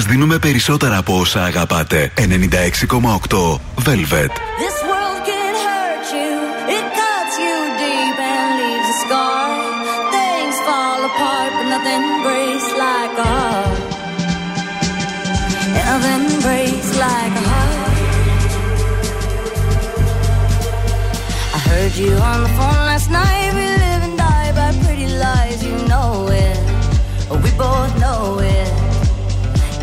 Σας 0.00 0.06
δίνουμε 0.06 0.38
περισσότερα 0.38 0.96
από 0.96 1.18
όσα 1.18 1.44
αγαπάτε. 1.44 2.12
96,8 2.16 3.60
Velvet. 3.86 4.30
This 4.64 4.78
world 4.90 5.20
can 5.30 5.54
hurt 5.66 6.06
you, 6.18 6.32
it 6.76 6.86
cuts 6.98 7.34
you 7.44 7.56
deep 7.82 8.18
and 8.34 8.48
leaves 8.60 8.88
a 8.94 8.96
scar. 9.02 9.46
Things 10.16 10.56
fall 10.66 11.00
apart, 11.10 11.50
but 11.56 11.66
nothing 11.74 12.04
breaks 12.26 12.68
like 12.84 13.14
a 13.24 13.28
heart. 13.34 13.78
Nothing 15.90 16.24
breaks 16.46 16.90
like 17.06 17.34
a 17.42 17.44
heart. 17.52 17.96
I 21.56 21.58
heard 21.70 21.94
you 22.02 22.12
on 22.30 22.38
the 22.44 22.52
phone 22.58 22.82
last 22.90 23.08
night. 23.20 23.50
We 23.58 23.66
live 23.84 24.02
and 24.08 24.16
die 24.26 24.50
by 24.58 24.68
pretty 24.84 25.08
lies, 25.24 25.58
you 25.68 25.74
know 25.92 26.10
it. 26.44 26.58
We 27.44 27.50
both 27.64 27.92
know 28.04 28.22
it. 28.56 28.67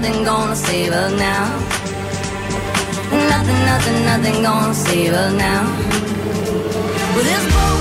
nothing, 0.00 0.24
gonna 0.24 0.56
save 0.56 0.92
us 0.92 1.12
now. 1.18 1.58
Nothing, 3.28 3.60
nothing, 3.66 4.04
nothing 4.04 4.42
gonna 4.42 4.74
save 4.74 5.12
us 5.12 5.32
now. 5.34 5.62
With 7.14 7.24
this 7.24 7.52
broken 7.52 7.79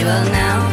evil 0.00 0.24
now. 0.32 0.69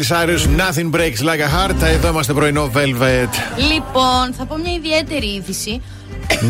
Miley 0.00 0.04
Cyrus, 0.04 0.46
Nothing 0.46 0.90
Breaks 0.90 1.20
Like 1.22 1.40
a 1.40 1.68
Heart. 1.68 1.82
Εδώ 1.82 2.08
είμαστε 2.08 2.32
πρωινό 2.32 2.70
Velvet. 2.74 3.28
Λοιπόν, 3.72 4.32
θα 4.38 4.44
πω 4.44 4.56
μια 4.56 4.72
ιδιαίτερη 4.72 5.26
είδηση. 5.26 5.82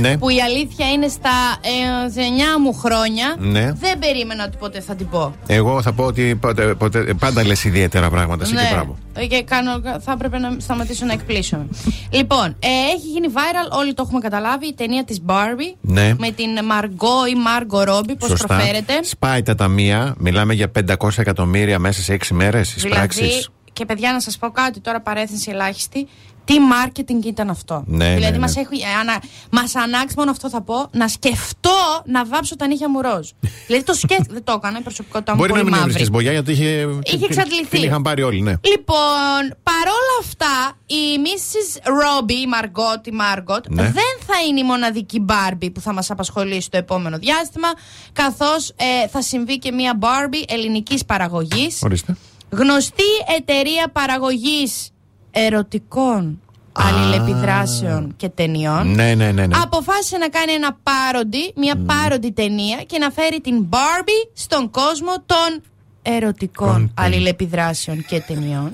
ναι. 0.01 0.19
Που 0.19 0.29
η 0.31 0.41
αλήθεια 0.43 0.91
είναι 0.91 1.09
στα 1.09 1.31
ε, 1.61 2.57
9 2.57 2.61
μου 2.63 2.73
χρόνια. 2.75 3.35
Ναι. 3.39 3.73
Δεν 3.73 3.90
περίμενα 4.01 4.45
ότι 4.45 4.57
ποτέ 4.57 4.81
θα 4.81 4.95
την 4.95 5.09
πω. 5.09 5.35
Εγώ 5.47 5.83
θα 5.83 5.93
πω 5.93 6.05
ότι 6.05 6.35
ποτέ, 6.37 6.75
ποτέ, 6.75 7.15
πάντα 7.19 7.45
λες 7.47 7.65
ιδιαίτερα 7.65 8.11
πράγματα. 8.11 8.45
Εσύ 8.45 8.55
και 8.55 8.69
μπράβο. 8.73 8.99
Ε, 9.15 9.27
Και 9.27 9.43
κάνω, 9.43 9.81
θα 10.01 10.13
έπρεπε 10.13 10.39
να 10.39 10.57
σταματήσω 10.59 11.05
να 11.07 11.13
εκπλήσω. 11.13 11.67
λοιπόν, 12.11 12.47
ε, 12.59 12.69
έχει 12.95 13.07
γίνει 13.07 13.27
viral, 13.35 13.79
όλοι 13.79 13.95
το 13.95 14.03
έχουμε 14.07 14.21
καταλάβει, 14.21 14.67
η 14.67 14.75
ταινία 14.75 15.05
της 15.05 15.23
Barbie. 15.27 15.77
Ναι. 15.81 16.15
Με 16.19 16.31
την 16.31 16.49
Margot 16.71 17.29
ή 17.29 17.35
Margot 17.47 17.89
Robbie, 17.89 18.17
πώς 18.19 18.29
Σωστά. 18.29 18.47
προφέρεται. 18.47 18.93
Σπάει 19.03 19.43
τα 19.43 19.55
ταμεία. 19.55 20.15
Μιλάμε 20.19 20.55
για 20.55 20.71
500 20.71 21.19
εκατομμύρια 21.19 21.79
μέσα 21.79 22.03
σε 22.03 22.13
6 22.13 22.35
μέρες. 22.35 22.73
Τις 22.73 22.89
πράξεις. 22.89 23.21
Δηλαδή, 23.27 23.45
και 23.73 23.85
παιδιά 23.87 24.13
να 24.13 24.21
σας 24.21 24.39
πω 24.39 24.51
κάτι 24.51 24.81
τώρα 24.81 25.01
παρέθυνση 25.01 25.51
ελάχιστη, 25.51 26.09
τι 26.45 26.55
marketing 26.73 27.25
ήταν 27.25 27.51
αυτό. 27.51 27.83
Ναι, 27.87 28.15
δηλαδή 28.15 28.33
ναι, 28.33 28.39
μας, 28.39 28.55
ναι. 28.55 28.61
έχει, 28.61 28.85
ανα, 29.01 29.23
μας 29.51 29.75
ανάξει 29.75 30.15
μόνο 30.19 30.31
αυτό 30.31 30.49
θα 30.49 30.63
πω, 30.63 30.89
να 30.93 31.09
σκεφτώ 31.09 31.71
να 32.05 32.25
βάψω 32.25 32.57
τα 32.57 32.67
νύχια 32.67 32.89
μου 32.91 33.01
ροζ. 33.01 33.29
δηλαδή 33.67 33.85
το 33.85 33.95
σκέφτηκα, 33.95 34.33
δεν 34.33 34.45
το 34.45 34.53
έκανα, 34.57 34.79
η 34.79 34.83
προσωπικότητα 34.83 35.33
μου 35.33 35.39
Μπορεί 35.39 35.51
να 35.53 35.57
πολύ 35.59 35.71
μην 35.71 35.79
μαύρη. 35.79 35.91
έβρισκες 35.91 36.11
μπογιά 36.11 36.33
γιατί 36.33 36.53
είχε. 36.53 36.87
Είχε 37.03 37.25
εξαντληθεί. 37.25 37.69
Την 37.69 37.83
είχαν 37.83 38.03
πάρει 38.03 38.23
όλοι, 38.23 38.41
ναι. 38.41 38.55
Λοιπόν, 38.63 39.41
παρόλα 39.63 40.15
αυτά, 40.21 40.79
η 40.87 41.03
Mrs. 41.25 41.79
Robbie, 41.89 42.31
η 42.31 42.47
Margot, 42.55 43.07
η 43.07 43.11
Margot, 43.21 43.63
Ναι. 43.69 43.83
δεν 43.83 44.17
θα 44.27 44.35
είναι 44.49 44.61
η 44.61 44.65
μοναδική 44.65 45.25
Barbie 45.29 45.73
που 45.75 45.81
θα 45.81 45.93
μας 45.93 46.11
απασχολήσει 46.11 46.71
το 46.71 46.77
επόμενο 46.77 47.19
διάστημα, 47.19 47.69
καθώς 48.13 48.69
ε, 48.77 49.09
θα 49.09 49.23
συμβεί 49.23 49.59
και 49.59 49.73
μια 49.73 49.99
Barbie 50.01 50.45
ελληνικής 50.49 51.05
παραγωγής. 51.05 51.79
Ορίστε. 51.83 52.17
Γνωστή 52.51 53.03
εταιρεία 53.37 53.89
παραγωγής 53.93 54.91
ερωτικών 55.31 56.41
αλληλεπιδράσεων 56.73 58.15
και 58.17 58.29
ταινιών. 58.29 58.95
Ναι, 58.95 59.15
ναι, 59.15 59.33
ναι. 59.33 59.47
ναι. 59.47 59.57
Αποφάσισε 59.63 60.17
να 60.17 60.29
κάνει 60.29 60.53
ένα 60.53 60.79
πάροντι, 60.83 61.53
μια 61.57 61.77
πάροντι 61.87 62.31
ταινία 62.31 62.83
και 62.87 62.99
να 62.99 63.11
φέρει 63.11 63.41
την 63.41 63.67
Barbie 63.71 64.31
στον 64.33 64.71
κόσμο 64.71 65.13
των 65.27 65.63
ερωτικών 66.03 66.93
αλληλεπιδράσεων 66.97 68.05
και 68.09 68.21
ταινιών. 68.21 68.73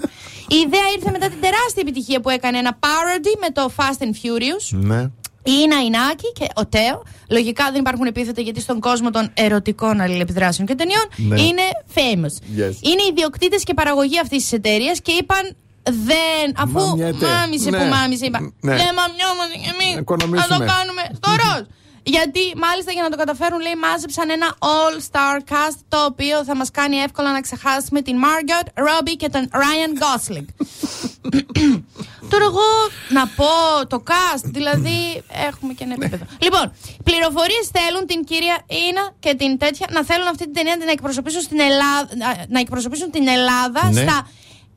Η 0.48 0.54
ιδέα 0.66 0.86
ήρθε 0.96 1.10
μετά 1.10 1.28
την 1.28 1.40
τεράστια 1.40 1.82
επιτυχία 1.82 2.20
που 2.20 2.28
έκανε 2.30 2.58
ένα 2.58 2.78
parody 2.80 3.38
με 3.40 3.50
το 3.52 3.70
Fast 3.76 4.02
and 4.02 4.06
Furious. 4.06 4.78
Ναι. 4.86 5.10
Η 5.42 5.52
Ίνα 5.64 5.76
Ινάκη 5.82 6.32
και 6.34 6.46
ο 6.54 6.66
Τέο. 6.66 7.02
Λογικά 7.30 7.70
δεν 7.70 7.80
υπάρχουν 7.80 8.06
επίθετα 8.06 8.40
γιατί 8.40 8.60
στον 8.60 8.80
κόσμο 8.80 9.10
των 9.10 9.30
ερωτικών 9.34 10.00
αλληλεπιδράσεων 10.00 10.68
και 10.68 10.74
ταινιών 10.74 11.04
Ναι. 11.16 11.40
είναι 11.40 11.62
famous. 11.94 12.58
Yes. 12.58 12.72
Είναι 12.80 13.02
οι 13.02 13.08
ιδιοκτήτες 13.10 13.62
και 13.64 13.74
παραγωγή 13.74 14.20
αυτής 14.20 14.42
της 14.42 14.52
εταιρείας 14.52 15.00
και 15.00 15.12
είπαν 15.12 15.56
δεν. 15.90 16.46
Αφού 16.56 16.86
Μαμιέται. 16.86 17.26
μάμισε 17.26 17.70
Ναι. 17.70 17.78
που 17.78 17.84
μάμισε, 17.84 18.26
είπα. 18.26 18.38
Ναι. 18.40 18.76
Δεν 18.76 18.92
μαμιόμαστε 19.00 19.54
κι 19.62 19.68
εμείς. 19.74 19.94
Να 19.94 20.00
Οικονομήσουμε. 20.00 20.58
το 20.66 20.72
κάνουμε 20.74 21.02
στο 21.16 21.30
ροζ. 21.42 21.62
Γιατί 22.16 22.40
μάλιστα 22.56 22.92
για 22.92 23.02
να 23.02 23.10
το 23.10 23.16
καταφέρουν, 23.16 23.60
λέει, 23.60 23.74
μάζεψαν 23.86 24.30
ένα 24.30 24.48
all-star 24.74 25.36
cast 25.52 25.78
το 25.88 26.04
οποίο 26.04 26.44
θα 26.44 26.56
μας 26.56 26.70
κάνει 26.70 26.96
εύκολα 26.96 27.32
να 27.32 27.40
ξεχάσουμε 27.40 28.00
την 28.02 28.16
Margot 28.24 28.66
Robbie 28.86 29.16
και 29.16 29.28
τον 29.28 29.50
Ryan 29.62 29.92
Gosling. 30.02 30.44
Τώρα 32.30 32.44
εγώ 32.44 32.68
να 33.08 33.26
πω 33.26 33.50
το 33.88 34.02
cast, 34.10 34.42
δηλαδή 34.44 35.22
έχουμε 35.48 35.72
και 35.72 35.84
ένα 35.84 35.94
επίπεδο. 35.98 36.24
Λοιπόν, 36.38 36.72
πληροφορίες 37.04 37.66
θέλουν 37.72 38.06
την 38.06 38.24
κυρία 38.24 38.56
Ίνα 38.88 39.10
και 39.20 39.34
την 39.34 39.58
τέτοια 39.58 39.86
να 39.90 40.04
θέλουν 40.04 40.26
αυτή 40.26 40.44
την 40.44 40.54
ταινία 40.54 40.76
να 40.76 40.90
εκπροσωπήσουν, 40.90 41.40
στην 41.40 41.60
Ελλάδα, 41.60 42.08
να 42.48 42.60
εκπροσωπήσουν 42.60 43.10
την 43.10 43.28
Ελλάδα 43.28 43.90
Ναι. 43.92 44.00
στα 44.02 44.28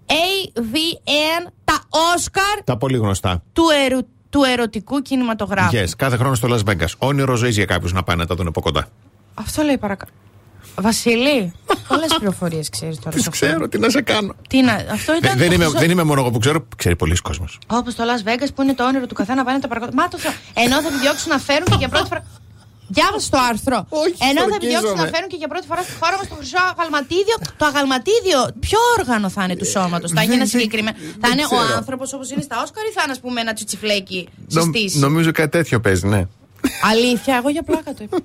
AVN, 0.10 1.52
τα 1.64 1.80
Oscar 1.90 2.61
Τα 2.64 2.77
πολύ 2.77 2.98
γνωστά. 2.98 3.44
του, 3.53 3.64
ερου, 3.86 3.99
του 4.30 4.41
ερωτικού 4.44 5.02
κινηματογράφου. 5.02 5.76
Yes, 5.77 5.90
κάθε 5.98 6.18
χρόνο 6.18 6.36
στο 6.36 6.48
Las 6.52 6.69
Vegas. 6.72 6.88
Όνειρο 6.98 7.36
ζωής 7.36 7.56
για 7.56 7.65
κάποιους 7.65 7.94
να 7.94 8.03
πάνε 8.03 8.22
να 8.22 8.27
τα 8.27 8.36
δουν 8.36 8.48
από 8.48 8.61
κοντά. 8.61 8.88
Αυτό 9.34 9.61
λέει 9.64 9.77
παρακαλώ. 9.77 10.11
Βασίλη, 10.81 11.53
πολλές 11.88 12.15
πληροφορίες 12.18 12.69
ξέρεις 12.69 12.99
τώρα. 12.99 13.15
Τις 13.15 13.30
ξέρω, 13.30 13.68
τι 13.68 13.77
να 13.80 13.90
σε 13.90 14.02
κάνω. 14.02 14.36
Τι 14.49 14.61
να, 14.61 14.73
αυτό 14.73 15.15
ήταν. 15.15 15.30
Δεν, 15.30 15.38
δεν, 15.38 15.52
είμαι, 15.52 15.64
το- 15.65 15.72
δεν 15.72 15.90
είμαι 15.90 16.03
μόνο 16.03 16.22
εγώ 16.22 16.31
που 16.31 16.40
ξέρω, 16.40 16.68
ξέρει 16.77 16.95
πολλοί 16.95 17.15
κόσμος. 17.15 17.60
Όπως 17.68 17.95
το 17.95 18.03
Las 18.03 18.27
Vegas 18.30 18.48
που 18.56 18.61
είναι 18.61 18.73
το 18.73 18.86
όνειρο 18.86 19.07
του 19.07 19.14
καθένα 19.14 19.44
πάνε 19.44 19.60
τα 19.60 19.68
παρακάτω. 19.68 19.91
Μα 19.95 20.07
το 20.07 20.18
Θεό. 20.18 20.31
Ενώ 20.53 20.81
θα 20.81 20.88
επιδιώξουν 20.88 21.30
να 21.31 21.38
φέρουν 21.38 21.65
και 21.65 21.76
για 21.77 21.90
πρώτη 21.90 22.07
φορά. 22.07 22.23
Διάβασε 22.98 23.30
το 23.30 23.40
άρθρο. 23.49 23.78
Ενώ 24.30 24.41
θα 24.52 24.56
επιδιώξουν 24.56 24.56
στορκίζομαι. 24.56 25.02
να 25.03 25.14
φέρουν 25.14 25.30
και 25.32 25.40
για 25.41 25.49
πρώτη 25.53 25.66
φορά 25.72 25.82
στη 25.88 25.94
χώρα 26.02 26.16
μας 26.20 26.28
το 26.32 26.36
χρυσό 26.40 26.61
αγαλματίδιο. 26.74 27.36
Το 27.61 27.66
αγαλματίδιο, 27.72 28.40
ποιο 28.66 28.80
όργανο 28.98 29.28
θα 29.36 29.41
είναι 29.44 29.56
του 29.61 29.70
σώματος. 29.76 30.10
Θα 30.16 30.22
έχει 30.22 30.34
ένα 30.40 30.48
συγκεκριμένο. 30.53 30.98
Θα 31.24 31.28
είναι 31.32 31.44
ο 31.44 31.56
ξέρω. 31.56 31.76
άνθρωπος 31.80 32.07
όπως 32.14 32.28
είναι 32.32 32.44
στα 32.49 32.56
Όσκαρ 32.64 32.84
ή 32.90 32.91
θα 32.98 33.02
είναι, 33.03 33.11
ας 33.18 33.20
πούμε, 33.20 33.41
ένα 33.41 33.53
τσιτσιφλέκι 33.53 34.22
στη 34.48 34.61
στήση. 34.61 34.99
νομίζω 34.99 35.32
κάτι 35.32 35.52
τέτοιο 35.57 35.80
παίζει, 35.80 36.07
ναι. 36.07 36.22
Αλήθεια, 36.91 37.36
εγώ 37.40 37.49
για 37.49 37.64
πλάκα 37.64 37.94
το 37.94 38.03
είπα. 38.03 38.18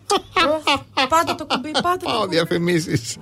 Πάτε 1.08 1.34
το 1.34 1.46
κουμπί, 1.46 1.70
πάτε 1.82 2.04
το 2.04 2.10
κουμπί. 2.18 2.34
Διαφημίσεις. 2.34 3.16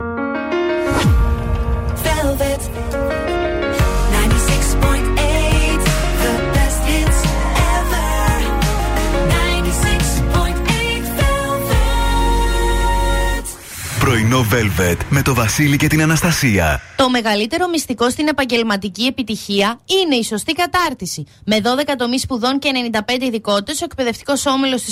Πρωινό 14.12 14.46
Velvet 14.52 14.96
με 15.08 15.22
το 15.22 15.34
Βασίλη 15.34 15.76
και 15.76 15.86
την 15.86 16.02
Αναστασία. 16.02 16.80
Το 16.96 17.10
μεγαλύτερο 17.10 17.68
μυστικό 17.68 18.10
στην 18.10 18.28
επαγγελματική 18.28 19.04
επιτυχία 19.04 19.80
είναι 20.02 20.14
η 20.14 20.24
σωστή 20.24 20.52
κατάρτιση. 20.52 21.26
Με 21.44 21.56
12 21.62 21.94
τομείς 21.98 22.20
σπουδών 22.20 22.58
και 22.58 22.70
95 23.06 23.22
ειδικότητες, 23.22 23.80
ο 23.80 23.84
εκπαιδευτικός 23.84 24.46
όμιλος 24.46 24.82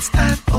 It's 0.00 0.08
that 0.08 0.49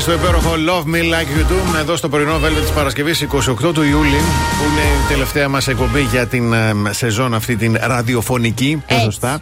Στο 0.00 0.12
υπέροχο 0.12 0.50
Love 0.68 0.94
Me 0.94 0.98
Like 0.98 1.38
YouTube 1.38 1.76
Do 1.76 1.78
εδώ 1.78 1.96
στο 1.96 2.08
πρωινό 2.08 2.38
βέλβε 2.38 2.60
της 2.60 2.70
Παρασκευής 2.70 3.26
28 3.32 3.38
του 3.74 3.82
Ιούλη, 3.82 4.16
που 4.58 4.64
είναι 4.70 4.80
η 5.04 5.08
τελευταία 5.08 5.48
μας 5.48 5.68
εκπομπή 5.68 6.00
για 6.00 6.26
την 6.26 6.52
ε, 6.52 6.74
σεζόν 6.90 7.34
αυτή 7.34 7.56
την 7.56 7.76
ραδιοφωνική. 7.80 8.82
ποσοστά. 8.88 9.40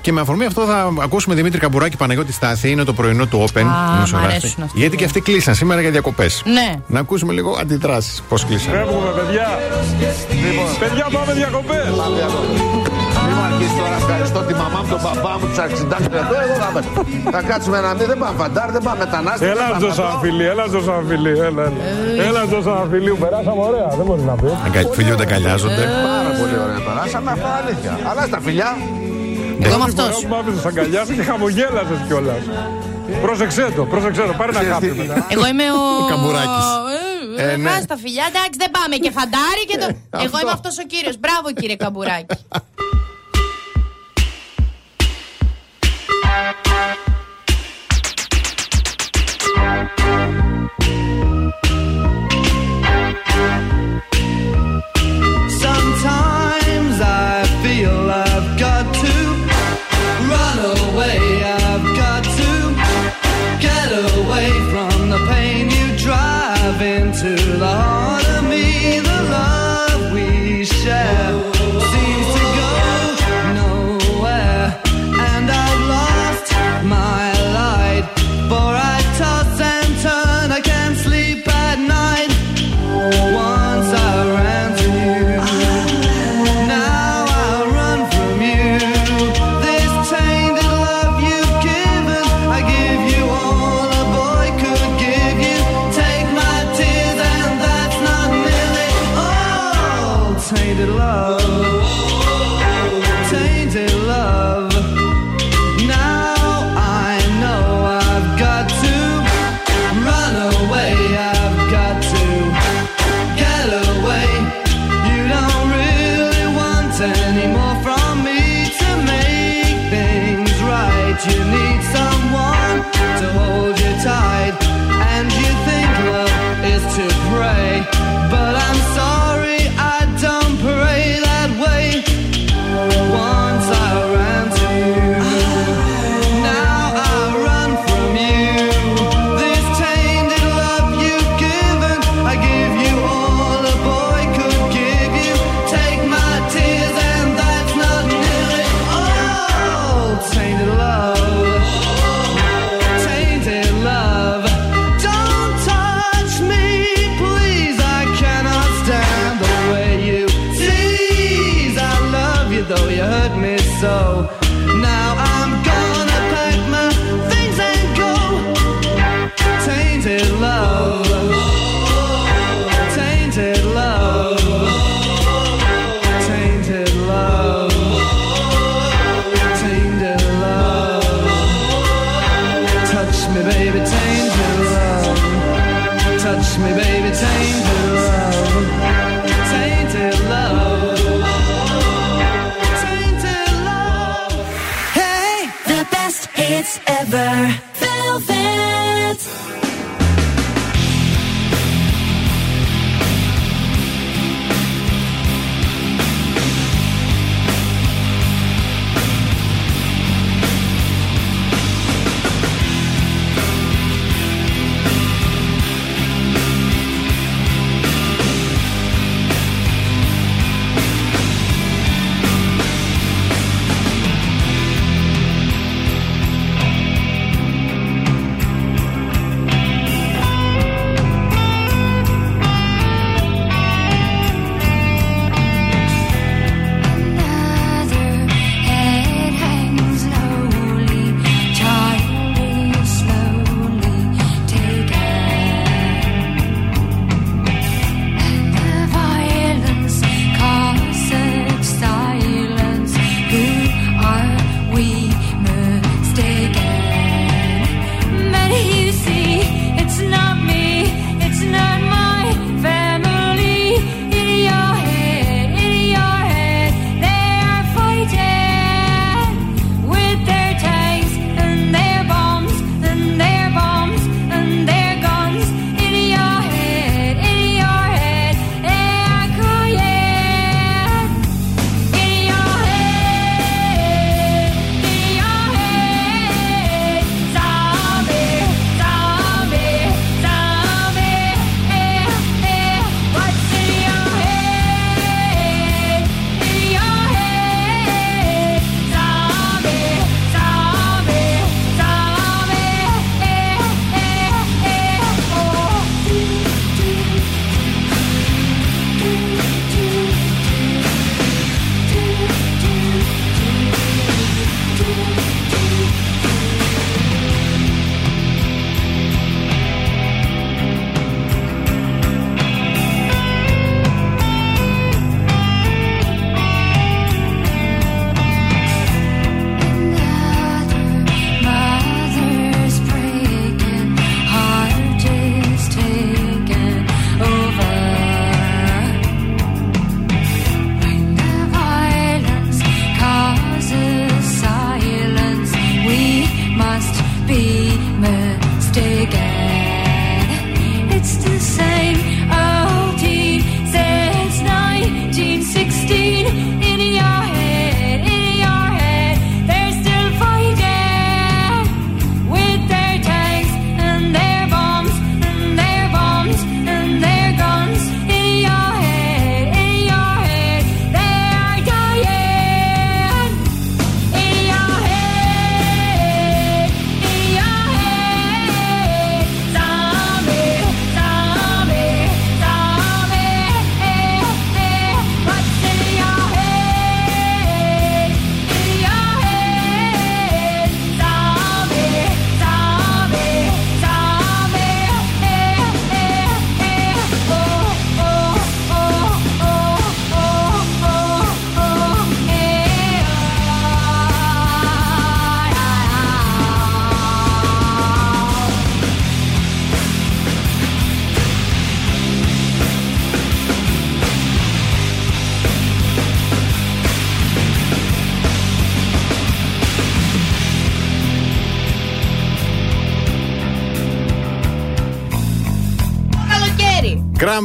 Και 0.00 0.12
με 0.12 0.20
αφορμή 0.20 0.44
αυτό 0.44 0.64
θα 0.64 0.92
ακούσουμε 1.00 1.34
Δημήτρη 1.34 1.58
Καμπουράκη 1.58 1.96
Παναγιώτη 1.96 2.32
Στάθη. 2.32 2.70
Είναι 2.70 2.84
το 2.84 2.92
πρωινό 2.92 3.26
του 3.26 3.44
Open. 3.48 3.62
Α, 3.62 4.18
αρέσουν 4.22 4.70
γιατί 4.74 4.96
και 4.96 5.04
αυτοί 5.04 5.20
κλείσαν 5.20 5.54
σήμερα 5.54 5.80
για 5.80 5.90
διακοπές. 5.90 6.42
Ναι. 6.44 6.74
Να 6.86 7.00
ακούσουμε 7.00 7.32
λίγο 7.32 7.56
αντιδράσεις. 7.60 8.22
Πώς 8.28 8.44
κλείσαν. 8.44 8.72
Φεύγουμε, 8.72 9.10
παιδιά. 9.16 9.58
Λοιπόν, 11.06 11.34
διακοπές 11.34 12.77
τώρα 13.80 13.96
ευχαριστώ 14.02 14.40
τη 14.48 14.54
μαμά 14.62 14.78
μου, 14.82 14.88
τον 14.94 15.00
παπά 15.06 15.32
μου, 15.38 15.46
τους 15.50 15.58
αρχισυντάκτες 15.64 16.20
εδώ, 16.22 16.36
εδώ 16.44 16.54
θα, 16.62 16.68
θα 17.34 17.40
κάτσουμε 17.50 17.78
να 17.86 17.90
μην, 17.96 18.06
δεν 18.12 18.18
πάμε 18.22 18.36
φαντάρ, 18.42 18.68
δεν 18.76 18.82
πάμε 18.86 18.98
μετανάστες. 19.04 19.48
Έλα 19.52 19.66
ζω 19.82 19.90
σαν 19.98 20.12
φιλί, 20.22 20.46
έλα 20.52 20.64
ζω 20.72 20.80
σαν 20.88 21.00
φιλί, 21.08 21.34
έλα. 21.48 21.64
Έλα 22.28 22.42
ε, 22.58 22.62
σαν 22.66 22.86
φιλί. 22.90 23.10
περάσαμε 23.24 23.62
ωραία, 23.70 23.88
δεν 23.98 24.04
μπορεί 24.08 24.22
να 24.30 24.34
πει. 24.40 24.48
Φιλιούνται, 24.98 25.26
καλιάζονται. 25.34 25.82
Ε. 25.82 25.90
Πάρα 26.08 26.30
πολύ 26.40 26.56
ωραία 26.64 26.80
περάσαμε, 26.88 27.30
αυτά 27.36 27.50
αλήθεια. 27.60 27.92
Αλλά 28.10 28.22
στα 28.30 28.40
φιλιά. 28.46 28.70
Ναι. 29.58 29.66
Εγώ 29.66 29.74
είμαι 29.74 29.84
αυτός. 29.90 30.08
Εγώ 30.08 30.20
μου 30.28 30.36
άφησες 30.40 30.64
αγκαλιάσαι 30.70 31.12
και 31.18 31.22
χαμογέλασε 31.22 31.94
κιόλας. 32.06 32.42
Πρόσεξέ 33.24 33.64
το, 33.76 33.82
πρόσεξέ 33.92 34.22
το, 34.30 34.34
πάρε 34.40 34.50
ένα 34.54 34.64
κάποιο. 34.72 34.94
Εγώ 35.34 35.46
είμαι 35.52 35.66
ο... 35.80 35.82
Καμπουράκι. 36.12 36.62
Ε, 37.36 37.52
ε, 37.52 37.56
ναι. 37.56 37.70
τα 37.92 37.96
φιλιά, 37.96 38.24
εντάξει 38.30 38.56
δεν 38.62 38.70
πάμε 38.76 38.96
και 38.96 39.10
φαντάρι 39.18 39.62
και 39.70 39.76
το... 39.82 39.86
Εγώ 40.26 40.36
είμαι 40.42 40.54
αυτό 40.58 40.68
ο 40.82 40.86
κύριος. 40.92 41.16
μπράβο 41.22 41.46
κύριε 41.60 41.76
Καμπουράκη. 41.76 42.34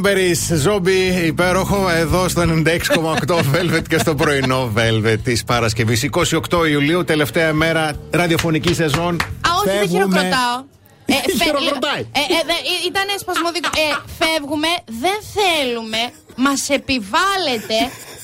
Cranberries, 0.04 0.56
ζόμπι, 0.56 1.24
υπέροχο 1.26 1.90
εδώ 1.90 2.28
στο 2.28 2.42
96,8 2.42 3.36
Velvet 3.38 3.82
και 3.90 3.98
στο 3.98 4.16
πρωινό 4.16 4.72
Velvet 4.78 5.16
της 5.24 5.44
Παρασκευής 5.46 6.10
28 6.50 6.68
Ιουλίου, 6.70 7.04
τελευταία 7.04 7.54
μέρα 7.54 7.92
ραδιοφωνική 8.12 8.74
σεζόν. 8.74 9.16
Α, 9.22 9.50
όχι, 9.58 9.66
δεν 9.66 9.78
Φεύγουμε. 9.78 10.00
χειροκροτάω. 10.20 10.64
Ε, 11.06 11.14
φε- 11.38 11.44
Χειροκροτάει. 11.44 12.02
Ε, 12.02 12.20
ε, 12.20 12.42
δε- 12.50 12.64
ε, 12.72 12.76
ήταν 12.88 13.06
σπασμωδικό. 13.20 13.70
Ε, 13.76 13.88
φεύγουμε, 14.20 14.68
δεν 14.86 15.18
θέλουμε, 15.36 15.98
μας 16.36 16.70
επιβάλλεται. 16.70 17.78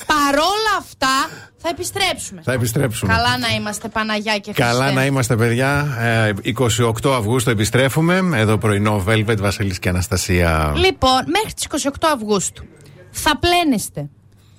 Παρόλα 0.06 0.72
αυτά 0.78 1.14
θα 1.62 1.68
επιστρέψουμε. 1.68 2.40
Θα 2.44 2.52
επιστρέψουμε. 2.52 3.12
Καλά 3.12 3.38
να 3.38 3.48
είμαστε 3.48 3.88
Παναγιά 3.88 4.38
και 4.38 4.52
Χριστέ. 4.52 4.62
Καλά 4.62 4.92
να 4.92 5.04
είμαστε, 5.04 5.36
παιδιά. 5.36 5.96
Ε, 5.98 6.52
28 7.02 7.10
Αυγούστου 7.10 7.50
επιστρέφουμε. 7.50 8.30
Εδώ 8.34 8.58
πρωινό 8.58 9.04
Velvet, 9.08 9.38
Βασίλης 9.38 9.78
και 9.78 9.88
Αναστασία. 9.88 10.72
Λοιπόν, 10.76 11.24
μέχρι 11.26 11.52
τις 11.52 11.64
28 11.64 11.90
Αυγούστου 12.14 12.64
θα 13.10 13.38
πλένεστε. 13.38 14.08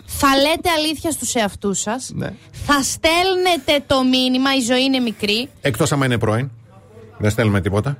Θα 0.05 0.27
λέτε 0.35 0.69
αλήθεια 0.77 1.11
στους 1.11 1.35
εαυτούς 1.35 1.79
σας. 1.79 2.11
Ναι. 2.13 2.33
Θα 2.51 2.81
στέλνετε 2.81 3.83
το 3.87 4.03
μήνυμα 4.03 4.55
«Η 4.55 4.59
ζωή 4.59 4.83
είναι 4.83 4.99
μικρή». 4.99 5.49
Εκτός 5.61 5.91
άμα 5.91 6.05
είναι 6.05 6.17
πρώην. 6.17 6.51
Δεν 7.17 7.31
στέλνουμε 7.31 7.61
τίποτα. 7.61 7.97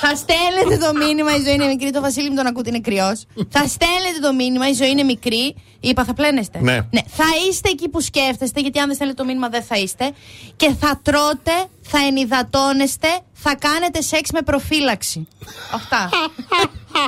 Θα 0.00 0.14
στέλνετε 0.16 0.86
το 0.86 0.92
μήνυμα 1.06 1.36
Η 1.36 1.40
ζωή 1.44 1.54
είναι 1.54 1.66
μικρή. 1.66 1.90
Το 1.90 2.00
Βασίλη 2.00 2.30
μου 2.30 2.36
τον 2.36 2.46
ακούτε 2.46 2.68
είναι 2.68 2.80
κρυός. 2.80 3.26
θα 3.48 3.66
στέλνετε 3.66 4.18
το 4.22 4.32
μήνυμα 4.32 4.68
Η 4.68 4.72
ζωή 4.72 4.90
είναι 4.90 5.02
μικρή. 5.02 5.54
Είπα, 5.80 6.04
θα 6.04 6.14
πλένεστε. 6.14 6.58
Ναι. 6.60 6.78
Θα 6.90 7.24
είστε 7.48 7.68
εκεί 7.68 7.88
που 7.88 8.00
σκέφτεστε, 8.00 8.60
γιατί 8.60 8.78
αν 8.78 8.86
δεν 8.86 8.94
στέλνετε 8.94 9.22
το 9.22 9.28
μήνυμα 9.28 9.48
δεν 9.48 9.62
θα 9.62 9.76
είστε. 9.76 10.12
Και 10.56 10.74
θα 10.80 11.00
τρώτε, 11.02 11.56
θα 11.82 11.98
ενυδατώνεστε, 12.06 13.08
θα 13.32 13.54
κάνετε 13.54 14.00
σεξ 14.02 14.30
με 14.30 14.42
προφύλαξη. 14.42 15.28
Αυτά. 15.74 16.10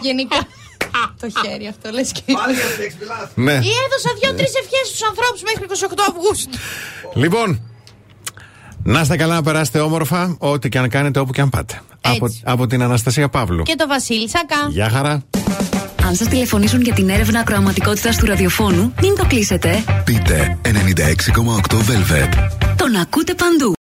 Γενικά. 0.03 0.47
το 1.21 1.29
χέρι 1.41 1.67
αυτό 1.67 1.91
λες 1.91 2.13
και. 2.13 2.23
Ναι. 3.35 3.53
Ή 3.53 3.71
έδωσα 3.85 4.11
δύο-τρεις 4.21 4.53
ευχές 4.63 4.85
στους 4.89 5.03
ανθρώπους 5.03 5.43
μέχρι 5.43 5.67
28 5.69 6.05
Αυγούστου. 6.09 6.59
Λοιπόν, 7.15 7.72
να 8.83 9.01
είστε 9.01 9.17
καλά 9.17 9.35
να 9.35 9.43
περάσετε 9.43 9.81
όμορφα, 9.81 10.37
ό,τι 10.39 10.69
και 10.69 10.79
αν 10.79 10.89
κάνετε, 10.89 11.19
όπου 11.19 11.33
και 11.33 11.41
αν 11.41 11.49
πάτε. 11.49 11.81
Από, 12.01 12.27
από 12.43 12.67
την 12.67 12.83
Αναστασία 12.83 13.29
Παύλου. 13.29 13.63
Και 13.63 13.75
το 13.79 13.87
Βασίλη 13.89 14.29
Σακά. 14.29 14.69
Γεια 14.71 14.89
χαρά. 14.89 15.23
Αν 16.07 16.15
σας 16.15 16.29
τηλεφωνήσουν 16.29 16.81
για 16.81 16.93
την 16.93 17.09
έρευνα 17.09 17.41
ακροαματικότητας 17.41 18.17
του 18.17 18.27
ραδιοφώνου, 18.27 18.95
μην 19.03 19.17
το 19.17 19.25
κλείσετε. 19.29 19.85
Πείτε 20.05 20.59
96,8 20.63 21.77
Velvet. 21.77 22.49
Τον 22.77 22.97
ακούτε 22.97 23.35
παντού. 23.35 23.71